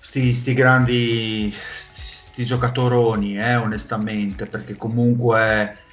[0.00, 5.84] sti, sti grandi sti giocatoroni, eh, onestamente, perché comunque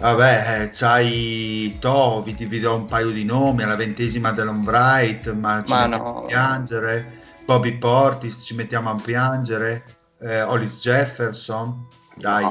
[0.00, 5.62] Vabbè, eh, c'hai To, vi, vi, do un paio di nomi, alla ventesima dell'Onbright, ma
[5.62, 6.24] ci ma no.
[6.26, 7.19] piangere.
[7.44, 9.84] Bobby Portis, ci mettiamo a piangere,
[10.20, 12.46] eh, Hollis Jefferson, dai.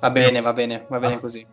[0.00, 1.46] Va bene, va bene, va bene così.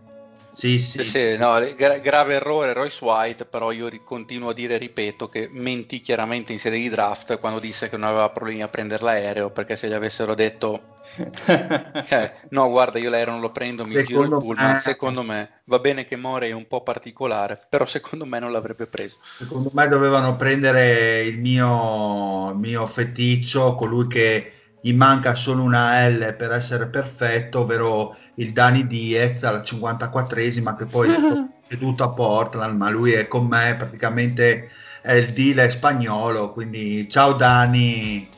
[0.57, 1.35] Sì, sì, sì.
[1.37, 5.99] No, gra- grave errore Royce White, però io ri- continuo a dire, ripeto, che mentì
[5.99, 9.75] chiaramente in sede di draft quando disse che non aveva problemi a prendere l'aereo, perché
[9.75, 10.91] se gli avessero detto
[12.05, 14.75] cioè, no, guarda, io l'aereo non lo prendo, mi secondo giro il pullman.
[14.75, 14.79] Me...
[14.79, 18.87] Secondo me va bene che More è un po' particolare, però secondo me non l'avrebbe
[18.87, 19.17] preso.
[19.37, 24.51] Secondo me dovevano prendere il mio, il mio feticcio, colui che
[24.85, 30.85] gli manca solo una L per essere perfetto, ovvero il Dani Diez alla 54esima, che
[30.85, 31.15] poi è
[31.67, 34.69] ceduto a Portland, ma lui è con me praticamente
[35.01, 36.51] è il dealer spagnolo.
[36.51, 38.29] Quindi ciao Dani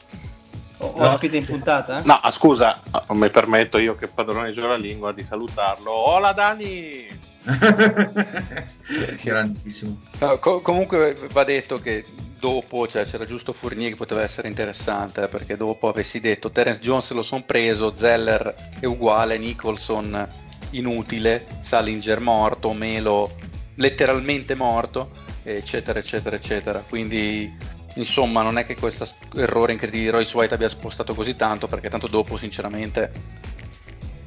[0.80, 2.00] ospite in puntata?
[2.06, 2.80] No, scusa,
[3.10, 5.92] mi permetto io che padrone giù la lingua di salutarlo.
[5.92, 7.27] Hola Dani!
[9.24, 10.02] Grandissimo.
[10.20, 12.06] No, co- comunque va detto che
[12.40, 16.82] dopo cioè, c'era giusto Fournier che poteva essere interessante eh, perché dopo avessi detto Terence
[16.82, 20.28] Jones lo son preso, Zeller è uguale, Nicholson
[20.72, 23.34] inutile, Salinger morto, Melo
[23.76, 25.12] letteralmente morto,
[25.44, 26.80] eccetera, eccetera, eccetera.
[26.88, 31.68] Quindi insomma non è che questo errore incredibile di Royce White abbia spostato così tanto
[31.68, 33.12] perché tanto dopo sinceramente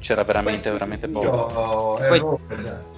[0.01, 2.41] c'era veramente Poi, veramente poco ero,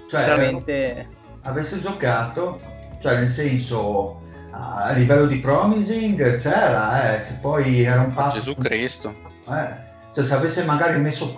[0.08, 1.08] cioè, veramente...
[1.42, 2.60] avesse giocato
[3.00, 4.20] cioè nel senso
[4.50, 9.14] a livello di promising c'era eh, se poi era un passo Gesù Cristo
[9.48, 9.74] eh,
[10.14, 11.34] cioè se avesse magari messo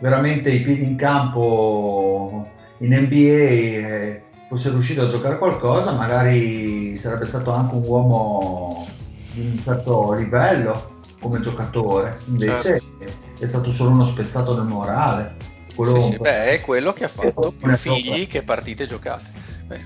[0.00, 2.46] veramente i piedi in campo
[2.78, 8.86] in NBA eh, fosse riuscito a giocare qualcosa, magari sarebbe stato anche un uomo
[9.32, 12.16] di un certo livello come giocatore.
[12.26, 13.27] Invece certo.
[13.38, 15.36] È stato solo uno spezzato del morale.
[15.74, 19.30] Quello sì, sì, beh, è quello che ha fatto più figli che partite giocate.
[19.68, 19.80] Eh,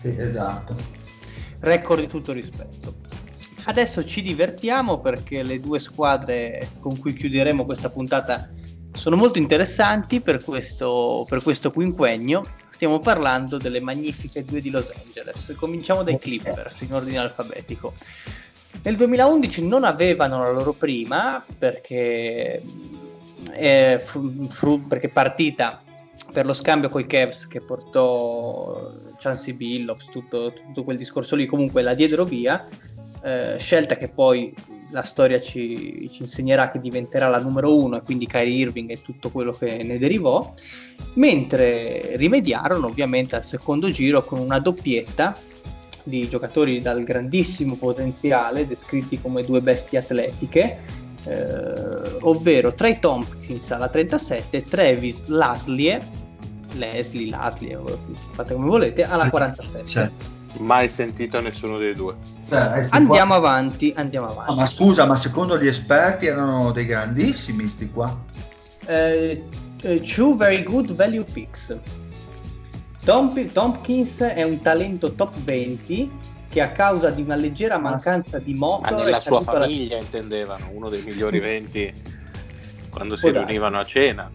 [0.00, 0.76] sì, esatto.
[1.60, 2.94] Record di tutto rispetto.
[3.64, 8.48] Adesso ci divertiamo perché le due squadre con cui chiuderemo questa puntata
[8.92, 14.92] sono molto interessanti per questo, per questo quinquennio stiamo parlando delle magnifiche due di Los
[15.04, 15.54] Angeles.
[15.56, 17.94] Cominciamo dai Clippers in ordine alfabetico.
[18.82, 22.62] Nel 2011 non avevano la loro prima perché,
[23.52, 25.82] eh, fu, perché partita
[26.34, 31.46] per lo scambio con i Cavs che portò Chansey Billups, tutto, tutto, quel discorso lì,
[31.46, 32.66] comunque la diedero via,
[33.22, 34.52] eh, scelta che poi
[34.90, 39.02] la storia ci, ci, insegnerà che diventerà la numero uno e quindi Kyrie Irving e
[39.02, 40.52] tutto quello che ne derivò,
[41.14, 45.36] mentre rimediarono ovviamente al secondo giro con una doppietta
[46.04, 50.78] di giocatori dal grandissimo potenziale, descritti come due bestie atletiche,
[51.24, 56.06] eh, ovvero Trey Tompkins alla 37 e Travis Laslie,
[56.74, 57.80] Leslie, Laslie,
[58.34, 59.84] fate come volete, alla 47.
[59.84, 60.32] Sì.
[60.62, 62.14] Mai sentito nessuno dei due.
[62.48, 63.36] Cioè, andiamo qua...
[63.36, 64.52] avanti, andiamo avanti.
[64.52, 68.16] Oh, ma scusa, ma secondo gli esperti erano dei grandissimi sti qua?
[68.86, 69.42] Eh,
[69.80, 71.76] eh two very good value picks.
[73.04, 76.10] Tom, Tompkins è un talento top 20
[76.48, 78.94] che a causa di una leggera mancanza di moto...
[78.94, 80.02] Ma nella sua famiglia la...
[80.02, 81.94] intendevano, uno dei migliori 20
[82.88, 84.30] quando si riunivano a cena.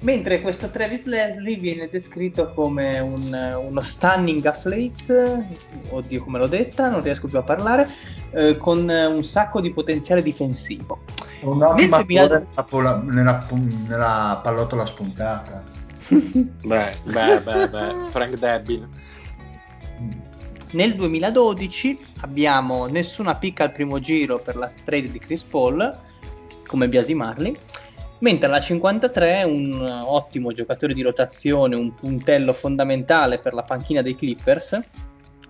[0.00, 5.46] Mentre questo Travis Leslie viene descritto come un, uno stunning athlete,
[5.90, 7.88] oddio come l'ho detta, non riesco più a parlare,
[8.32, 11.00] eh, con un sacco di potenziale difensivo.
[11.42, 13.46] Un ottimo attore nella, nella,
[13.88, 15.78] nella pallottola spuntata.
[16.10, 18.88] Beh, beh, beh, beh, Frank Debbie.
[20.72, 25.98] Nel 2012 abbiamo nessuna picca al primo giro per la trade di Chris Paul,
[26.66, 27.56] come biasimarli,
[28.18, 34.14] mentre alla 53 un ottimo giocatore di rotazione, un puntello fondamentale per la panchina dei
[34.14, 34.80] Clippers,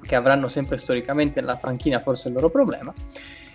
[0.03, 2.93] che avranno sempre storicamente la panchina forse il loro problema,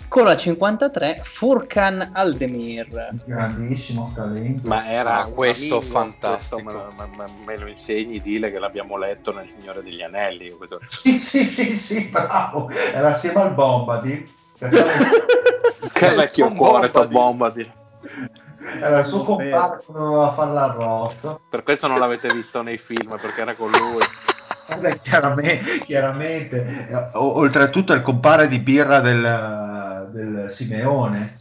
[0.08, 3.16] con la 53 Furkan Aldemir.
[3.26, 4.68] Grandissimo talento.
[4.68, 6.62] Ma era ah, questo fantastico.
[6.62, 10.56] Questo me, me, me, lo insegni, dile che l'abbiamo letto nel Signore degli Anelli.
[10.86, 12.70] Sì, sì, sì, sì, bravo.
[12.70, 14.34] Era assieme al Bombadi.
[15.94, 17.72] che vecchio cuore, Tom Bombadi.
[18.80, 21.42] Era il suo compagno che doveva fare l'arrosto.
[21.50, 24.04] Per questo non l'avete visto nei film, perché era con lui.
[24.68, 26.88] Vabbè, chiaramente, chiaramente.
[27.14, 31.38] oltretutto è il compare di birra del, del Simeone.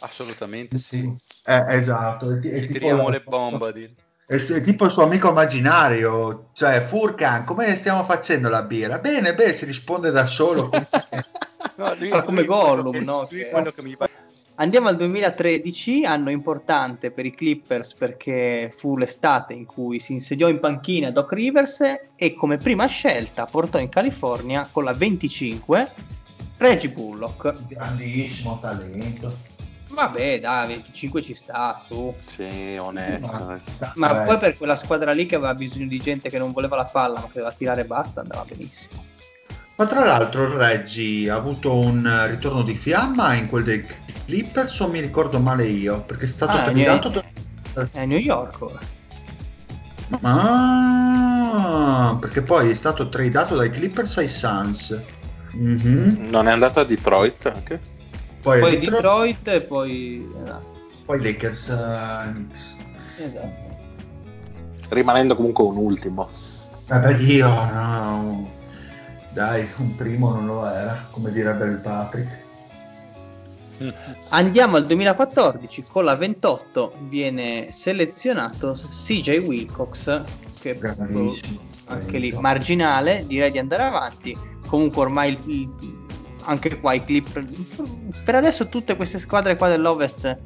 [0.00, 1.12] Assolutamente sì.
[1.46, 2.30] Eh, esatto.
[2.30, 3.94] È, è tiriamo le bombe.
[4.26, 8.98] È, è, tipo il suo amico immaginario, cioè Furkan, come stiamo facendo la birra?
[8.98, 10.70] Bene, beh, si risponde da solo.
[11.76, 13.26] no, lui, come Gollum, no?
[13.26, 13.48] Che...
[13.48, 13.96] Quello che mi
[14.60, 20.48] Andiamo al 2013, anno importante per i Clippers perché fu l'estate in cui si insediò
[20.48, 21.80] in panchina Doc Rivers
[22.14, 25.92] e come prima scelta portò in California con la 25
[26.58, 27.68] Reggie Bullock.
[27.68, 29.34] Grandissimo talento.
[29.88, 32.14] Vabbè, dai, 25 ci sta, su.
[32.26, 33.60] Sì, onesto.
[33.94, 36.76] Ma, ma poi per quella squadra lì che aveva bisogno di gente che non voleva
[36.76, 39.08] la palla ma che doveva tirare basta, andava benissimo.
[39.80, 43.82] Ma tra l'altro il Reggi ha avuto un ritorno di fiamma in quel dei
[44.26, 46.02] Clippers o mi ricordo male io?
[46.02, 47.24] Perché è stato ah, tradato da...
[47.90, 48.78] È New York ora.
[50.20, 55.02] Ah, perché poi è stato tradato dai Clippers ai Suns.
[55.56, 56.28] Mm-hmm.
[56.28, 57.80] Non è andato a Detroit anche?
[58.42, 58.90] Poi, poi Detroit...
[58.90, 60.26] Detroit e poi...
[60.36, 60.78] Esatto.
[61.06, 62.76] Poi Lakers uh, Knicks.
[63.16, 63.78] Esatto.
[64.90, 66.28] Rimanendo comunque un ultimo.
[66.86, 68.58] Vabbè, io no
[69.32, 72.48] dai, un primo non lo era, come direbbe il Patrick.
[74.32, 80.22] Andiamo al 2014, con la 28 viene selezionato CJ Wilcox,
[80.60, 80.78] che
[81.86, 84.36] anche lì marginale, direi di andare avanti.
[84.66, 85.70] Comunque ormai il,
[86.44, 87.42] anche qua i clip
[88.24, 90.38] per adesso tutte queste squadre qua dell'Ovest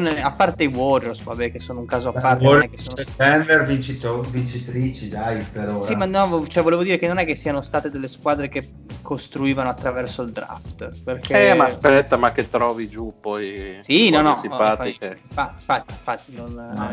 [0.00, 2.44] è, a parte i Warriors, vabbè, che sono un caso a parte.
[2.44, 3.02] Non è che sono...
[3.16, 5.86] Denver vincito, vincitrici, dai, per ora.
[5.86, 8.70] Sì, ma no, cioè, volevo dire che non è che siano state delle squadre che
[9.02, 11.02] costruivano attraverso il draft.
[11.02, 11.50] Perché...
[11.50, 13.78] Eh, ma aspetta, ma che trovi giù poi.
[13.82, 15.18] Sì, no, no, simpatiche.
[15.22, 16.90] Infatti, infatti, infatti non, no,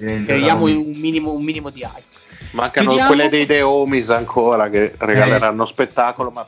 [0.00, 2.24] eh, creiamo un minimo, un minimo di hype.
[2.52, 3.14] Mancano Chiudiamo...
[3.14, 5.66] quelle dei The Homies ancora che regaleranno eh.
[5.66, 6.46] spettacolo, ma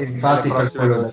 [0.00, 1.12] infatti per quello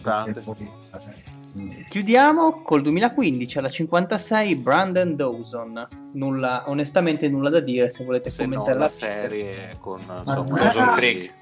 [1.90, 5.88] Chiudiamo col 2015 alla 56 Brandon Dawson.
[6.14, 11.34] Nulla, onestamente nulla da dire se volete se commentare la serie con Dawson Creek.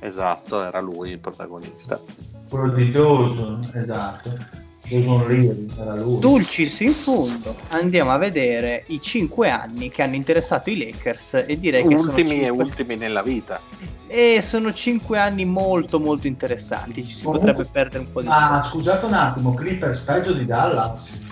[0.00, 2.00] Esatto, era lui il protagonista.
[2.48, 4.63] Quello di Dawson, esatto.
[4.86, 11.58] Dulcis in fondo andiamo a vedere i 5 anni che hanno interessato i Lakers e
[11.58, 13.60] direi ultimi che ultimi e ultimi nella vita.
[14.06, 17.02] E sono 5 anni molto molto interessanti.
[17.02, 18.76] Ci si Comunque, potrebbe perdere un po' di ah tempo.
[18.76, 21.22] scusate un attimo Clippers peggio di Dallas?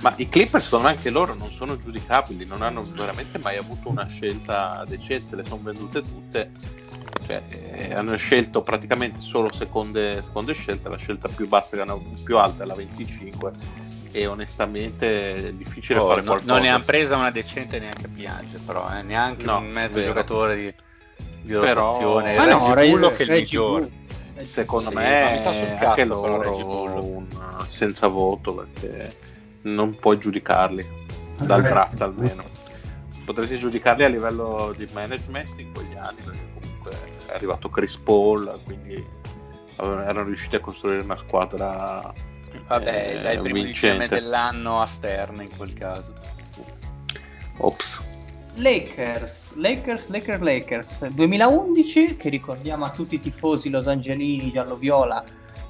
[0.00, 3.88] Ma i Clippers secondo me anche loro non sono giudicabili non hanno veramente mai avuto
[3.88, 6.50] una scelta decente le sono vendute tutte
[7.26, 12.02] cioè, eh, hanno scelto praticamente solo seconde, seconde scelte, la scelta più bassa che hanno
[12.22, 13.52] più alta è la 25
[14.12, 16.52] e onestamente è difficile oh, fare no, qualcosa.
[16.52, 19.02] Non ne hanno presa una decente neanche Piange però, eh?
[19.02, 20.06] neanche no, un mezzo vero.
[20.06, 20.74] giocatore di,
[21.42, 22.34] di rotazione.
[22.34, 23.90] Però, ma no, Reggie che è il migliore.
[24.36, 27.26] Secondo sì, me mi sta sul cazzo, anche loro un,
[27.66, 29.16] senza voto perché
[29.62, 30.86] non puoi giudicarli
[31.42, 32.44] dal draft almeno.
[33.24, 36.55] Potresti giudicarli a livello di management in quegli anni
[37.26, 39.04] è arrivato Chris Paul, quindi
[39.78, 42.12] erano riusciti a costruire una squadra.
[42.66, 44.08] Vabbè, eh, dai, il primo vincente.
[44.08, 46.12] dell'anno a Stern in quel caso.
[47.58, 48.04] Ops.
[48.54, 55.22] Lakers, Lakers, Lakers, Lakers 2011, che ricordiamo a tutti i tifosi los angelini giallo-viola,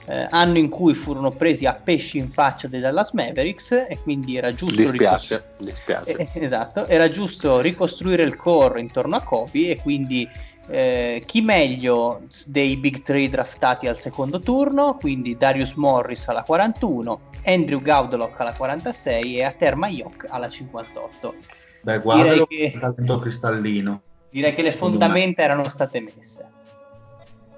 [0.07, 4.37] eh, anno in cui furono presi a pesci in faccia dei Dallas Mavericks e quindi
[4.37, 6.17] era giusto, dispiace, ricostru- dispiace.
[6.17, 10.29] Eh, esatto, era giusto ricostruire il core intorno a Kobe e quindi
[10.69, 17.21] Eh, chi meglio dei big three draftati al secondo turno, quindi Darius Morris alla 41,
[17.45, 21.35] Andrew Gaudlock alla 46 e Ater Mayok alla 58.
[21.83, 22.77] Beh, guarda che...
[22.81, 24.03] talento cristallino.
[24.31, 25.49] Direi che le fondamenta me.
[25.49, 26.51] erano state messe.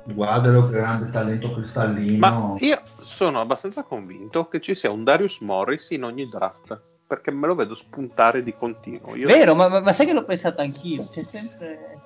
[0.04, 2.18] Guardalo che grande talento cristallino.
[2.18, 7.30] Ma io sono abbastanza convinto che ci sia un Darius Morris in ogni draft perché
[7.30, 9.16] me lo vedo spuntare di continuo.
[9.16, 11.02] Io Vero, ma, ma, sai che l'ho pensato anch'io.
[11.02, 11.97] C'è sempre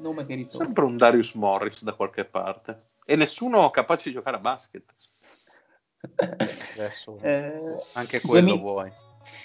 [0.00, 0.64] nome che ritorna.
[0.66, 2.76] Sempre un Darius Morris da qualche parte.
[3.04, 4.94] E nessuno capace di giocare a basket.
[6.76, 8.92] Adesso eh, anche quello 2000, vuoi.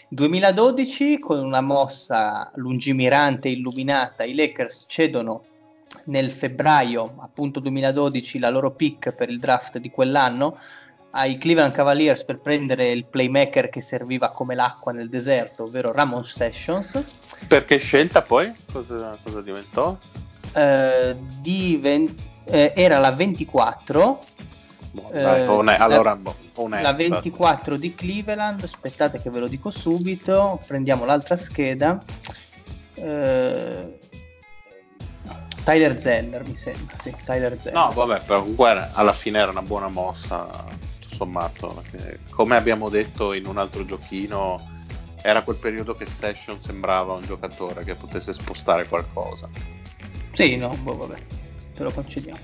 [0.09, 5.43] 2012, con una mossa lungimirante e illuminata, i Lakers cedono
[6.05, 10.57] nel febbraio, appunto 2012, la loro pick per il draft di quell'anno
[11.11, 16.25] ai Cleveland Cavaliers per prendere il playmaker che serviva come l'acqua nel deserto, ovvero Ramon
[16.25, 17.19] Sessions.
[17.47, 18.53] Perché scelta poi?
[18.71, 19.97] Cosa, cosa diventò?
[20.55, 22.15] Eh, diven-
[22.45, 24.19] eh, era la 24.
[24.91, 26.35] Boh, dai, eh, one- allora, la, boh,
[26.69, 32.01] la 24 di Cleveland, aspettate che ve lo dico subito, prendiamo l'altra scheda.
[32.93, 33.99] Eh,
[35.65, 37.77] Tyler Zeller mi sembra, sì, Tyler Zeller.
[37.87, 40.47] No, vabbè, però comunque alla fine era una buona mossa
[41.07, 41.81] sommato.
[42.29, 44.59] Come abbiamo detto in un altro giochino,
[45.21, 49.49] era quel periodo che Session sembrava un giocatore che potesse spostare qualcosa.
[50.35, 51.15] Sì, no, boh, vabbè,
[51.73, 52.39] te lo concediamo.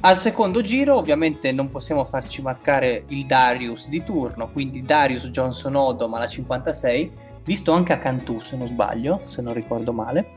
[0.00, 5.74] Al secondo giro ovviamente non possiamo farci marcare il Darius di turno, quindi Darius Johnson
[5.74, 7.10] Odom alla 56,
[7.42, 10.34] visto anche a Cantù se non sbaglio, se non ricordo male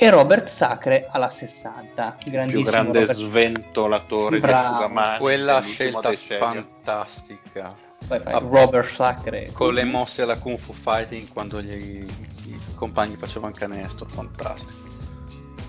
[0.00, 2.18] e Robert Sacre alla 60.
[2.24, 3.12] Il più grande Robert...
[3.14, 4.60] sventolatore Bravo.
[4.60, 5.18] di asciugamani.
[5.18, 6.38] Quella scelta decennio.
[6.38, 7.68] fantastica.
[8.06, 8.38] Vai, vai.
[8.38, 9.50] Robert Sacre.
[9.50, 12.06] Con le mosse alla Kung Fu Fighting quando gli,
[12.46, 14.87] i compagni facevano canestro, fantastico.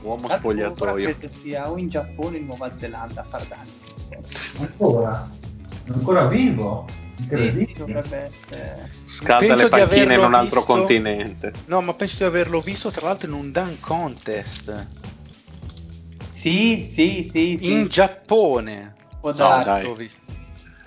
[0.01, 1.15] Uomo spogliatoio.
[1.17, 3.71] Credo sia o in Giappone o in Nuova Zelanda a far danni.
[4.59, 5.29] Ancora?
[5.91, 6.85] Ancora vivo?
[7.27, 8.89] Sì, dovrebbe essere...
[9.05, 10.73] Scalda le panchine in un altro visto...
[10.73, 11.51] continente.
[11.65, 14.87] No, ma penso di averlo visto tra l'altro in un dunk contest.
[16.31, 17.57] Sì, sì, sì.
[17.57, 17.71] sì.
[17.71, 18.95] In Giappone.
[19.19, 20.09] Può darsi.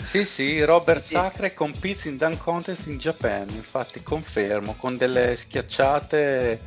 [0.02, 1.14] Sì, sì, Robert sì.
[1.14, 6.60] Sacre competes in dunk contest in Japan, infatti confermo, con delle schiacciate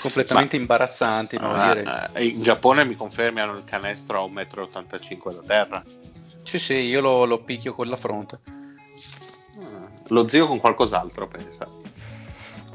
[0.00, 1.36] completamente Ma, imbarazzanti.
[1.36, 5.84] Uh, in Giappone mi confermi hanno il canestro a 1,85 m da terra.
[6.42, 8.38] Sì, sì, io lo, lo picchio con la fronte.
[10.08, 11.66] Lo zio con qualcos'altro, pensa.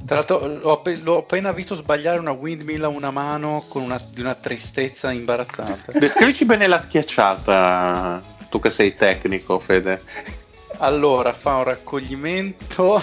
[0.05, 4.21] Tra l'altro l'ho, l'ho, appena visto sbagliare una windmill a una mano con una, di
[4.21, 5.93] una tristezza imbarazzante.
[5.99, 10.01] Descrivici bene la schiacciata, tu che sei tecnico, Fede.
[10.77, 13.01] Allora, fa un raccoglimento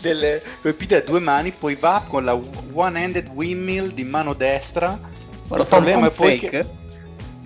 [0.00, 2.38] delle colpite a due mani, poi va con la
[2.72, 4.98] one-handed windmill di mano destra.
[5.48, 6.48] Ma il problema è poi fake?
[6.50, 6.66] che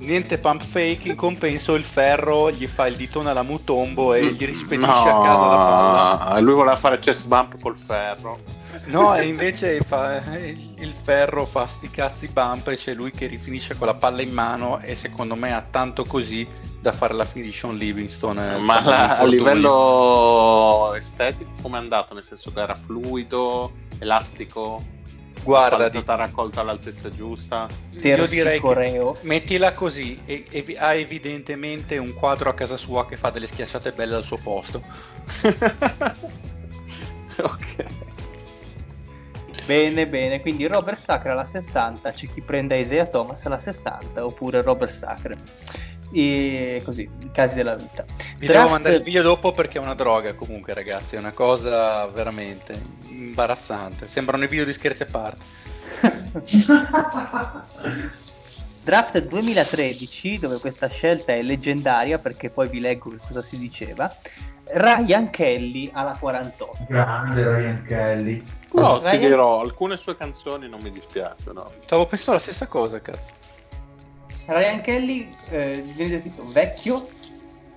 [0.03, 4.45] niente pump fake, in compenso il ferro gli fa il ditone alla mutombo e gli
[4.45, 6.41] rispedisce no, a casa la palla.
[6.41, 8.39] Lui voleva fare chest bump col ferro.
[8.87, 13.77] No, e invece fa, il ferro fa sti cazzi bump e c'è lui che rifinisce
[13.77, 16.47] con la palla in mano e secondo me ha tanto così
[16.83, 18.39] da fare la fine di Sean Livingston.
[18.39, 22.13] Eh, Ma la, a livello estetico come è andato?
[22.13, 24.83] Nel senso che era fluido, elastico?
[25.45, 27.69] Guarda, è stata raccolta all'altezza giusta.
[27.91, 33.17] Io direi che mettila così e, e, ha evidentemente un quadro a casa sua che
[33.17, 34.83] fa delle schiacciate belle al suo posto.
[37.43, 37.85] ok.
[39.67, 44.63] Bene, bene, quindi Robert Sacre alla 60, c'è chi prende Isaiah Thomas alla 60 oppure
[44.63, 45.37] Robert Sacre.
[46.13, 48.05] E così, i casi della vita.
[48.39, 48.61] Vi Draft...
[48.61, 52.81] devo mandare il video dopo perché è una droga comunque ragazzi, è una cosa veramente
[53.09, 54.07] imbarazzante.
[54.07, 55.45] Sembrano i video di scherzi a parte.
[58.85, 64.13] Draft 2013, dove questa scelta è leggendaria perché poi vi leggo che cosa si diceva.
[64.65, 66.87] Ryan Kelly alla 48.
[66.89, 68.45] Grande Ryan Kelly.
[68.73, 69.13] No, Ryan...
[69.13, 71.73] ti dirò, alcune sue canzoni non mi dispiacciono.
[71.81, 73.31] Stavo pensando la stessa cosa, cazzo.
[74.47, 77.07] Ryan Kelly eh, viene descritto vecchio,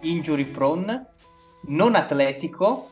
[0.01, 1.05] injury prone,
[1.67, 2.89] non atletico,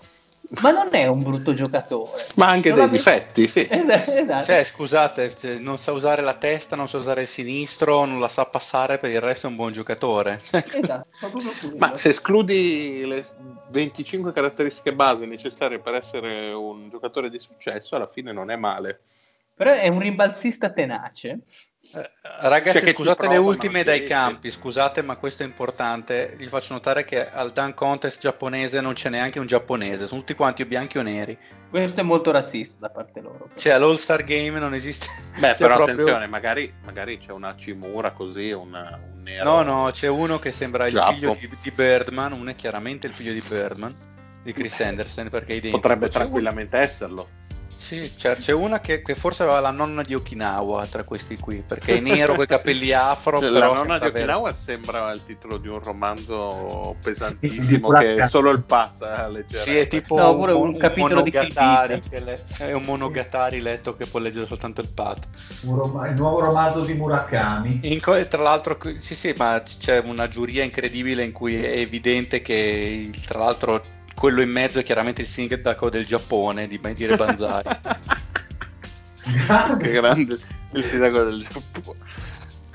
[0.61, 2.11] ma non è un brutto giocatore.
[2.35, 3.67] Ma anche non dei difetti, sì.
[3.69, 4.43] Esatto.
[4.43, 8.27] Cioè, scusate, cioè, non sa usare la testa, non sa usare il sinistro, non la
[8.27, 10.39] sa passare, per il resto è un buon giocatore.
[10.51, 11.31] esatto,
[11.77, 13.25] ma se escludi le
[13.69, 18.99] 25 caratteristiche base necessarie per essere un giocatore di successo, alla fine non è male.
[19.55, 21.39] Però è un rimbalzista tenace.
[21.95, 22.09] Eh,
[22.49, 26.33] ragazzi, cioè scusate le ultime dai campi, scusate, ma questo è importante.
[26.37, 30.33] Vi faccio notare che al Dan Contest giapponese non c'è neanche un giapponese, sono tutti
[30.33, 31.37] quanti o bianchi o neri.
[31.69, 33.49] Questo è molto razzista da parte loro.
[33.55, 35.05] Cioè, all'All Star Game non esiste.
[35.39, 35.95] Beh, però proprio...
[35.95, 39.43] attenzione, magari, magari, c'è una Cimura così, una, un nero.
[39.43, 41.13] No, no, c'è uno che sembra il Giappo.
[41.13, 43.91] figlio di, di Birdman, uno è chiaramente il figlio di Birdman,
[44.41, 47.29] di Chris Anderson, perché Potrebbe tranquillamente esserlo.
[47.83, 51.61] Sì, cioè, c'è una che, che, forse aveva la nonna di Okinawa tra questi qui,
[51.67, 53.41] perché è nero con i capelli afro.
[53.41, 54.63] Cioè, la nonna di Okinawa avere...
[54.63, 59.63] sembra il titolo di un romanzo pesantissimo che è solo il Pat a leggere.
[59.63, 62.45] Sì, è tipo no, un, un, un capitolo di le...
[62.57, 65.27] È un monogatari letto che può leggere soltanto il Pat.
[65.63, 67.81] il nuovo romanzo di Murakami.
[67.83, 73.09] In, tra l'altro, sì, sì, ma c'è una giuria incredibile in cui è evidente che
[73.27, 73.81] tra l'altro
[74.15, 77.63] quello in mezzo è chiaramente il sindaco del Giappone di dire Banzai.
[79.79, 80.37] che grande
[80.71, 81.99] il sindaco del Giappone.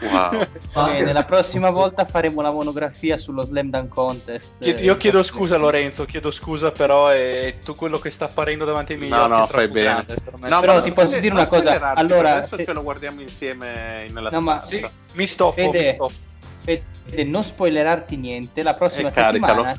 [0.01, 0.47] Wow.
[0.91, 4.59] Bene, la prossima volta faremo la monografia sullo Slam Dunk Contest.
[4.59, 8.93] Chied- io chiedo scusa Lorenzo, chiedo scusa però è tu quello che sta apparendo davanti
[8.93, 10.05] ai miei no, occhi no, fai bene.
[10.47, 12.65] No, però ti posso dire una cosa, allora adesso se...
[12.65, 14.61] ce lo guardiamo insieme nella no, ma...
[14.61, 16.17] sì, mi stoffo, Fede, mi stoffo.
[16.63, 19.75] Fede, non spoilerarti niente, la prossima settimana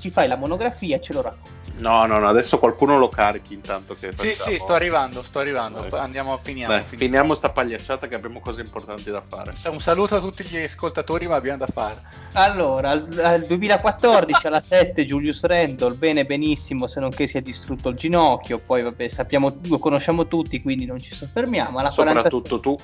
[0.00, 1.56] ci fai la monografia e ce lo racconti.
[1.78, 4.50] No, no, no, adesso qualcuno lo carichi intanto che Sì, facciamo.
[4.50, 5.86] sì, sto arrivando, sto arrivando.
[5.88, 6.00] Dai.
[6.00, 7.04] Andiamo, finiamo, Dai, finiamo.
[7.04, 9.52] Finiamo sta pagliacciata che abbiamo cose importanti da fare.
[9.70, 12.02] Un saluto a tutti gli ascoltatori, ma abbiamo da fare.
[12.32, 17.40] Allora, al, al 2014 alla 7 Julius Randall, bene benissimo, se non che si è
[17.42, 21.78] distrutto il ginocchio, poi vabbè, sappiamo, lo conosciamo tutti, quindi non ci soffermiamo.
[21.78, 22.60] Alla Soprattutto 46...
[22.60, 22.76] tu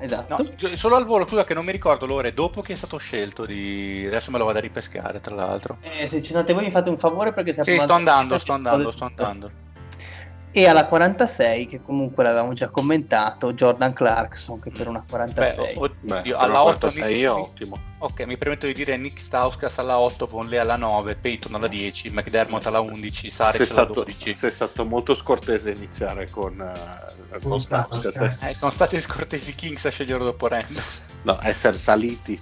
[0.00, 0.36] esatto.
[0.38, 3.46] No, solo al volo, scusa che non mi ricordo l'ore dopo che è stato scelto
[3.46, 4.04] di...
[4.06, 5.78] Adesso me lo vado a ripescare, tra l'altro.
[5.80, 8.52] Eh, se ci andate voi mi fate un favore perché se Sì, sto andando, sto
[8.52, 9.50] andando, sto andando.
[10.50, 15.56] E alla 46, che comunque l'avevamo già commentato, Jordan Clarkson, che per una 46.
[15.56, 17.26] Beh, oddio, Beh, alla 8 mi...
[17.26, 17.78] ottimo.
[17.98, 22.10] Ok, mi permetto di dire Nick Stauskas alla 8, Vonley alla 9, Peyton alla 10,
[22.10, 24.34] McDermott alla 11, Saric alla 12.
[24.34, 28.42] Sei stato molto scortese iniziare con, uh, con Stauskas.
[28.42, 30.82] Eh, sono stati scortesi Kings a scegliere dopo Randall.
[31.22, 32.40] No, essere saliti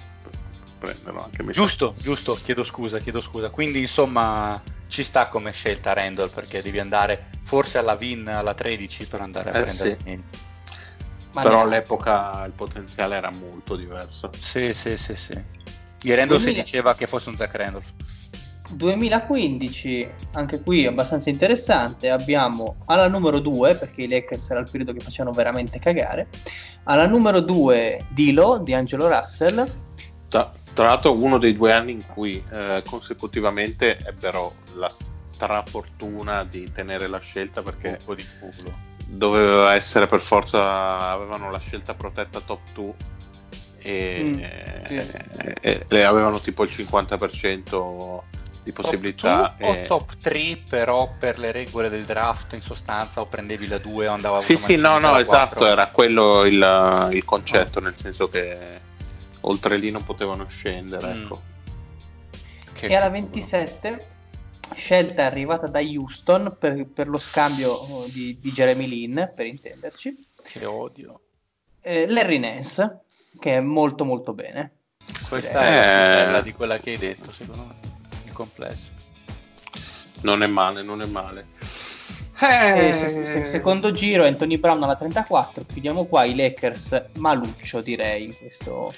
[0.78, 3.50] prenderlo anche Giusto, giusto, chiedo scusa, chiedo scusa.
[3.50, 9.08] Quindi insomma ci sta come scelta Randall perché devi andare forse alla VIN alla 13
[9.08, 10.20] per andare a eh, prendere sì.
[11.32, 14.30] però all'epoca il potenziale era molto diverso.
[14.32, 15.40] Sì sì sì sì.
[16.00, 16.54] Di Randall 2000...
[16.54, 17.92] si diceva che fosse un Zach Randolph
[18.70, 24.92] 2015 anche qui abbastanza interessante abbiamo alla numero 2 perché i Lakers era il periodo
[24.92, 26.28] che facevano veramente cagare
[26.84, 29.64] alla numero 2 Dilo di Angelo Russell
[30.28, 34.92] tra, tra l'altro uno dei due anni in cui eh, consecutivamente ebbero la
[35.26, 38.76] strafortuna di tenere la scelta perché di culo.
[39.06, 42.94] doveva essere per forza avevano la scelta protetta top 2
[43.78, 44.32] e, mm,
[44.84, 45.12] sì.
[45.62, 48.20] e, e, avevano tipo il 50%
[48.62, 49.82] di possibilità top e...
[49.82, 54.08] o top 3 però per le regole del draft in sostanza o prendevi la 2
[54.08, 57.82] o andava sì sì no no esatto era quello il, il concetto oh.
[57.82, 58.84] nel senso che
[59.46, 61.22] oltre lì non potevano scendere mm.
[61.22, 61.42] ecco.
[62.80, 64.14] e alla 27
[64.74, 70.18] scelta arrivata da Houston per, per lo scambio oh, di, di, Jeremy Lin, per intenderci.
[70.42, 71.20] Che odio.
[71.80, 73.02] Eh, Larry Nance,
[73.38, 74.72] che è molto molto bene.
[75.28, 76.26] Questa direi.
[76.26, 77.74] è la di quella che hai detto, secondo me,
[78.24, 78.90] il complesso.
[80.22, 81.46] Non è male, non è male.
[82.38, 88.24] Eh, se, se, secondo giro Anthony Brown alla 34 chiudiamo qua i Lakers maluccio direi
[88.24, 88.92] in questo,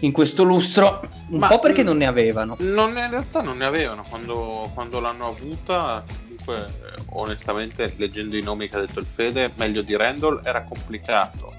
[0.00, 1.00] in questo lustro.
[1.30, 2.54] Un Ma po' perché non ne avevano.
[2.60, 6.66] non, in realtà non ne avevano quando, quando l'hanno avuta comunque
[7.10, 11.54] onestamente leggendo i nomi che ha detto il Fede meglio di Randall era complicato.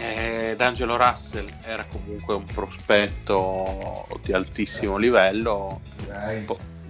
[0.00, 5.82] Eh, D'Angelo Russell era comunque un prospetto di altissimo livello.
[6.06, 6.44] Okay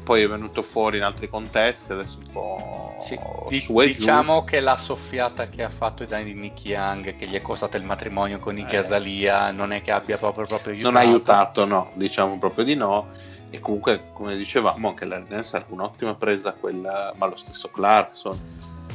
[0.05, 3.19] poi è venuto fuori in altri contesti, adesso un po' sì,
[3.49, 4.45] di, diciamo giù.
[4.45, 8.39] che la soffiata che ha fatto di Nicky Young, che gli è costato il matrimonio
[8.39, 8.79] con Nicky eh.
[8.79, 10.93] Azalia, non è che abbia proprio, proprio aiutato.
[10.93, 13.09] Non ha aiutato, no, diciamo proprio di no.
[13.51, 18.39] E comunque, come dicevamo, anche l'Ernest è un'ottima presa, quella, ma lo stesso Clarkson.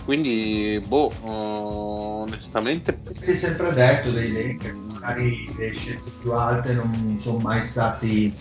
[0.05, 2.99] Quindi, boh, onestamente...
[3.19, 8.33] Si è sempre detto dei Lakers, magari le scelte più alte non sono mai stati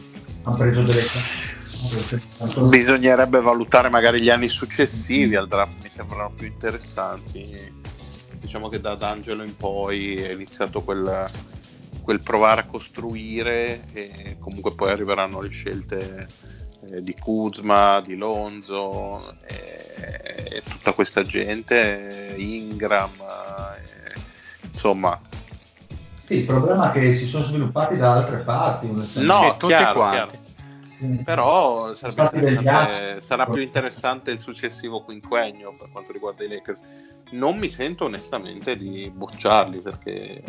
[0.56, 1.06] preso delle
[2.68, 7.72] bisognerebbe valutare magari gli anni successivi al draft mi sembrano più interessanti.
[8.40, 11.26] Diciamo che da D'Angelo in poi è iniziato quel,
[12.02, 16.26] quel provare a costruire e comunque poi arriveranno le scelte
[16.84, 24.20] eh, di Kuzma, di Lonzo e, e tutta questa gente Ingram e,
[24.70, 25.20] insomma
[26.28, 28.86] Sì, il problema è che si sono sviluppati da altre parti.
[28.88, 29.22] No, Sì,
[29.56, 30.36] tutti chiaro, quanti.
[30.98, 31.22] chiaro.
[31.24, 36.78] Però sarà più interessante il successivo quinquennio per quanto riguarda i Lakers.
[37.30, 40.42] Non mi sento onestamente di bocciarli perché,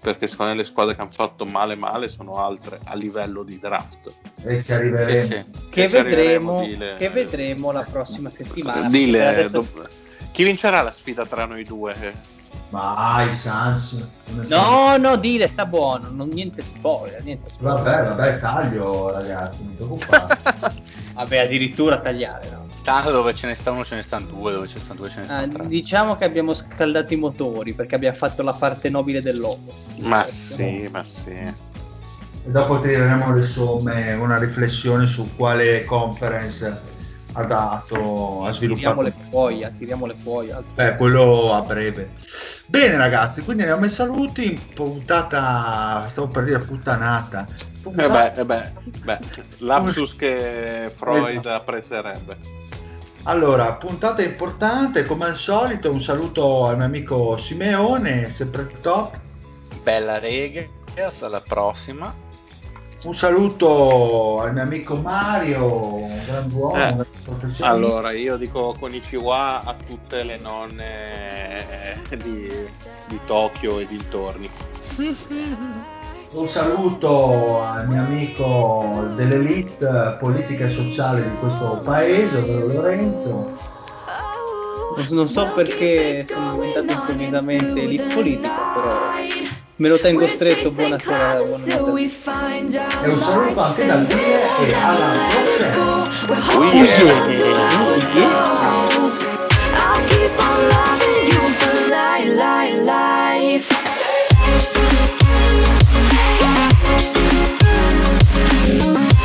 [0.00, 3.58] perché secondo me le squadre che hanno fatto male male sono altre a livello di
[3.58, 4.12] draft.
[4.44, 5.18] E ci arriveremo.
[5.18, 5.44] Sì, sì.
[5.70, 8.88] Che E ci vedremo, arriveremo, dile- che vedremo la prossima settimana.
[8.88, 9.66] Dile, adesso-
[10.30, 12.32] chi vincerà la sfida tra noi due?
[12.74, 14.04] Ma i Sans.
[14.48, 17.82] No, no, dile, sta buono, non, niente spoiler, niente spoiler.
[17.82, 20.82] Vabbè, vabbè, taglio ragazzi, non ti preoccupare.
[21.14, 22.66] Vabbè, addirittura tagliare, no?
[22.82, 25.08] Tanto dove ce ne sta uno ce ne stanno due, dove ce ne stanno due
[25.08, 25.66] ce ne Ah, stanno tre.
[25.68, 29.66] diciamo che abbiamo scaldato i motori perché abbiamo fatto la parte nobile dell'uomo.
[30.00, 31.30] Ma sì, ma sì.
[31.30, 31.54] e
[32.46, 36.82] dopo tireremo le somme, una riflessione su quale conference
[37.34, 39.00] ha dato, ha Tiriamo sviluppato.
[39.02, 40.62] le cuoia, tiriamo le cuoia.
[40.74, 42.10] Beh, quello a breve.
[42.66, 47.46] Bene ragazzi, quindi andiamo ai saluti, puntata, stavo per dire puttanata.
[47.84, 48.72] Eh beh, eh beh,
[49.04, 49.18] beh,
[49.58, 51.50] lapsus che Freud Esatto.
[51.50, 52.38] apprezzerebbe.
[53.24, 59.18] Allora, puntata importante, come al solito, un saluto al mio amico Simeone, sempre top.
[59.82, 60.66] Bella rega,
[61.20, 62.12] alla prossima.
[63.06, 67.66] Un saluto al mio amico Mario, un Eh, un grande professionista.
[67.66, 72.50] Allora, io dico Konichiwa a tutte le nonne eh, di,
[73.06, 74.50] di Tokyo e dintorni.
[76.34, 83.50] Un saluto al mio amico dell'elite politica e sociale di questo paese, ovvero Lorenzo.
[84.96, 89.10] Non, non so perché sono diventato improvvisamente elite politica, però
[89.76, 90.70] me lo tengo stretto.
[90.70, 92.06] Buonasera, buonanotte.
[93.02, 95.72] E un saluto anche dal dire e alla prossima.
[96.58, 96.70] Ui.
[99.76, 103.68] I'll keep on loving you for life, life, life.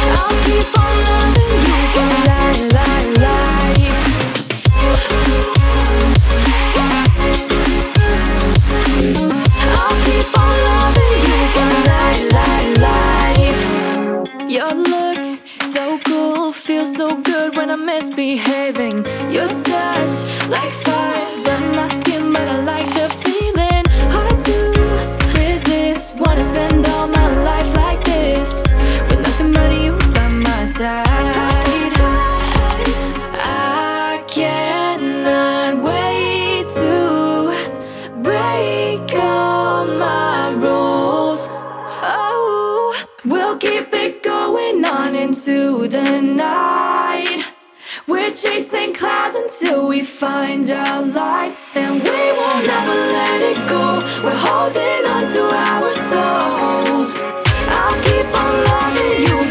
[0.01, 3.38] I'll keep on loving you for life, life, life.
[14.49, 19.05] Your look so cool, feels so good when I'm misbehaving.
[19.31, 20.13] Your touch
[20.49, 23.83] like fire, burn my skin, but I like the feeling.
[24.15, 28.63] Hard to resist, wanna spend all my life like this
[29.09, 31.48] with nothing but you by my side.
[44.51, 47.45] Going on into the night.
[48.07, 53.85] We're chasing clouds until we find our light, and we will never let it go.
[54.23, 57.09] We're holding on to our souls.
[57.77, 59.48] I'll keep on loving you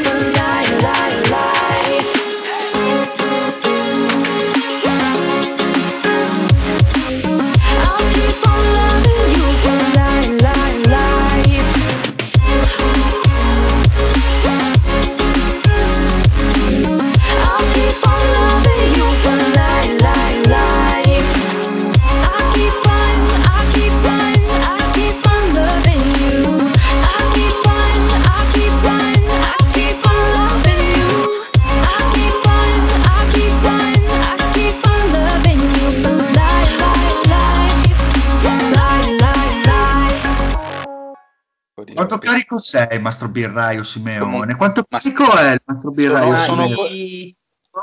[41.98, 44.54] Quanto carico sei, Mastro Birraio Simeone?
[44.54, 47.34] Quanto carico è il Mastro Birraio sono- Simeone?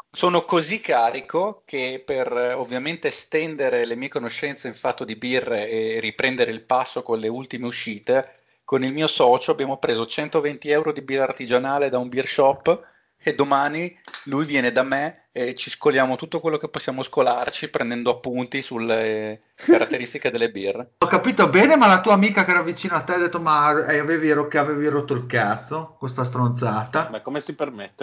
[0.10, 5.70] Sono così carico che per eh, ovviamente estendere le mie conoscenze in fatto di birre
[5.70, 10.70] e riprendere il passo con le ultime uscite, con il mio socio abbiamo preso 120
[10.70, 12.88] euro di birra artigianale da un beer shop
[13.18, 13.94] e domani
[14.26, 19.42] lui viene da me e ci scoliamo tutto quello che possiamo scolarci prendendo appunti sulle
[19.56, 20.92] caratteristiche delle birre.
[21.00, 23.86] Ho capito bene, ma la tua amica che era vicino a te ha detto ma
[23.86, 27.08] eh, avevi, ro- che avevi rotto il cazzo, questa stronzata.
[27.12, 27.94] Beh, come si permette?